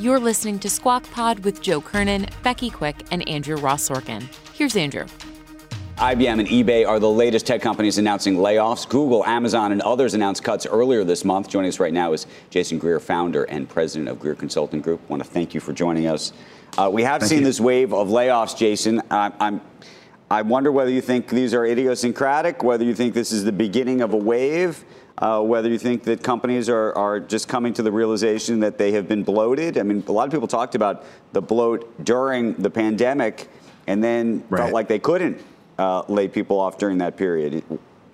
You're 0.00 0.18
listening 0.18 0.58
to 0.60 0.70
Squawk 0.70 1.02
Pod 1.10 1.40
with 1.40 1.60
Joe 1.60 1.82
Kernen, 1.82 2.30
Becky 2.42 2.70
Quick, 2.70 3.06
and 3.10 3.28
Andrew 3.28 3.56
Ross 3.56 3.86
Sorkin. 3.86 4.22
Here's 4.54 4.74
Andrew. 4.74 5.04
IBM 5.98 6.38
and 6.38 6.48
eBay 6.48 6.88
are 6.88 6.98
the 6.98 7.10
latest 7.10 7.46
tech 7.46 7.60
companies 7.60 7.98
announcing 7.98 8.36
layoffs. 8.36 8.88
Google, 8.88 9.22
Amazon, 9.26 9.72
and 9.72 9.82
others 9.82 10.14
announced 10.14 10.42
cuts 10.42 10.64
earlier 10.64 11.04
this 11.04 11.22
month. 11.22 11.50
Joining 11.50 11.68
us 11.68 11.78
right 11.78 11.92
now 11.92 12.14
is 12.14 12.26
Jason 12.48 12.78
Greer, 12.78 12.98
founder 12.98 13.44
and 13.44 13.68
president 13.68 14.08
of 14.08 14.18
Greer 14.18 14.34
Consulting 14.34 14.80
Group. 14.80 15.02
I 15.06 15.10
want 15.10 15.22
to 15.22 15.28
thank 15.28 15.52
you 15.52 15.60
for 15.60 15.74
joining 15.74 16.06
us. 16.06 16.32
Uh, 16.78 16.88
we 16.90 17.02
have 17.02 17.20
thank 17.20 17.28
seen 17.28 17.38
you. 17.40 17.44
this 17.44 17.60
wave 17.60 17.92
of 17.92 18.08
layoffs, 18.08 18.56
Jason. 18.56 19.02
Uh, 19.10 19.30
I'm, 19.38 19.60
I 20.30 20.40
wonder 20.40 20.72
whether 20.72 20.90
you 20.90 21.02
think 21.02 21.28
these 21.28 21.52
are 21.52 21.66
idiosyncratic, 21.66 22.62
whether 22.62 22.84
you 22.84 22.94
think 22.94 23.12
this 23.12 23.32
is 23.32 23.44
the 23.44 23.52
beginning 23.52 24.00
of 24.00 24.14
a 24.14 24.16
wave 24.16 24.82
uh, 25.20 25.40
whether 25.40 25.68
you 25.68 25.78
think 25.78 26.04
that 26.04 26.22
companies 26.22 26.68
are, 26.68 26.96
are 26.96 27.20
just 27.20 27.46
coming 27.46 27.72
to 27.74 27.82
the 27.82 27.92
realization 27.92 28.60
that 28.60 28.78
they 28.78 28.92
have 28.92 29.06
been 29.06 29.22
bloated. 29.22 29.76
I 29.76 29.82
mean, 29.82 30.02
a 30.06 30.12
lot 30.12 30.26
of 30.26 30.32
people 30.32 30.48
talked 30.48 30.74
about 30.74 31.04
the 31.32 31.42
bloat 31.42 32.04
during 32.04 32.54
the 32.54 32.70
pandemic 32.70 33.48
and 33.86 34.02
then 34.02 34.42
right. 34.48 34.60
felt 34.60 34.72
like 34.72 34.88
they 34.88 34.98
couldn't 34.98 35.40
uh, 35.78 36.02
lay 36.08 36.28
people 36.28 36.58
off 36.58 36.78
during 36.78 36.98
that 36.98 37.16
period. 37.16 37.62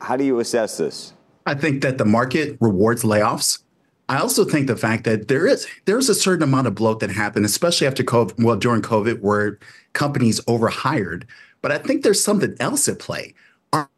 How 0.00 0.16
do 0.16 0.24
you 0.24 0.40
assess 0.40 0.78
this? 0.78 1.12
I 1.46 1.54
think 1.54 1.82
that 1.82 1.98
the 1.98 2.04
market 2.04 2.56
rewards 2.60 3.04
layoffs. 3.04 3.60
I 4.08 4.18
also 4.18 4.44
think 4.44 4.66
the 4.66 4.76
fact 4.76 5.04
that 5.04 5.28
there 5.28 5.46
is 5.46 5.66
there's 5.84 6.08
a 6.08 6.14
certain 6.14 6.42
amount 6.42 6.66
of 6.66 6.74
bloat 6.74 7.00
that 7.00 7.10
happened, 7.10 7.44
especially 7.44 7.86
after 7.86 8.04
COVID, 8.04 8.42
well 8.42 8.56
during 8.56 8.82
COVID, 8.82 9.20
where 9.20 9.58
companies 9.92 10.40
overhired. 10.46 11.26
But 11.60 11.72
I 11.72 11.78
think 11.78 12.02
there's 12.04 12.22
something 12.22 12.56
else 12.60 12.88
at 12.88 13.00
play 13.00 13.34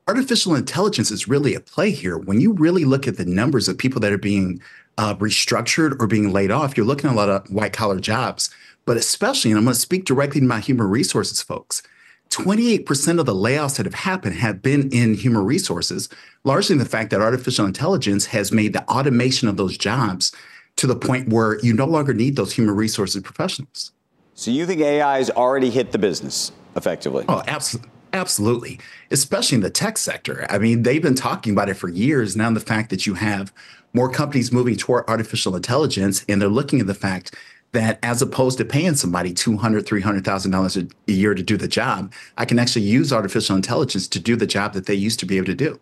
artificial 0.07 0.55
intelligence 0.55 1.11
is 1.11 1.29
really 1.29 1.55
at 1.55 1.67
play 1.67 1.91
here. 1.91 2.17
When 2.17 2.41
you 2.41 2.53
really 2.53 2.85
look 2.85 3.07
at 3.07 3.17
the 3.17 3.25
numbers 3.25 3.69
of 3.69 3.77
people 3.77 4.01
that 4.01 4.13
are 4.13 4.19
being 4.19 4.61
uh, 4.97 5.15
restructured 5.17 6.01
or 6.01 6.07
being 6.07 6.33
laid 6.33 6.51
off, 6.51 6.77
you're 6.77 6.87
looking 6.87 7.11
at 7.11 7.15
a 7.15 7.17
lot 7.17 7.29
of 7.29 7.51
white 7.51 7.73
collar 7.73 8.01
jobs. 8.01 8.51
But 8.85 8.97
especially, 8.97 9.51
and 9.51 9.59
I'm 9.59 9.65
going 9.65 9.75
to 9.75 9.81
speak 9.81 10.05
directly 10.05 10.41
to 10.41 10.47
my 10.47 10.61
human 10.61 10.89
resources 10.89 11.43
folks. 11.43 11.83
28% 12.31 13.19
of 13.19 13.27
the 13.27 13.35
layoffs 13.35 13.77
that 13.77 13.87
have 13.87 13.95
happened 13.95 14.35
have 14.37 14.61
been 14.61 14.91
in 14.91 15.15
human 15.15 15.45
resources, 15.45 16.09
largely 16.45 16.75
in 16.75 16.79
the 16.79 16.85
fact 16.85 17.11
that 17.11 17.21
artificial 17.21 17.65
intelligence 17.65 18.27
has 18.27 18.53
made 18.53 18.73
the 18.73 18.87
automation 18.89 19.49
of 19.49 19.57
those 19.57 19.79
jobs 19.79 20.33
to 20.77 20.87
the 20.87 20.97
point 20.97 21.29
where 21.29 21.59
you 21.61 21.73
no 21.73 21.87
longer 21.87 22.13
need 22.13 22.37
those 22.37 22.53
human 22.53 22.75
resources 22.75 23.23
professionals. 23.23 23.93
So 24.35 24.51
you 24.51 24.67
think 24.67 24.81
AI 24.81 25.19
has 25.19 25.31
already 25.31 25.71
hit 25.71 25.91
the 25.91 25.99
business 25.99 26.53
effectively? 26.77 27.25
Oh, 27.29 27.43
absolutely. 27.47 27.91
Absolutely, 28.13 28.81
especially 29.11 29.57
in 29.57 29.63
the 29.63 29.71
tech 29.71 29.99
sector. 29.99 30.47
I 30.49 30.59
mean, 30.59 30.83
they've 30.83 31.03
been 31.03 31.15
talking 31.15 31.53
about 31.53 31.69
it 31.69 31.75
for 31.75 31.89
years 31.89 32.37
now. 32.37 32.51
The 32.51 32.61
fact 32.61 32.91
that 32.91 33.07
you 33.07 33.15
have 33.15 33.53
more 33.93 34.09
companies 34.09 34.53
moving 34.53 34.77
toward 34.77 35.05
artificial 35.09 35.57
intelligence, 35.57 36.25
and 36.29 36.41
they're 36.41 36.49
looking 36.49 36.81
at 36.81 36.87
the 36.87 36.95
fact 36.95 37.35
that 37.73 37.99
as 38.03 38.23
opposed 38.23 38.59
to 38.59 38.65
paying 38.65 38.95
somebody 38.95 39.33
$200,000, 39.33 39.83
$300,000 39.83 40.93
a 41.09 41.13
year 41.13 41.35
to 41.35 41.43
do 41.43 41.57
the 41.57 41.69
job, 41.69 42.13
I 42.39 42.45
can 42.45 42.59
actually 42.59 42.87
use 42.87 43.13
artificial 43.13 43.57
intelligence 43.57 44.09
to 44.09 44.21
do 44.21 44.37
the 44.37 44.47
job 44.47 44.73
that 44.73 44.87
they 44.87 44.95
used 44.95 45.21
to 45.21 45.27
be 45.27 45.37
able 45.37 45.47
to 45.47 45.55
do. 45.55 45.79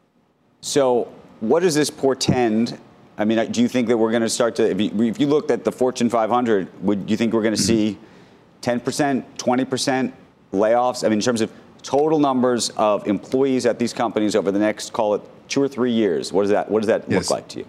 So, 0.62 1.12
what 1.40 1.60
does 1.60 1.74
this 1.74 1.90
portend? 1.90 2.78
I 3.18 3.24
mean, 3.24 3.52
do 3.52 3.62
you 3.62 3.68
think 3.68 3.88
that 3.88 3.96
we're 3.96 4.10
going 4.10 4.22
to 4.22 4.28
start 4.28 4.56
to, 4.56 4.68
if 4.68 4.80
you, 4.80 4.90
if 5.04 5.20
you 5.20 5.26
looked 5.26 5.50
at 5.50 5.64
the 5.64 5.72
Fortune 5.72 6.10
500, 6.10 6.82
would 6.82 7.08
you 7.08 7.16
think 7.16 7.32
we're 7.32 7.42
going 7.42 7.54
to 7.54 7.60
mm-hmm. 7.60 7.94
see 7.94 7.98
10%, 8.62 9.24
20% 9.38 10.12
layoffs? 10.52 11.04
I 11.04 11.08
mean, 11.08 11.18
in 11.18 11.22
terms 11.22 11.40
of 11.40 11.52
total 11.86 12.18
numbers 12.18 12.70
of 12.70 13.06
employees 13.06 13.64
at 13.64 13.78
these 13.78 13.92
companies 13.92 14.34
over 14.34 14.50
the 14.50 14.58
next, 14.58 14.92
call 14.92 15.14
it 15.14 15.22
two 15.48 15.62
or 15.62 15.68
three 15.68 15.92
years, 15.92 16.32
what 16.32 16.42
does 16.42 16.50
that, 16.50 16.68
what 16.68 16.80
does 16.80 16.88
that 16.88 17.04
yes. 17.08 17.22
look 17.22 17.30
like 17.30 17.48
to 17.48 17.60
you? 17.60 17.66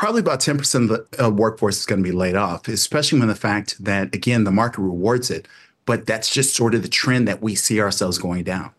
probably 0.00 0.20
about 0.20 0.40
10% 0.40 0.74
of 0.84 0.88
the 0.88 1.26
uh, 1.26 1.28
workforce 1.28 1.78
is 1.78 1.84
going 1.84 2.02
to 2.02 2.10
be 2.10 2.16
laid 2.16 2.34
off, 2.34 2.66
especially 2.68 3.18
when 3.18 3.28
the 3.28 3.34
fact 3.34 3.84
that, 3.84 4.14
again, 4.14 4.44
the 4.44 4.50
market 4.50 4.80
rewards 4.80 5.30
it. 5.30 5.46
But 5.84 6.06
that's 6.06 6.30
just 6.30 6.56
sort 6.56 6.74
of 6.74 6.82
the 6.82 6.88
trend 6.88 7.28
that 7.28 7.42
we 7.42 7.54
see 7.54 7.82
ourselves 7.82 8.16
going 8.16 8.44
down. 8.44 8.70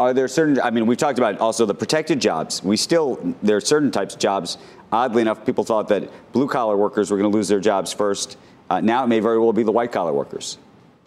Are 0.00 0.12
there 0.12 0.26
certain, 0.26 0.60
I 0.60 0.70
mean, 0.70 0.86
we've 0.86 0.98
talked 0.98 1.18
about 1.18 1.38
also 1.38 1.66
the 1.66 1.74
protected 1.74 2.20
jobs. 2.20 2.64
We 2.64 2.76
still, 2.76 3.36
there 3.44 3.56
are 3.56 3.60
certain 3.60 3.92
types 3.92 4.14
of 4.14 4.20
jobs. 4.20 4.58
Oddly 4.90 5.22
enough, 5.22 5.46
people 5.46 5.62
thought 5.62 5.86
that 5.88 6.10
blue 6.32 6.48
collar 6.48 6.76
workers 6.76 7.12
were 7.12 7.16
going 7.16 7.30
to 7.30 7.36
lose 7.36 7.46
their 7.46 7.60
jobs 7.60 7.92
first. 7.92 8.36
Uh, 8.68 8.80
now 8.80 9.04
it 9.04 9.06
may 9.06 9.20
very 9.20 9.38
well 9.38 9.52
be 9.52 9.62
the 9.62 9.72
white 9.72 9.92
collar 9.92 10.12
workers. 10.12 10.58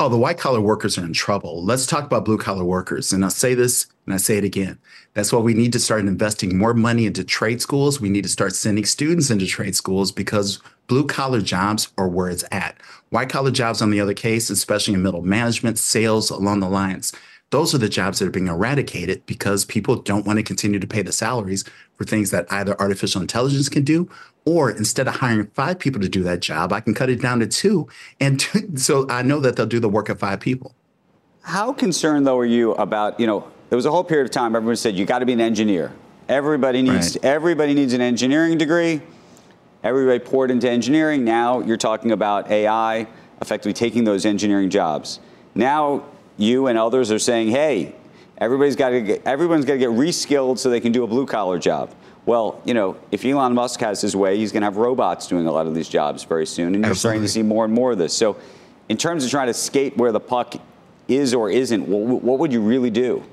Oh, 0.02 0.08
the 0.08 0.18
white 0.18 0.38
collar 0.38 0.62
workers 0.62 0.98
are 0.98 1.04
in 1.04 1.12
trouble. 1.12 1.62
Let's 1.62 1.86
talk 1.86 2.06
about 2.06 2.24
blue 2.24 2.38
collar 2.38 2.64
workers. 2.64 3.12
And 3.12 3.22
I'll 3.22 3.30
say 3.30 3.54
this 3.54 3.86
and 4.06 4.14
I 4.14 4.18
say 4.18 4.38
it 4.38 4.46
again. 4.46 4.80
That's 5.14 5.34
why 5.34 5.40
we 5.40 5.54
need 5.54 5.74
to 5.74 5.80
start 5.80 6.06
investing 6.06 6.58
more 6.58 6.74
money 6.74 7.06
into 7.06 7.26
trade 7.26 7.62
schools. 7.62 8.00
We 8.00 8.08
need 8.08 8.22
to 8.22 8.30
start 8.30 8.56
sending 8.56 8.86
students 8.86 9.30
into 9.30 9.46
trade 9.46 9.76
schools 9.76 10.14
because 10.14 10.62
blue 10.88 11.06
collar 11.06 11.42
jobs 11.42 11.92
are 11.98 12.08
where 12.08 12.30
it's 12.30 12.46
at. 12.50 12.78
White 13.10 13.28
collar 13.28 13.52
jobs, 13.52 13.82
on 13.82 13.92
the 13.92 14.00
other 14.00 14.14
case, 14.14 14.50
especially 14.50 14.94
in 14.94 15.04
middle 15.04 15.22
management, 15.22 15.78
sales, 15.78 16.30
along 16.30 16.62
the 16.62 16.70
lines, 16.70 17.12
those 17.52 17.74
are 17.74 17.80
the 17.80 17.90
jobs 17.90 18.20
that 18.20 18.28
are 18.28 18.32
being 18.32 18.48
eradicated 18.48 19.26
because 19.26 19.66
people 19.66 19.96
don't 19.96 20.26
want 20.26 20.38
to 20.38 20.44
continue 20.44 20.80
to 20.80 20.88
pay 20.88 21.02
the 21.02 21.12
salaries 21.12 21.64
for 21.98 22.04
things 22.04 22.32
that 22.32 22.46
either 22.52 22.80
artificial 22.80 23.22
intelligence 23.22 23.70
can 23.70 23.84
do 23.84 24.10
or 24.46 24.70
instead 24.72 25.08
of 25.08 25.16
hiring 25.16 25.48
five 25.48 25.80
people 25.80 26.02
to 26.02 26.10
do 26.10 26.24
that 26.24 26.40
job, 26.40 26.72
I 26.72 26.80
can 26.80 26.94
cut 26.94 27.10
it 27.10 27.22
down 27.22 27.40
to 27.40 27.48
two. 27.48 27.88
And 28.20 28.42
so 28.76 29.08
I 29.10 29.22
know 29.22 29.40
that 29.40 29.56
they'll 29.56 29.66
do 29.66 29.80
the 29.80 29.90
work 29.90 30.10
of 30.10 30.20
five 30.20 30.40
people. 30.40 30.76
How 31.42 31.74
concerned, 31.74 32.28
though, 32.28 32.38
are 32.38 32.46
you 32.46 32.74
about, 32.74 33.20
you 33.20 33.28
know, 33.28 33.50
there 33.70 33.76
was 33.76 33.86
a 33.86 33.92
whole 33.92 34.04
period 34.04 34.26
of 34.26 34.32
time 34.32 34.56
everyone 34.56 34.76
said 34.76 34.96
you 34.96 35.06
got 35.06 35.20
to 35.20 35.26
be 35.26 35.34
an 35.34 35.42
engineer. 35.42 35.92
Everybody 36.28 36.82
needs 36.82 37.16
right. 37.16 37.26
everybody 37.26 37.74
needs 37.74 37.94
an 37.94 38.02
engineering 38.02 38.58
degree. 38.58 39.02
Everybody 39.84 40.20
poured 40.20 40.52
into 40.52 40.70
engineering. 40.70 41.24
Now 41.24 41.60
you're 41.62 41.78
talking 41.78 42.12
about 42.12 42.52
AI 42.52 43.08
effectively 43.42 43.74
taking 43.74 44.04
those 44.04 44.26
engineering 44.26 44.70
jobs. 44.70 45.20
Now 45.56 46.04
you 46.40 46.68
and 46.68 46.78
others 46.78 47.12
are 47.12 47.20
saying, 47.20 47.50
"Hey, 47.50 47.96
everybody's 48.38 48.76
got 48.76 48.90
to 48.90 49.02
get 49.02 49.22
everyone's 49.26 49.66
got 49.66 49.74
to 49.74 49.80
get 49.80 49.90
reskilled 49.90 50.58
so 50.58 50.70
they 50.70 50.80
can 50.80 50.92
do 50.92 51.04
a 51.04 51.08
blue 51.08 51.26
collar 51.26 51.60
job." 51.60 51.94
Well, 52.26 52.62
you 52.66 52.74
know, 52.74 52.98
if 53.12 53.26
Elon 53.26 53.54
Musk 53.54 53.80
has 53.80 54.02
his 54.02 54.16
way, 54.16 54.38
he's 54.38 54.52
going 54.52 54.62
to 54.62 54.68
have 54.68 54.78
robots 54.78 55.28
doing 55.28 55.48
a 55.48 55.52
lot 55.52 55.68
of 55.68 55.74
these 55.74 55.90
jobs 55.90 56.24
very 56.24 56.46
soon, 56.46 56.76
and 56.76 56.86
you're 56.86 56.96
starting 56.96 57.22
to 57.22 57.28
see 57.28 57.42
more 57.42 57.66
and 57.66 57.74
more 57.74 57.92
of 57.92 57.98
this. 57.98 58.14
So, 58.14 58.38
in 58.88 58.98
terms 58.98 59.24
of 59.24 59.32
trying 59.32 59.48
to 59.48 59.54
skate 59.54 59.98
where 59.98 60.12
the 60.12 60.20
puck 60.20 60.56
is 61.08 61.34
or 61.34 61.50
isn't, 61.50 61.88
what 61.88 62.40
would 62.40 62.54
you 62.54 62.62
really 62.62 62.92
do? 62.92 63.24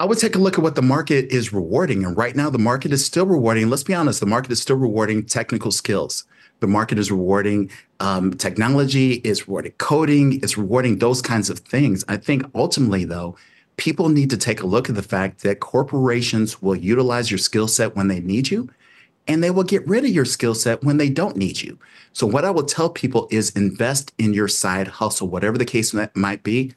I 0.00 0.04
would 0.04 0.18
take 0.18 0.36
a 0.36 0.38
look 0.38 0.54
at 0.56 0.62
what 0.62 0.76
the 0.76 0.82
market 0.82 1.32
is 1.32 1.52
rewarding. 1.52 2.04
And 2.04 2.16
right 2.16 2.36
now, 2.36 2.50
the 2.50 2.58
market 2.58 2.92
is 2.92 3.04
still 3.04 3.26
rewarding. 3.26 3.68
Let's 3.68 3.82
be 3.82 3.94
honest, 3.94 4.20
the 4.20 4.26
market 4.26 4.52
is 4.52 4.62
still 4.62 4.76
rewarding 4.76 5.24
technical 5.24 5.72
skills. 5.72 6.24
The 6.60 6.66
market 6.66 6.98
is 6.98 7.10
rewarding 7.10 7.70
um, 8.00 8.34
technology, 8.34 9.14
it's 9.14 9.46
rewarding 9.46 9.72
coding, 9.78 10.40
it's 10.42 10.56
rewarding 10.56 10.98
those 10.98 11.22
kinds 11.22 11.50
of 11.50 11.60
things. 11.60 12.04
I 12.08 12.16
think 12.16 12.44
ultimately, 12.54 13.04
though, 13.04 13.36
people 13.76 14.08
need 14.08 14.30
to 14.30 14.36
take 14.36 14.60
a 14.60 14.66
look 14.66 14.88
at 14.88 14.94
the 14.94 15.02
fact 15.02 15.42
that 15.42 15.60
corporations 15.60 16.60
will 16.60 16.76
utilize 16.76 17.30
your 17.30 17.38
skill 17.38 17.68
set 17.68 17.94
when 17.94 18.08
they 18.08 18.20
need 18.20 18.50
you 18.50 18.68
and 19.28 19.44
they 19.44 19.50
will 19.50 19.62
get 19.62 19.86
rid 19.86 20.04
of 20.04 20.10
your 20.10 20.24
skill 20.24 20.54
set 20.54 20.82
when 20.82 20.96
they 20.96 21.10
don't 21.10 21.36
need 21.36 21.60
you. 21.60 21.78
So, 22.12 22.26
what 22.26 22.44
I 22.44 22.50
will 22.50 22.64
tell 22.64 22.88
people 22.88 23.28
is 23.30 23.50
invest 23.50 24.12
in 24.18 24.32
your 24.32 24.48
side 24.48 24.88
hustle, 24.88 25.28
whatever 25.28 25.58
the 25.58 25.64
case 25.64 25.94
might 26.14 26.42
be. 26.42 26.72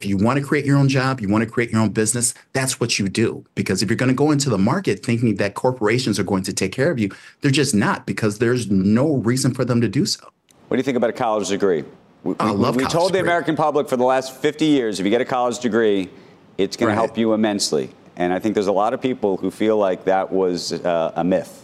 If 0.00 0.06
you 0.06 0.16
want 0.16 0.38
to 0.38 0.44
create 0.44 0.64
your 0.64 0.76
own 0.76 0.88
job, 0.88 1.20
you 1.20 1.28
want 1.28 1.44
to 1.44 1.50
create 1.50 1.70
your 1.70 1.80
own 1.80 1.90
business, 1.90 2.34
that's 2.52 2.78
what 2.78 2.98
you 2.98 3.08
do. 3.08 3.44
Because 3.54 3.82
if 3.82 3.88
you're 3.88 3.96
going 3.96 4.10
to 4.10 4.14
go 4.14 4.30
into 4.30 4.50
the 4.50 4.58
market 4.58 5.04
thinking 5.04 5.36
that 5.36 5.54
corporations 5.54 6.18
are 6.18 6.24
going 6.24 6.42
to 6.42 6.52
take 6.52 6.72
care 6.72 6.90
of 6.90 6.98
you, 6.98 7.10
they're 7.40 7.50
just 7.50 7.74
not 7.74 8.06
because 8.06 8.38
there's 8.38 8.70
no 8.70 9.16
reason 9.16 9.54
for 9.54 9.64
them 9.64 9.80
to 9.80 9.88
do 9.88 10.04
so. 10.04 10.28
What 10.68 10.76
do 10.76 10.78
you 10.78 10.82
think 10.82 10.96
about 10.96 11.10
a 11.10 11.14
college 11.14 11.48
degree? 11.48 11.84
We, 12.22 12.34
I 12.40 12.50
love 12.50 12.76
we 12.76 12.84
told 12.84 13.08
degree. 13.08 13.20
the 13.20 13.26
American 13.26 13.56
public 13.56 13.88
for 13.88 13.96
the 13.96 14.04
last 14.04 14.34
50 14.36 14.64
years 14.64 14.98
if 14.98 15.04
you 15.04 15.10
get 15.10 15.20
a 15.20 15.26
college 15.26 15.58
degree, 15.58 16.10
it's 16.58 16.76
going 16.76 16.88
right. 16.88 16.94
to 16.94 17.00
help 17.00 17.18
you 17.18 17.34
immensely. 17.34 17.90
And 18.16 18.32
I 18.32 18.38
think 18.38 18.54
there's 18.54 18.66
a 18.66 18.72
lot 18.72 18.94
of 18.94 19.02
people 19.02 19.36
who 19.36 19.50
feel 19.50 19.76
like 19.76 20.04
that 20.04 20.32
was 20.32 20.72
uh, 20.72 21.12
a 21.16 21.24
myth. 21.24 21.63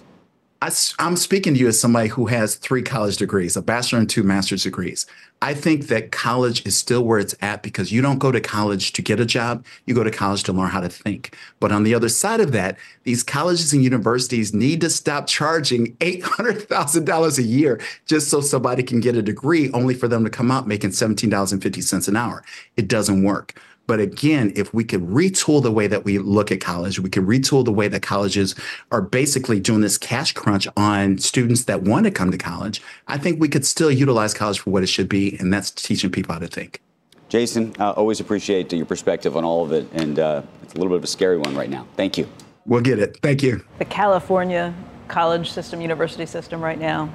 I, 0.62 0.70
am 0.98 1.16
speaking 1.16 1.54
to 1.54 1.61
you 1.61 1.68
as 1.68 1.80
somebody 1.80 2.08
who 2.08 2.26
has 2.26 2.56
three 2.56 2.82
college 2.82 3.16
degrees, 3.16 3.56
a 3.56 3.62
bachelor 3.62 3.98
and 3.98 4.11
two 4.11 4.22
master's 4.22 4.62
degrees. 4.62 5.06
I 5.40 5.54
think 5.54 5.86
that 5.86 6.12
college 6.12 6.66
is 6.66 6.76
still 6.76 7.02
where 7.02 7.18
it's 7.18 7.34
at 7.40 7.62
because 7.62 7.90
you 7.90 8.02
don't 8.02 8.18
go 8.18 8.30
to 8.30 8.42
college 8.42 8.92
to 8.92 9.00
get 9.00 9.20
a 9.20 9.24
job. 9.24 9.64
You 9.86 9.94
go 9.94 10.04
to 10.04 10.11
college 10.11 10.42
to 10.44 10.52
learn 10.52 10.68
how 10.68 10.80
to 10.80 10.90
think. 10.90 11.34
But 11.61 11.72
on 11.72 11.82
the 11.82 11.94
other 11.94 12.11
side 12.11 12.40
of 12.40 12.52
that, 12.52 12.76
these 13.04 13.22
colleges 13.22 13.72
and 13.72 13.82
universities 13.82 14.52
need 14.52 14.82
to 14.82 14.90
stop 14.90 15.26
charging 15.26 15.94
$800,000 15.96 17.38
a 17.38 17.42
year 17.42 17.80
just 18.04 18.28
so 18.28 18.42
somebody 18.42 18.82
can 18.82 19.00
get 19.00 19.16
a 19.16 19.22
degree, 19.22 19.70
only 19.72 19.94
for 19.94 20.08
them 20.08 20.24
to 20.24 20.30
come 20.30 20.50
out 20.50 20.68
making 20.68 20.90
$17.50 20.90 22.08
an 22.08 22.16
hour. 22.16 22.44
It 22.76 22.86
doesn't 22.86 23.22
work. 23.22 23.58
But 23.87 23.99
again, 23.99 24.53
if 24.55 24.72
we 24.72 24.85
could 24.85 25.01
retool 25.01 25.62
the 25.62 25.72
way 25.72 25.89
that 25.89 26.05
we 26.05 26.18
look 26.18 26.53
at 26.53 26.61
college, 26.61 27.01
we 27.01 27.11
could 27.11 27.24
retool 27.24 27.64
the 27.64 27.72
way 27.72 27.89
that 27.89 28.03
colleges 28.03 28.55
are 28.93 29.03
basically 29.03 29.59
doing 29.59 29.81
this 29.81 29.99
cash 29.99 30.33
crunch 30.33 30.68
on 30.76 31.18
students 31.18 31.64
that 31.64 31.83
want 31.83 32.05
to 32.05 32.12
come 32.12 32.31
to 32.31 32.39
college, 32.39 32.81
I 33.09 33.18
think 33.18 33.41
we 33.41 33.49
could 33.49 33.66
still 33.66 33.91
utilize 33.91 34.33
college 34.33 34.61
for 34.61 34.70
what 34.70 34.85
it 34.85 34.87
should 34.87 35.09
be, 35.09 35.37
and 35.41 35.53
that's 35.53 35.72
teaching 35.72 36.11
people 36.11 36.35
how 36.35 36.39
to 36.39 36.47
think. 36.47 36.81
Jason, 37.28 37.74
uh, 37.81 37.91
always 37.91 38.20
appreciate 38.20 38.72
your 38.72 38.87
perspective 38.87 39.37
on 39.37 39.45
all 39.45 39.64
of 39.64 39.72
it, 39.72 39.89
and 39.93 40.18
uh, 40.18 40.43
it's 40.62 40.74
a 40.74 40.76
little 40.76 40.91
bit 40.91 40.99
of 40.99 41.05
a 41.05 41.09
scary 41.09 41.39
one 41.39 41.57
right 41.57 41.70
now. 41.70 41.87
Thank 41.97 42.16
you. 42.16 42.28
We'll 42.66 42.83
get 42.83 42.99
it. 42.99 43.18
Thank 43.22 43.43
you. 43.43 43.64
The 43.78 43.85
California 43.85 44.72
college 45.09 45.51
system, 45.51 45.81
university 45.81 46.26
system 46.26 46.61
right 46.61 46.78
now, 46.78 47.11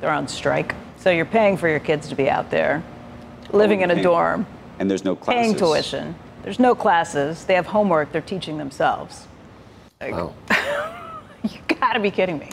they're 0.00 0.12
on 0.12 0.28
strike. 0.28 0.74
So 0.96 1.10
you're 1.10 1.24
paying 1.24 1.56
for 1.56 1.68
your 1.68 1.80
kids 1.80 2.08
to 2.08 2.14
be 2.14 2.30
out 2.30 2.50
there, 2.50 2.82
living 3.52 3.80
in 3.80 3.90
a 3.90 4.00
dorm 4.00 4.46
and 4.80 4.90
there's 4.90 5.04
no 5.04 5.14
classes. 5.14 5.52
Paying 5.52 5.56
tuition. 5.56 6.14
There's 6.42 6.58
no 6.58 6.74
classes. 6.74 7.44
They 7.44 7.54
have 7.54 7.66
homework. 7.66 8.10
They're 8.12 8.22
teaching 8.22 8.56
themselves. 8.58 9.28
Like, 10.00 10.12
wow. 10.12 10.34
you 11.44 11.58
gotta 11.68 12.00
be 12.00 12.10
kidding 12.10 12.38
me. 12.38 12.50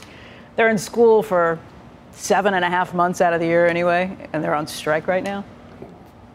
They're 0.57 0.69
in 0.69 0.77
school 0.77 1.23
for 1.23 1.57
seven 2.11 2.53
and 2.53 2.65
a 2.65 2.69
half 2.69 2.93
months 2.93 3.21
out 3.21 3.33
of 3.33 3.39
the 3.39 3.45
year 3.45 3.65
anyway, 3.65 4.15
and 4.33 4.43
they're 4.43 4.53
on 4.53 4.67
strike 4.67 5.07
right 5.07 5.23
now. 5.23 5.45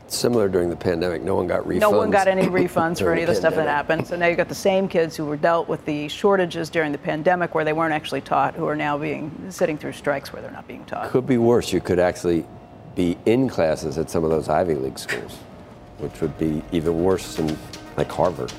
Similar 0.07 0.49
during 0.49 0.71
the 0.71 0.77
pandemic, 0.77 1.23
no 1.23 1.35
one 1.35 1.47
got 1.47 1.65
refunds. 1.65 1.81
No 1.81 1.91
one 1.91 2.11
got 2.11 2.27
any 2.27 2.47
refunds 2.47 2.99
for 3.03 3.13
any 3.13 3.23
of 3.23 3.29
the 3.29 3.35
stuff 3.35 3.55
that 3.55 3.69
happened. 3.69 4.07
So 4.07 4.17
now 4.17 4.27
you've 4.27 4.37
got 4.37 4.49
the 4.49 4.55
same 4.55 4.89
kids 4.89 5.17
who 5.17 5.27
were 5.27 5.37
dealt 5.37 5.69
with 5.69 5.85
the 5.85 6.09
shortages 6.09 6.71
during 6.71 6.93
the 6.93 6.99
pandemic 6.99 7.55
where 7.55 7.65
they 7.65 7.73
weren't 7.73 7.95
actually 7.95 8.21
taught, 8.23 8.55
who 8.55 8.67
are 8.67 8.77
now 8.77 8.97
being 8.97 9.31
sitting 9.51 9.77
through 9.77 9.93
strikes 9.93 10.33
where 10.33 10.41
they're 10.41 10.51
not 10.51 10.69
being 10.69 10.85
taught. 10.87 11.11
Could 11.11 11.27
be 11.27 11.39
worse. 11.39 11.73
You 11.73 11.81
could 11.81 11.99
actually 11.99 12.47
be 12.95 13.19
in 13.27 13.49
classes 13.49 13.99
at 13.99 14.11
some 14.11 14.25
of 14.25 14.31
those 14.31 14.49
Ivy 14.49 14.75
League 14.75 14.99
schools 14.99 15.39
which 15.99 16.21
would 16.21 16.37
be 16.39 16.63
even 16.73 17.03
worse 17.03 17.37
than 17.37 17.57
like 17.97 18.11
Harvard. 18.11 18.53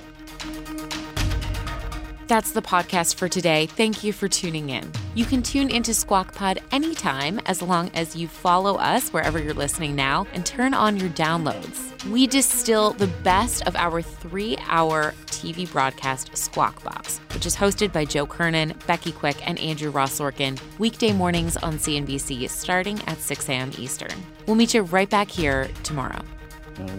That's 2.28 2.52
the 2.52 2.62
podcast 2.62 3.16
for 3.16 3.28
today. 3.28 3.68
Thank 3.68 4.04
you 4.04 4.14
for 4.14 4.28
tuning 4.28 4.70
in. 4.70 4.90
You 5.14 5.26
can 5.26 5.44
tune 5.44 5.70
into 5.70 5.94
Squawk 5.94 6.34
Pod 6.34 6.60
anytime 6.72 7.40
as 7.46 7.62
long 7.62 7.92
as 7.94 8.16
you 8.16 8.28
follow 8.28 8.76
us 8.78 9.10
wherever 9.10 9.40
you're 9.40 9.54
listening 9.54 9.96
now 9.96 10.26
and 10.34 10.46
turn 10.46 10.74
on 10.74 10.98
your 10.98 11.10
downloads. 11.10 11.92
We 12.10 12.26
distill 12.26 12.92
the 12.94 13.08
best 13.08 13.68
of 13.68 13.76
our 13.76 14.02
three 14.02 14.58
hour 14.68 15.14
TV 15.28 15.72
broadcast, 15.72 16.36
Squawk 16.36 16.82
Box, 16.84 17.20
which 17.34 17.46
is 17.46 17.56
hosted 17.56 17.92
by 17.92 18.06
Joe 18.06 18.26
Kernen, 18.26 18.74
Becky 18.88 19.12
Quick, 19.12 19.48
and 19.48 19.60
Andrew 19.60 19.92
Ross 19.92 20.18
Sorkin, 20.18 20.60
weekday 20.80 21.12
mornings 21.14 21.58
on 21.58 21.78
CNBC 21.78 22.50
starting 22.50 23.00
at 23.06 23.20
6 23.20 23.50
a.m. 23.50 23.72
Eastern. 23.78 24.16
We'll 24.48 24.56
meet 24.56 24.74
you 24.74 24.82
right 24.84 25.10
back 25.10 25.30
here 25.30 25.70
tomorrow. 25.84 26.22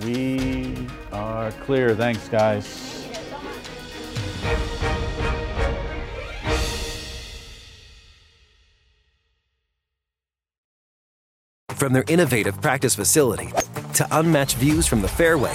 We 0.04 0.86
are 1.12 1.50
clear. 1.52 1.94
Thanks, 1.94 2.28
guys. 2.28 3.08
From 11.70 11.92
their 11.92 12.04
innovative 12.08 12.60
practice 12.62 12.94
facility 12.94 13.52
to 13.94 14.06
unmatched 14.10 14.56
views 14.56 14.86
from 14.86 15.02
the 15.02 15.08
fairway. 15.08 15.54